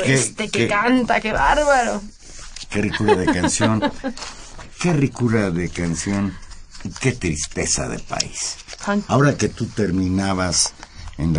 Qué 0.04 0.14
este 0.14 0.48
que 0.48 0.68
canta, 0.68 1.20
qué 1.20 1.32
bárbaro. 1.32 2.02
Qué 2.70 2.82
ricura 2.82 3.16
de 3.16 3.26
canción. 3.26 3.82
qué 4.80 4.92
ricura 4.92 5.50
de 5.50 5.68
canción 5.68 6.34
y 6.84 6.90
qué 6.90 7.12
tristeza 7.12 7.88
de 7.88 7.98
país. 7.98 8.56
Ahora 9.08 9.36
que 9.36 9.48
tú 9.48 9.66
terminabas 9.66 10.72
en, 11.18 11.36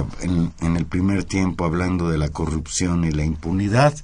en 0.62 0.76
el 0.76 0.86
primer 0.86 1.24
tiempo 1.24 1.66
hablando 1.66 2.10
de 2.10 2.18
la 2.18 2.30
corrupción 2.30 3.06
y 3.06 3.12
la 3.12 3.24
impunidad, 3.24 3.96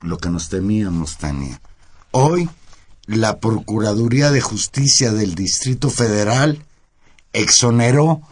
lo 0.00 0.18
que 0.18 0.30
nos 0.30 0.48
temíamos, 0.48 1.18
Tania. 1.18 1.60
Hoy, 2.10 2.48
la 3.06 3.38
Procuraduría 3.38 4.30
de 4.30 4.40
Justicia 4.40 5.12
del 5.12 5.34
Distrito 5.34 5.90
Federal 5.90 6.64
exoneró 7.32 8.22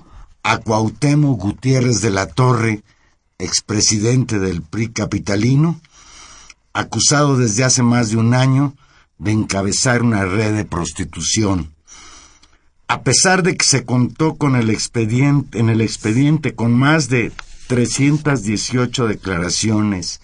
a 0.42 0.58
Cuauhtémoc 0.58 1.40
Gutiérrez 1.40 2.00
de 2.00 2.10
la 2.10 2.26
Torre, 2.26 2.82
expresidente 3.38 4.38
del 4.38 4.62
PRI 4.62 4.88
capitalino, 4.88 5.80
acusado 6.72 7.36
desde 7.36 7.64
hace 7.64 7.82
más 7.82 8.10
de 8.10 8.16
un 8.16 8.34
año 8.34 8.74
de 9.18 9.32
encabezar 9.32 10.02
una 10.02 10.24
red 10.24 10.54
de 10.54 10.64
prostitución. 10.64 11.72
A 12.88 13.02
pesar 13.02 13.42
de 13.42 13.56
que 13.56 13.64
se 13.64 13.84
contó 13.84 14.34
con 14.34 14.56
el 14.56 14.70
expediente, 14.70 15.58
en 15.58 15.68
el 15.68 15.80
expediente 15.80 16.54
con 16.54 16.72
más 16.72 17.08
de 17.08 17.32
318 17.68 19.08
declaraciones, 19.08 20.20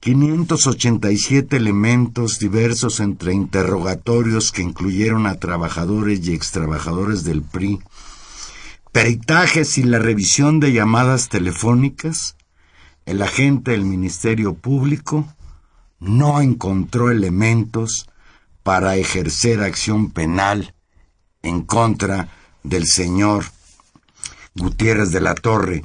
587 0.00 1.56
elementos 1.56 2.40
diversos 2.40 2.98
entre 2.98 3.32
interrogatorios 3.32 4.50
que 4.50 4.62
incluyeron 4.62 5.26
a 5.26 5.36
trabajadores 5.36 6.26
y 6.26 6.34
extrabajadores 6.34 7.22
del 7.22 7.42
PRI, 7.42 7.78
peritajes 8.92 9.78
y 9.78 9.84
la 9.84 9.98
revisión 9.98 10.60
de 10.60 10.72
llamadas 10.72 11.30
telefónicas, 11.30 12.36
el 13.06 13.22
agente 13.22 13.70
del 13.72 13.86
Ministerio 13.86 14.54
Público 14.54 15.26
no 15.98 16.40
encontró 16.42 17.10
elementos 17.10 18.08
para 18.62 18.96
ejercer 18.96 19.62
acción 19.62 20.10
penal 20.10 20.74
en 21.42 21.62
contra 21.62 22.28
del 22.62 22.86
señor 22.86 23.44
Gutiérrez 24.54 25.10
de 25.10 25.20
la 25.20 25.34
Torre. 25.34 25.84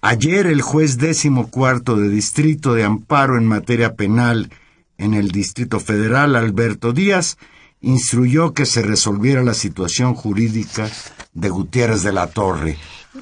Ayer 0.00 0.46
el 0.46 0.62
juez 0.62 0.96
décimo 0.98 1.50
cuarto 1.50 1.96
de 1.96 2.08
Distrito 2.08 2.74
de 2.74 2.84
Amparo 2.84 3.36
en 3.36 3.46
materia 3.46 3.96
penal 3.96 4.50
en 4.96 5.14
el 5.14 5.32
Distrito 5.32 5.80
Federal, 5.80 6.36
Alberto 6.36 6.92
Díaz, 6.92 7.36
instruyó 7.80 8.54
que 8.54 8.64
se 8.64 8.82
resolviera 8.82 9.42
la 9.42 9.54
situación 9.54 10.14
jurídica 10.14 10.88
de 11.34 11.50
Gutiérrez 11.50 12.02
de 12.02 12.12
la 12.12 12.28
Torre. 12.28 12.78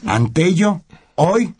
Ante 0.06 0.44
ello, 0.44 0.82
hoy, 1.16 1.54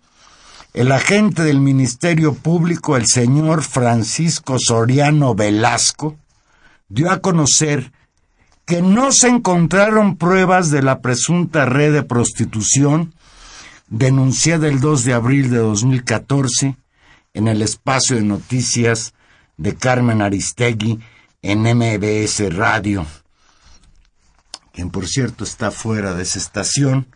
el 0.74 0.92
agente 0.92 1.42
del 1.42 1.60
Ministerio 1.60 2.34
Público, 2.34 2.96
el 2.96 3.06
señor 3.06 3.62
Francisco 3.62 4.56
Soriano 4.58 5.34
Velasco, 5.34 6.16
dio 6.88 7.10
a 7.10 7.20
conocer 7.20 7.92
que 8.64 8.80
no 8.80 9.12
se 9.12 9.28
encontraron 9.28 10.16
pruebas 10.16 10.70
de 10.70 10.82
la 10.82 11.00
presunta 11.00 11.66
red 11.66 11.92
de 11.92 12.02
prostitución 12.02 13.12
denunciada 13.88 14.68
el 14.68 14.80
2 14.80 15.04
de 15.04 15.12
abril 15.12 15.50
de 15.50 15.58
2014 15.58 16.76
en 17.34 17.48
el 17.48 17.62
espacio 17.62 18.16
de 18.16 18.22
noticias 18.22 19.14
de 19.56 19.74
Carmen 19.74 20.22
Aristegui 20.22 21.00
en 21.42 21.62
MBS 21.62 22.54
Radio, 22.54 23.04
quien 24.72 24.90
por 24.90 25.06
cierto 25.06 25.44
está 25.44 25.70
fuera 25.70 26.14
de 26.14 26.22
esa 26.22 26.38
estación 26.38 27.06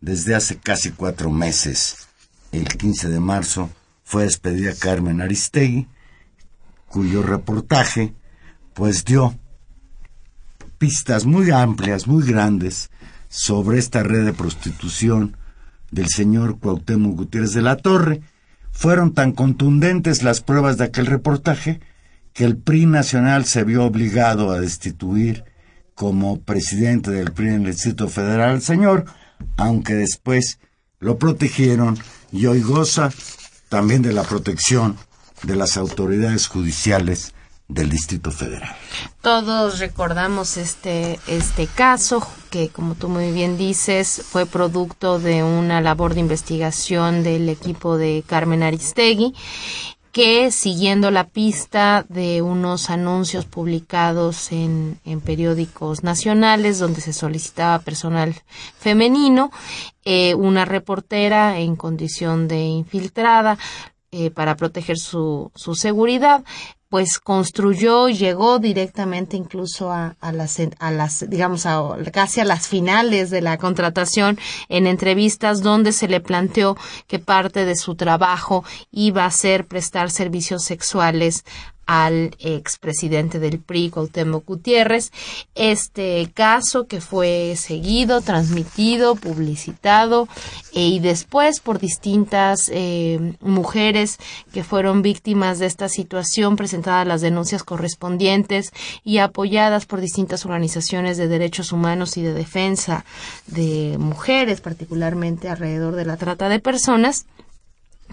desde 0.00 0.34
hace 0.34 0.58
casi 0.58 0.90
cuatro 0.90 1.30
meses. 1.30 2.08
El 2.52 2.68
15 2.68 3.08
de 3.08 3.20
marzo 3.20 3.70
fue 4.04 4.24
despedida 4.24 4.74
Carmen 4.78 5.20
Aristegui, 5.20 5.88
cuyo 6.86 7.22
reportaje 7.22 8.14
pues 8.74 9.04
dio 9.04 9.36
pistas 10.78 11.24
muy 11.24 11.50
amplias, 11.50 12.06
muy 12.06 12.24
grandes 12.24 12.90
sobre 13.28 13.78
esta 13.78 14.02
red 14.02 14.24
de 14.24 14.32
prostitución 14.32 15.36
del 15.90 16.08
señor 16.08 16.58
Cuauhtémoc 16.58 17.16
Gutiérrez 17.16 17.52
de 17.54 17.62
la 17.62 17.76
Torre. 17.76 18.20
Fueron 18.72 19.14
tan 19.14 19.32
contundentes 19.32 20.22
las 20.22 20.40
pruebas 20.40 20.76
de 20.76 20.84
aquel 20.84 21.06
reportaje 21.06 21.80
que 22.32 22.44
el 22.44 22.56
PRI 22.56 22.86
nacional 22.86 23.44
se 23.44 23.64
vio 23.64 23.84
obligado 23.84 24.50
a 24.50 24.60
destituir 24.60 25.44
como 25.94 26.40
presidente 26.40 27.10
del 27.10 27.32
PRI 27.32 27.48
en 27.48 27.66
el 27.66 27.72
Distrito 27.72 28.08
Federal 28.08 28.50
al 28.50 28.62
señor, 28.62 29.04
aunque 29.56 29.94
después 29.94 30.58
lo 30.98 31.18
protegieron 31.18 31.98
y 32.32 32.46
hoy 32.46 32.60
goza 32.60 33.10
también 33.68 34.02
de 34.02 34.12
la 34.12 34.22
protección 34.22 34.96
de 35.42 35.56
las 35.56 35.76
autoridades 35.76 36.48
judiciales 36.48 37.34
del 37.68 37.88
Distrito 37.88 38.30
Federal. 38.30 38.74
Todos 39.22 39.78
recordamos 39.78 40.56
este, 40.56 41.18
este 41.26 41.66
caso 41.66 42.26
que, 42.50 42.68
como 42.68 42.94
tú 42.94 43.08
muy 43.08 43.32
bien 43.32 43.56
dices, 43.56 44.22
fue 44.28 44.46
producto 44.46 45.18
de 45.18 45.42
una 45.42 45.80
labor 45.80 46.14
de 46.14 46.20
investigación 46.20 47.22
del 47.22 47.48
equipo 47.48 47.96
de 47.96 48.22
Carmen 48.26 48.62
Aristegui 48.62 49.34
que 50.14 50.52
siguiendo 50.52 51.10
la 51.10 51.26
pista 51.26 52.06
de 52.08 52.40
unos 52.40 52.88
anuncios 52.88 53.46
publicados 53.46 54.52
en, 54.52 55.00
en 55.04 55.20
periódicos 55.20 56.04
nacionales 56.04 56.78
donde 56.78 57.00
se 57.00 57.12
solicitaba 57.12 57.80
personal 57.80 58.32
femenino, 58.78 59.50
eh, 60.04 60.36
una 60.36 60.64
reportera 60.64 61.58
en 61.58 61.74
condición 61.74 62.46
de 62.46 62.60
infiltrada 62.60 63.58
eh, 64.12 64.30
para 64.30 64.54
proteger 64.54 64.98
su, 64.98 65.50
su 65.56 65.74
seguridad 65.74 66.44
pues 66.94 67.18
construyó, 67.18 68.08
llegó 68.08 68.60
directamente 68.60 69.36
incluso 69.36 69.90
a, 69.90 70.14
a, 70.20 70.30
las, 70.30 70.60
a 70.78 70.92
las, 70.92 71.28
digamos, 71.28 71.66
a, 71.66 71.82
casi 72.12 72.40
a 72.40 72.44
las 72.44 72.68
finales 72.68 73.30
de 73.30 73.40
la 73.40 73.58
contratación 73.58 74.38
en 74.68 74.86
entrevistas 74.86 75.60
donde 75.60 75.90
se 75.90 76.06
le 76.06 76.20
planteó 76.20 76.76
que 77.08 77.18
parte 77.18 77.64
de 77.64 77.74
su 77.74 77.96
trabajo 77.96 78.62
iba 78.92 79.24
a 79.24 79.30
ser 79.32 79.66
prestar 79.66 80.12
servicios 80.12 80.62
sexuales 80.62 81.44
al 81.86 82.34
expresidente 82.38 83.38
del 83.38 83.58
PRI, 83.58 83.90
Cuauhtémoc 83.90 84.46
Gutiérrez. 84.46 85.12
Este 85.54 86.30
caso 86.34 86.86
que 86.86 87.00
fue 87.00 87.54
seguido, 87.56 88.20
transmitido, 88.20 89.14
publicitado 89.16 90.28
eh, 90.72 90.88
y 90.88 91.00
después 91.00 91.60
por 91.60 91.78
distintas 91.78 92.70
eh, 92.72 93.34
mujeres 93.40 94.18
que 94.52 94.64
fueron 94.64 95.02
víctimas 95.02 95.58
de 95.58 95.66
esta 95.66 95.88
situación, 95.88 96.56
presentadas 96.56 97.06
las 97.06 97.20
denuncias 97.20 97.62
correspondientes 97.62 98.72
y 99.02 99.18
apoyadas 99.18 99.86
por 99.86 100.00
distintas 100.00 100.44
organizaciones 100.44 101.16
de 101.16 101.28
derechos 101.28 101.72
humanos 101.72 102.16
y 102.16 102.22
de 102.22 102.34
defensa 102.34 103.04
de 103.46 103.96
mujeres, 103.98 104.60
particularmente 104.60 105.48
alrededor 105.48 105.94
de 105.96 106.04
la 106.04 106.16
trata 106.16 106.48
de 106.48 106.60
personas 106.60 107.26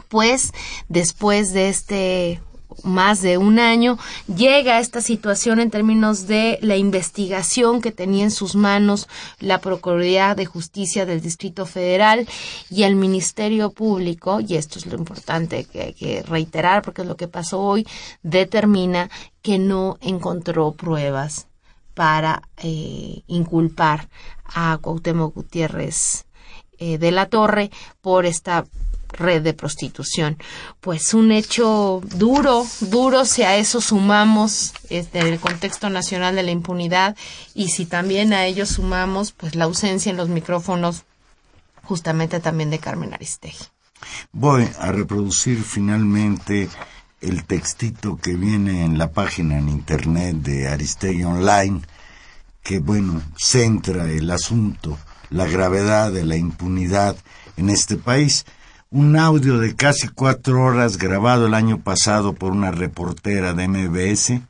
pues 0.09 0.51
después 0.89 1.53
de 1.53 1.69
este 1.69 2.41
más 2.84 3.22
de 3.22 3.38
un 3.38 3.59
año, 3.59 3.97
llega 4.28 4.78
a 4.78 4.80
esta 4.80 5.01
situación 5.01 5.59
en 5.59 5.72
términos 5.72 6.28
de 6.28 6.59
la 6.61 6.78
investigación 6.78 7.82
que 7.82 7.91
tenía 7.91 8.24
en 8.24 8.32
sus 8.32 8.55
manos 8.55 9.07
la 9.39 9.59
Procuraduría 9.59 10.36
de 10.36 10.45
Justicia 10.45 11.05
del 11.05 11.22
Distrito 11.22 11.65
Federal 11.65 12.28
y 12.69 12.84
el 12.84 12.95
Ministerio 12.95 13.72
Público, 13.72 14.39
y 14.39 14.55
esto 14.55 14.80
es 14.80 14.86
lo 14.86 14.97
importante 14.97 15.65
que 15.65 15.82
hay 15.82 15.93
que 15.93 16.24
reiterar 16.24 16.82
porque 16.82 17.01
es 17.01 17.07
lo 17.07 17.17
que 17.17 17.28
pasó 17.28 17.59
hoy, 17.59 17.88
determina 18.24 19.09
que 19.41 19.59
no 19.59 19.97
encontró 20.01 20.72
pruebas 20.72 21.47
para 21.93 22.41
eh, 22.57 23.22
inculpar 23.28 24.09
a 24.45 24.78
Cuauhtémoc 24.82 25.34
Gutiérrez 25.36 26.26
eh, 26.78 26.97
de 26.97 27.11
la 27.11 27.28
Torre 27.28 27.69
por 28.01 28.26
esta 28.26 28.65
red 29.14 29.41
de 29.41 29.53
prostitución. 29.53 30.38
Pues 30.80 31.14
un 31.14 31.32
hecho 31.32 32.01
duro, 32.03 32.66
duro 32.82 33.26
si 33.26 33.43
a 33.43 33.57
eso 33.57 33.82
sumamos 33.82 34.74
este, 34.89 35.20
el 35.20 35.39
contexto 35.39 35.89
nacional 35.89 36.36
de 36.36 36.43
la 36.43 36.51
impunidad 36.51 37.16
y 37.53 37.70
si 37.70 37.86
también 37.86 38.34
a 38.34 38.45
ello 38.45 38.66
sumamos 38.66 39.32
pues 39.32 39.55
la 39.55 39.66
ausencia 39.66 40.09
en 40.09 40.18
los 40.18 40.30
micrófonos 40.30 41.03
justamente 41.84 42.39
también 42.39 42.70
de 42.70 42.80
Carmen 42.80 43.14
Aristegui. 43.14 43.66
Voy 44.32 44.68
a 44.80 44.91
reproducir 44.91 45.62
finalmente 45.64 46.70
el 47.22 47.43
textito 47.43 48.18
que 48.18 48.34
viene 48.36 48.84
en 48.84 48.97
la 48.97 49.12
página 49.12 49.57
en 49.59 49.70
internet 49.70 50.38
de 50.38 50.68
Aristegui 50.68 51.24
Online, 51.24 51.82
que 52.64 52.80
bueno, 52.80 53.22
centra 53.38 54.09
el 54.09 54.32
asunto, 54.32 54.97
la 55.30 55.45
gravedad 55.45 56.12
de 56.12 56.26
la 56.26 56.36
impunidad 56.36 57.16
en 57.57 57.70
este 57.70 57.97
país 57.97 58.45
un 58.92 59.16
audio 59.16 59.58
de 59.58 59.74
casi 59.74 60.10
cuatro 60.10 60.62
horas 60.62 60.98
grabado 60.98 61.48
el 61.48 61.54
año 61.54 61.80
pasado 61.80 62.34
por 62.34 62.52
una 62.52 62.72
reportera 62.72 63.54
de 63.54 63.70
MBS, 63.70 64.42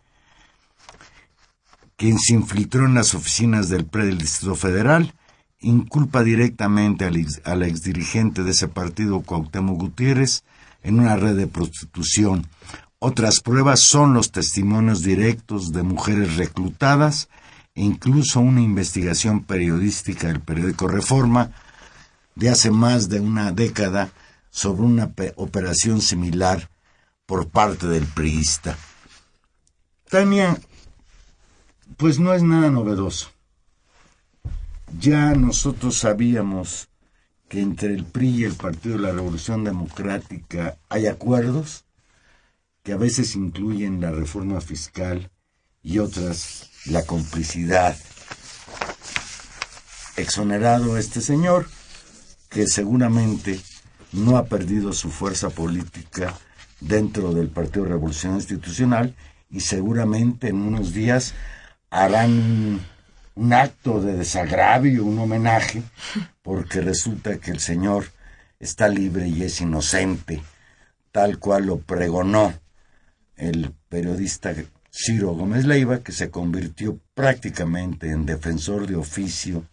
quien 1.95 2.17
se 2.17 2.33
infiltró 2.33 2.87
en 2.87 2.95
las 2.95 3.13
oficinas 3.13 3.69
del 3.69 3.85
PRE 3.85 4.07
del 4.07 4.17
Distrito 4.17 4.55
Federal 4.55 5.13
inculpa 5.59 6.23
directamente 6.23 7.05
al, 7.05 7.17
ex, 7.17 7.39
al 7.45 7.61
exdirigente 7.61 8.41
de 8.41 8.49
ese 8.49 8.67
partido, 8.67 9.21
Cuauhtémoc 9.21 9.79
Gutiérrez, 9.79 10.43
en 10.81 10.99
una 10.99 11.15
red 11.17 11.35
de 11.35 11.45
prostitución. 11.45 12.47
Otras 12.97 13.41
pruebas 13.41 13.79
son 13.79 14.15
los 14.15 14.31
testimonios 14.31 15.03
directos 15.03 15.71
de 15.71 15.83
mujeres 15.83 16.37
reclutadas 16.37 17.29
e 17.75 17.83
incluso 17.83 18.39
una 18.39 18.61
investigación 18.61 19.43
periodística 19.43 20.29
del 20.29 20.39
periódico 20.39 20.87
Reforma 20.87 21.51
de 22.33 22.49
hace 22.49 22.71
más 22.71 23.07
de 23.07 23.19
una 23.19 23.51
década 23.51 24.11
sobre 24.51 24.83
una 24.83 25.11
operación 25.37 26.01
similar 26.01 26.69
por 27.25 27.49
parte 27.49 27.87
del 27.87 28.05
priista. 28.05 28.77
Tania, 30.09 30.59
pues 31.97 32.19
no 32.19 32.33
es 32.33 32.43
nada 32.43 32.69
novedoso. 32.69 33.31
Ya 34.99 35.33
nosotros 35.33 35.97
sabíamos 35.97 36.89
que 37.47 37.61
entre 37.61 37.93
el 37.93 38.03
PRI 38.03 38.29
y 38.29 38.43
el 38.43 38.55
Partido 38.55 38.97
de 38.97 39.03
la 39.03 39.11
Revolución 39.11 39.63
Democrática 39.63 40.77
hay 40.89 41.07
acuerdos 41.07 41.85
que 42.83 42.93
a 42.93 42.97
veces 42.97 43.35
incluyen 43.35 44.01
la 44.01 44.11
reforma 44.11 44.59
fiscal 44.59 45.31
y 45.81 45.99
otras 45.99 46.69
la 46.85 47.05
complicidad. 47.05 47.97
Exonerado 50.17 50.97
este 50.97 51.21
señor, 51.21 51.69
que 52.49 52.67
seguramente 52.67 53.61
no 54.13 54.37
ha 54.37 54.45
perdido 54.45 54.93
su 54.93 55.09
fuerza 55.09 55.49
política 55.49 56.37
dentro 56.79 57.33
del 57.33 57.49
Partido 57.49 57.85
Revolución 57.85 58.35
Institucional 58.35 59.15
y 59.49 59.61
seguramente 59.61 60.49
en 60.49 60.61
unos 60.61 60.93
días 60.93 61.33
harán 61.89 62.81
un 63.35 63.53
acto 63.53 64.01
de 64.01 64.13
desagravio, 64.13 65.05
un 65.05 65.19
homenaje, 65.19 65.83
porque 66.41 66.81
resulta 66.81 67.37
que 67.37 67.51
el 67.51 67.59
señor 67.59 68.05
está 68.59 68.87
libre 68.87 69.27
y 69.27 69.43
es 69.43 69.61
inocente, 69.61 70.41
tal 71.11 71.39
cual 71.39 71.65
lo 71.65 71.79
pregonó 71.79 72.53
el 73.35 73.73
periodista 73.89 74.53
Ciro 74.91 75.31
Gómez 75.33 75.65
Leiva, 75.65 75.99
que 75.99 76.11
se 76.11 76.29
convirtió 76.29 76.99
prácticamente 77.13 78.11
en 78.11 78.25
defensor 78.25 78.87
de 78.87 78.95
oficio 78.95 79.65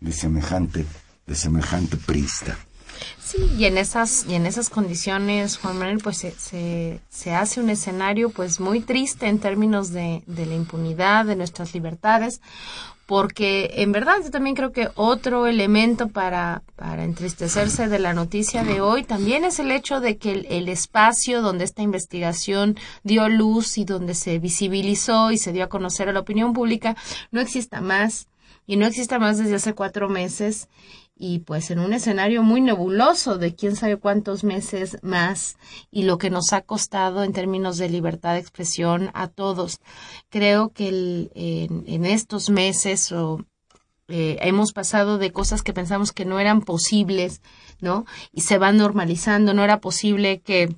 de 0.00 0.12
semejante, 0.12 0.84
de 1.26 1.34
semejante 1.34 1.96
prista. 1.96 2.56
Sí, 3.18 3.38
y 3.58 3.64
en 3.64 3.78
esas, 3.78 4.26
y 4.28 4.34
en 4.34 4.46
esas 4.46 4.70
condiciones, 4.70 5.56
Juan 5.58 5.78
Manuel, 5.78 5.98
pues 5.98 6.18
se, 6.18 7.00
se, 7.08 7.34
hace 7.34 7.60
un 7.60 7.70
escenario 7.70 8.30
pues 8.30 8.60
muy 8.60 8.80
triste 8.80 9.26
en 9.26 9.38
términos 9.38 9.90
de, 9.90 10.22
de 10.26 10.46
la 10.46 10.54
impunidad, 10.54 11.24
de 11.24 11.36
nuestras 11.36 11.74
libertades, 11.74 12.40
porque 13.06 13.70
en 13.74 13.92
verdad 13.92 14.16
yo 14.22 14.30
también 14.30 14.56
creo 14.56 14.72
que 14.72 14.88
otro 14.94 15.46
elemento 15.46 16.08
para, 16.08 16.62
para 16.76 17.04
entristecerse 17.04 17.88
de 17.88 17.98
la 17.98 18.14
noticia 18.14 18.64
de 18.64 18.80
hoy 18.80 19.04
también 19.04 19.44
es 19.44 19.58
el 19.58 19.70
hecho 19.70 20.00
de 20.00 20.16
que 20.16 20.32
el, 20.32 20.46
el, 20.48 20.68
espacio 20.68 21.42
donde 21.42 21.64
esta 21.64 21.82
investigación 21.82 22.76
dio 23.02 23.28
luz 23.28 23.76
y 23.76 23.84
donde 23.84 24.14
se 24.14 24.38
visibilizó 24.38 25.30
y 25.30 25.38
se 25.38 25.52
dio 25.52 25.64
a 25.64 25.68
conocer 25.68 26.08
a 26.08 26.12
la 26.12 26.20
opinión 26.20 26.54
pública 26.54 26.96
no 27.30 27.40
exista 27.40 27.80
más 27.80 28.28
y 28.66 28.76
no 28.76 28.86
exista 28.86 29.18
más 29.18 29.36
desde 29.36 29.56
hace 29.56 29.74
cuatro 29.74 30.08
meses 30.08 30.68
y 31.16 31.40
pues 31.40 31.70
en 31.70 31.78
un 31.78 31.92
escenario 31.92 32.42
muy 32.42 32.60
nebuloso 32.60 33.38
de 33.38 33.54
quién 33.54 33.76
sabe 33.76 33.96
cuántos 33.96 34.42
meses 34.42 34.98
más 35.02 35.56
y 35.90 36.02
lo 36.02 36.18
que 36.18 36.30
nos 36.30 36.52
ha 36.52 36.62
costado 36.62 37.22
en 37.22 37.32
términos 37.32 37.78
de 37.78 37.88
libertad 37.88 38.34
de 38.34 38.40
expresión 38.40 39.10
a 39.14 39.28
todos. 39.28 39.80
Creo 40.28 40.70
que 40.70 41.30
en, 41.34 42.04
estos 42.04 42.50
meses 42.50 43.12
o, 43.12 43.44
eh, 44.08 44.38
hemos 44.40 44.72
pasado 44.72 45.18
de 45.18 45.32
cosas 45.32 45.62
que 45.62 45.72
pensamos 45.72 46.12
que 46.12 46.24
no 46.24 46.40
eran 46.40 46.62
posibles, 46.62 47.40
¿no? 47.80 48.06
Y 48.32 48.42
se 48.42 48.58
van 48.58 48.76
normalizando. 48.76 49.54
No 49.54 49.62
era 49.62 49.80
posible 49.80 50.40
que 50.40 50.74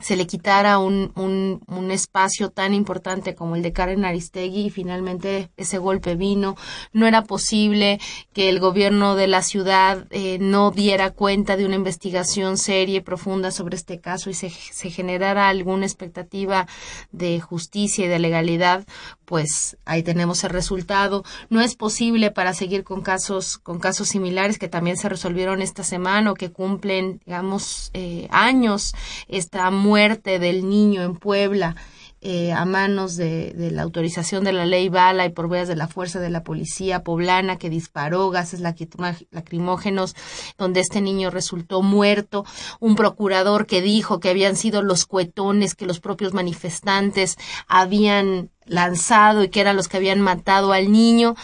se 0.00 0.16
le 0.16 0.26
quitara 0.26 0.78
un, 0.78 1.12
un, 1.14 1.62
un, 1.66 1.90
espacio 1.90 2.50
tan 2.50 2.74
importante 2.74 3.34
como 3.34 3.56
el 3.56 3.62
de 3.62 3.72
Karen 3.72 4.04
Aristegui 4.04 4.66
y 4.66 4.70
finalmente 4.70 5.50
ese 5.56 5.78
golpe 5.78 6.16
vino. 6.16 6.56
No 6.92 7.06
era 7.06 7.22
posible 7.22 8.00
que 8.32 8.48
el 8.48 8.60
gobierno 8.60 9.14
de 9.14 9.26
la 9.26 9.42
ciudad 9.42 10.06
eh, 10.10 10.38
no 10.40 10.70
diera 10.70 11.10
cuenta 11.10 11.56
de 11.56 11.66
una 11.66 11.76
investigación 11.76 12.56
seria 12.56 12.96
y 12.96 13.00
profunda 13.00 13.50
sobre 13.50 13.76
este 13.76 14.00
caso 14.00 14.30
y 14.30 14.34
se, 14.34 14.50
se 14.50 14.90
generara 14.90 15.48
alguna 15.48 15.86
expectativa 15.86 16.66
de 17.12 17.40
justicia 17.40 18.06
y 18.06 18.08
de 18.08 18.18
legalidad, 18.18 18.86
pues 19.30 19.76
ahí 19.84 20.02
tenemos 20.02 20.42
el 20.42 20.50
resultado. 20.50 21.22
No 21.50 21.60
es 21.60 21.76
posible 21.76 22.32
para 22.32 22.52
seguir 22.52 22.82
con 22.82 23.00
casos, 23.00 23.58
con 23.58 23.78
casos 23.78 24.08
similares 24.08 24.58
que 24.58 24.66
también 24.66 24.96
se 24.96 25.08
resolvieron 25.08 25.62
esta 25.62 25.84
semana 25.84 26.32
o 26.32 26.34
que 26.34 26.50
cumplen, 26.50 27.20
digamos, 27.24 27.92
eh, 27.94 28.26
años 28.32 28.92
esta 29.28 29.70
muerte 29.70 30.40
del 30.40 30.68
niño 30.68 31.02
en 31.02 31.14
Puebla 31.14 31.76
eh, 32.22 32.52
a 32.52 32.66
manos 32.66 33.16
de, 33.16 33.54
de, 33.54 33.70
la 33.70 33.80
autorización 33.82 34.44
de 34.44 34.52
la 34.52 34.66
ley 34.66 34.90
Bala 34.90 35.24
y 35.24 35.30
por 35.30 35.48
vías 35.48 35.68
de 35.68 35.76
la 35.76 35.88
fuerza 35.88 36.20
de 36.20 36.28
la 36.28 36.44
policía 36.44 37.02
poblana 37.02 37.56
que 37.56 37.70
disparó 37.70 38.28
gases 38.28 38.60
lacrimógenos 38.60 40.14
donde 40.58 40.80
este 40.80 41.00
niño 41.00 41.30
resultó 41.30 41.80
muerto, 41.80 42.44
un 42.78 42.94
procurador 42.94 43.66
que 43.66 43.80
dijo 43.80 44.20
que 44.20 44.28
habían 44.28 44.56
sido 44.56 44.82
los 44.82 45.06
cuetones 45.06 45.74
que 45.74 45.86
los 45.86 46.00
propios 46.00 46.34
manifestantes 46.34 47.38
habían 47.66 48.50
lanzado 48.66 49.42
y 49.42 49.48
que 49.48 49.60
eran 49.60 49.76
los 49.76 49.88
que 49.88 49.96
habían 49.96 50.20
matado 50.20 50.72
al 50.72 50.92
niño 50.92 51.36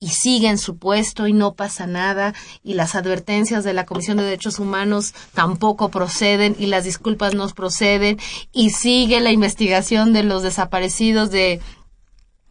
y 0.00 0.08
sigue 0.08 0.48
en 0.48 0.56
su 0.56 0.78
puesto 0.78 1.26
y 1.26 1.34
no 1.34 1.52
pasa 1.52 1.86
nada 1.86 2.32
y 2.64 2.72
las 2.72 2.94
advertencias 2.94 3.64
de 3.64 3.74
la 3.74 3.84
Comisión 3.84 4.16
de 4.16 4.24
Derechos 4.24 4.58
Humanos 4.58 5.14
tampoco 5.34 5.90
proceden 5.90 6.56
y 6.58 6.66
las 6.66 6.84
disculpas 6.84 7.34
no 7.34 7.46
proceden 7.50 8.18
y 8.50 8.70
sigue 8.70 9.20
la 9.20 9.30
investigación 9.30 10.14
de 10.14 10.22
los 10.22 10.42
desaparecidos 10.42 11.30
de 11.30 11.60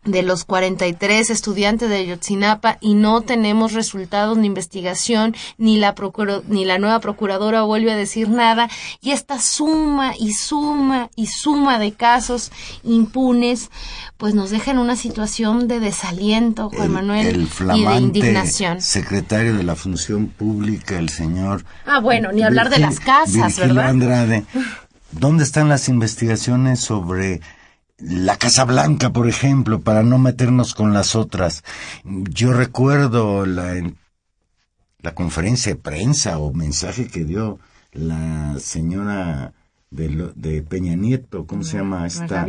de 0.06 0.24
los 0.24 0.46
43 0.46 1.30
estudiantes 1.30 1.90
de 1.90 2.06
Yotzinapa 2.08 2.78
y 2.80 2.94
no 2.94 3.22
tenemos 3.22 3.74
resultados 3.74 4.38
ni 4.38 4.48
investigación, 4.48 5.36
ni 5.58 5.78
la, 5.78 5.94
ni 6.48 6.66
la 6.66 6.80
nueva 6.80 7.00
procuradora 7.00 7.64
vuelve 7.64 7.92
a 7.92 7.98
decir 7.98 8.30
nada, 8.30 8.70
y 9.02 9.12
esta 9.12 9.40
suma 9.40 10.14
y 10.18 10.32
suma 10.34 11.10
y 11.16 11.28
suma 11.28 11.80
de 11.80 11.92
casos 11.92 12.52
impunes, 12.84 13.70
pues 14.18 14.34
nos 14.36 14.52
deja 14.52 14.72
en 14.72 14.80
una 14.80 14.96
situación 14.96 15.68
de 15.68 15.80
desaliento, 15.80 16.70
Juan 16.70 16.92
Manuel, 16.92 17.48
y 17.76 17.86
de 17.86 17.96
indignación. 17.98 18.82
secretario 18.82 19.56
de 19.56 19.64
la 19.64 19.76
Función 19.76 20.28
Pública, 20.28 20.98
el 20.98 21.10
señor... 21.10 21.66
Ah, 21.86 22.00
bueno, 22.00 22.32
ni 22.32 22.44
hablar 22.44 22.70
de 22.70 22.80
las 22.80 23.00
casas, 23.00 23.60
¿verdad? 23.60 23.90
Andrade, 23.90 24.46
¿dónde 25.12 25.44
están 25.44 25.68
las 25.68 25.90
investigaciones 25.90 26.80
sobre 26.80 27.42
la 28.02 28.38
Casa 28.38 28.66
Blanca, 28.66 29.12
por 29.12 29.28
ejemplo, 29.28 29.82
para 29.82 30.04
no 30.04 30.18
meternos 30.18 30.74
con 30.74 30.94
las 30.94 31.16
otras. 31.16 31.64
Yo 32.04 32.54
recuerdo 32.54 33.46
la, 33.46 33.74
la 35.02 35.16
conferencia 35.16 35.74
de 35.74 35.80
prensa 35.80 36.38
o 36.40 36.54
mensaje 36.54 37.08
que 37.08 37.24
dio 37.24 37.60
la 37.92 38.56
señora 38.60 39.54
de, 39.90 40.32
de 40.36 40.62
Peña 40.62 40.96
Nieto, 40.96 41.46
¿cómo 41.46 41.64
se 41.64 41.78
llama 41.78 42.06
esta? 42.06 42.46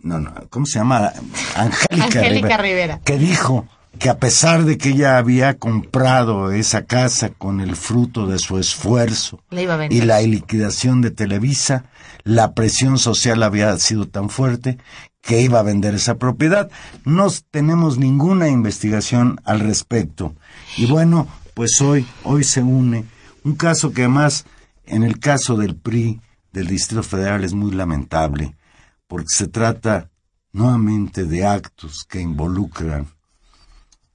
No, 0.00 0.20
no, 0.20 0.34
¿cómo 0.50 0.66
se 0.66 0.78
llama? 0.78 1.12
Angélica, 1.56 2.04
Angélica 2.20 2.56
Rivera. 2.58 3.00
Que 3.04 3.18
dijo 3.18 3.66
que 3.98 4.10
a 4.10 4.18
pesar 4.18 4.64
de 4.64 4.78
que 4.78 4.90
ella 4.90 5.18
había 5.18 5.58
comprado 5.58 6.52
esa 6.52 6.84
casa 6.84 7.30
con 7.30 7.60
el 7.60 7.76
fruto 7.76 8.26
de 8.26 8.38
su 8.38 8.58
esfuerzo 8.58 9.40
y 9.90 10.00
la 10.02 10.20
liquidación 10.20 11.00
de 11.00 11.10
Televisa, 11.10 11.84
la 12.24 12.54
presión 12.54 12.98
social 12.98 13.42
había 13.42 13.76
sido 13.78 14.06
tan 14.06 14.30
fuerte 14.30 14.78
que 15.20 15.40
iba 15.40 15.60
a 15.60 15.64
vender 15.64 15.94
esa 15.94 16.16
propiedad. 16.16 16.70
No 17.04 17.28
tenemos 17.50 17.98
ninguna 17.98 18.48
investigación 18.48 19.40
al 19.44 19.60
respecto. 19.60 20.34
Y 20.76 20.86
bueno, 20.86 21.26
pues 21.54 21.80
hoy, 21.80 22.06
hoy 22.24 22.44
se 22.44 22.62
une 22.62 23.04
un 23.44 23.54
caso 23.56 23.92
que 23.92 24.02
además, 24.02 24.46
en 24.86 25.02
el 25.02 25.18
caso 25.18 25.56
del 25.56 25.76
PRI 25.76 26.20
del 26.52 26.66
Distrito 26.66 27.02
Federal 27.02 27.44
es 27.44 27.52
muy 27.52 27.72
lamentable, 27.72 28.56
porque 29.06 29.28
se 29.28 29.48
trata 29.48 30.10
nuevamente 30.52 31.24
de 31.24 31.44
actos 31.44 32.06
que 32.08 32.20
involucran 32.20 33.13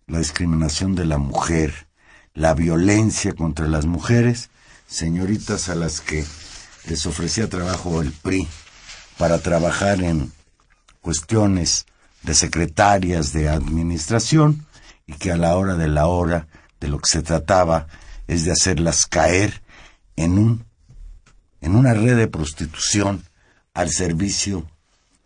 la 0.09 0.19
discriminación 0.19 0.95
de 0.95 1.05
la 1.05 1.17
mujer, 1.17 1.87
la 2.33 2.53
violencia 2.53 3.33
contra 3.33 3.67
las 3.67 3.85
mujeres, 3.85 4.49
señoritas 4.87 5.69
a 5.69 5.75
las 5.75 6.01
que 6.01 6.25
les 6.85 7.05
ofrecía 7.05 7.47
trabajo 7.47 8.01
el 8.01 8.11
PRI 8.11 8.47
para 9.17 9.39
trabajar 9.39 10.01
en 10.01 10.31
cuestiones 11.01 11.85
de 12.23 12.33
secretarias 12.33 13.31
de 13.31 13.49
administración 13.49 14.65
y 15.05 15.13
que 15.13 15.31
a 15.31 15.37
la 15.37 15.55
hora 15.55 15.75
de 15.75 15.87
la 15.87 16.07
hora 16.07 16.47
de 16.79 16.87
lo 16.87 16.97
que 16.97 17.09
se 17.09 17.21
trataba 17.21 17.87
es 18.27 18.45
de 18.45 18.51
hacerlas 18.51 19.05
caer 19.05 19.61
en 20.15 20.37
un 20.37 20.65
en 21.61 21.75
una 21.75 21.93
red 21.93 22.15
de 22.15 22.27
prostitución 22.27 23.23
al 23.73 23.91
servicio 23.91 24.65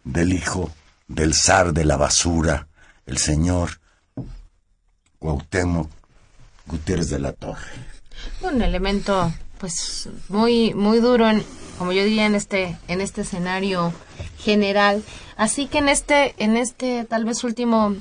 del 0.04 0.34
hijo 0.34 0.72
del 1.08 1.36
zar 1.36 1.74
de 1.74 1.86
la 1.86 1.96
basura, 1.96 2.68
el 3.06 3.20
señor 3.20 3.80
Cuauhtémoc 5.24 5.88
Gutiérrez 6.68 7.10
de 7.10 7.20
la 7.20 7.32
Torre. 7.32 7.72
Un 8.42 8.62
elemento 8.62 9.32
pues 9.58 10.10
muy 10.28 10.74
muy 10.74 11.00
duro 11.00 11.30
en 11.30 11.42
como 11.78 11.94
yo 11.94 12.04
diría 12.04 12.26
en 12.26 12.36
este 12.36 12.78
en 12.90 13.00
este 13.00 13.22
escenario 13.22 13.94
general 14.38 15.02
así 15.38 15.68
que 15.68 15.78
en 15.78 15.88
este 15.88 16.36
en 16.44 16.58
este 16.58 17.06
tal 17.06 17.24
vez 17.24 17.46
último 17.46 17.96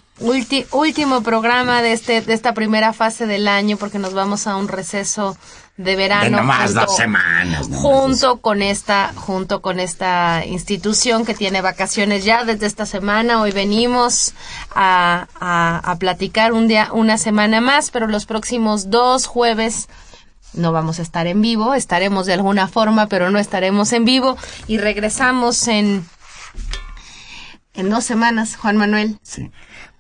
último 0.72 1.22
programa 1.22 1.80
de 1.80 1.92
este 1.92 2.22
de 2.22 2.32
esta 2.32 2.54
primera 2.54 2.92
fase 2.92 3.26
del 3.26 3.46
año 3.46 3.76
porque 3.76 4.00
nos 4.00 4.14
vamos 4.14 4.48
a 4.48 4.56
un 4.56 4.66
receso 4.66 5.36
de 5.76 5.96
verano 5.96 6.36
de 6.36 6.42
junto, 6.42 6.80
dos 6.80 6.96
semanas 6.96 7.68
junto 7.72 8.40
con 8.40 8.60
esta 8.60 9.12
junto 9.16 9.62
con 9.62 9.80
esta 9.80 10.44
institución 10.44 11.24
que 11.24 11.34
tiene 11.34 11.62
vacaciones. 11.62 12.24
Ya 12.24 12.44
desde 12.44 12.66
esta 12.66 12.84
semana 12.84 13.40
hoy 13.40 13.52
venimos 13.52 14.34
a, 14.74 15.28
a, 15.40 15.78
a 15.78 15.96
platicar 15.96 16.52
un 16.52 16.68
día 16.68 16.90
una 16.92 17.16
semana 17.16 17.60
más 17.60 17.90
pero 17.90 18.06
los 18.06 18.26
próximos 18.26 18.90
dos 18.90 19.26
jueves 19.26 19.88
no 20.54 20.72
vamos 20.72 20.98
a 20.98 21.02
estar 21.02 21.26
en 21.26 21.40
vivo, 21.40 21.74
estaremos 21.74 22.26
de 22.26 22.34
alguna 22.34 22.68
forma, 22.68 23.06
pero 23.06 23.30
no 23.30 23.38
estaremos 23.38 23.92
en 23.92 24.04
vivo. 24.04 24.36
Y 24.66 24.78
regresamos 24.78 25.66
en 25.68 26.04
en 27.74 27.88
dos 27.88 28.04
semanas, 28.04 28.56
Juan 28.56 28.76
Manuel. 28.76 29.18
Sí, 29.22 29.50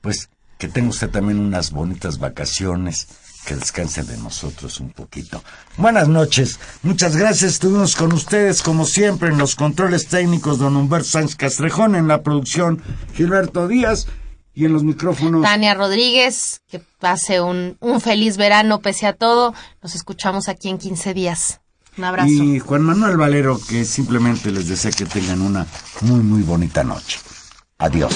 pues 0.02 0.28
que 0.58 0.68
tenga 0.68 0.90
usted 0.90 1.10
también 1.10 1.40
unas 1.40 1.70
bonitas 1.70 2.18
vacaciones, 2.18 3.08
que 3.44 3.56
descansen 3.56 4.06
de 4.06 4.16
nosotros 4.18 4.80
un 4.80 4.90
poquito. 4.90 5.42
Buenas 5.76 6.08
noches, 6.08 6.58
muchas 6.82 7.16
gracias, 7.16 7.52
estuvimos 7.54 7.96
con 7.96 8.12
ustedes 8.12 8.62
como 8.62 8.86
siempre 8.86 9.28
en 9.30 9.38
los 9.38 9.54
controles 9.54 10.06
técnicos 10.08 10.58
don 10.58 10.76
Humberto 10.76 11.08
Sánchez 11.08 11.36
Castrejón, 11.36 11.94
en 11.94 12.08
la 12.08 12.22
producción 12.22 12.82
Gilberto 13.14 13.68
Díaz 13.68 14.06
y 14.54 14.64
en 14.66 14.72
los 14.72 14.84
micrófonos. 14.84 15.42
Tania 15.42 15.74
Rodríguez, 15.74 16.62
que 16.68 16.80
pase 17.00 17.40
un, 17.40 17.76
un 17.80 18.00
feliz 18.00 18.36
verano 18.36 18.80
pese 18.80 19.06
a 19.06 19.14
todo. 19.14 19.54
Nos 19.82 19.94
escuchamos 19.94 20.48
aquí 20.48 20.68
en 20.68 20.78
15 20.78 21.14
días. 21.14 21.60
Un 21.96 22.04
abrazo. 22.04 22.28
Y 22.28 22.58
Juan 22.58 22.82
Manuel 22.82 23.16
Valero, 23.16 23.60
que 23.68 23.84
simplemente 23.84 24.50
les 24.50 24.68
desea 24.68 24.90
que 24.92 25.04
tengan 25.04 25.42
una 25.42 25.66
muy, 26.02 26.20
muy 26.20 26.42
bonita 26.42 26.82
noche. 26.82 27.18
Adiós. 27.78 28.14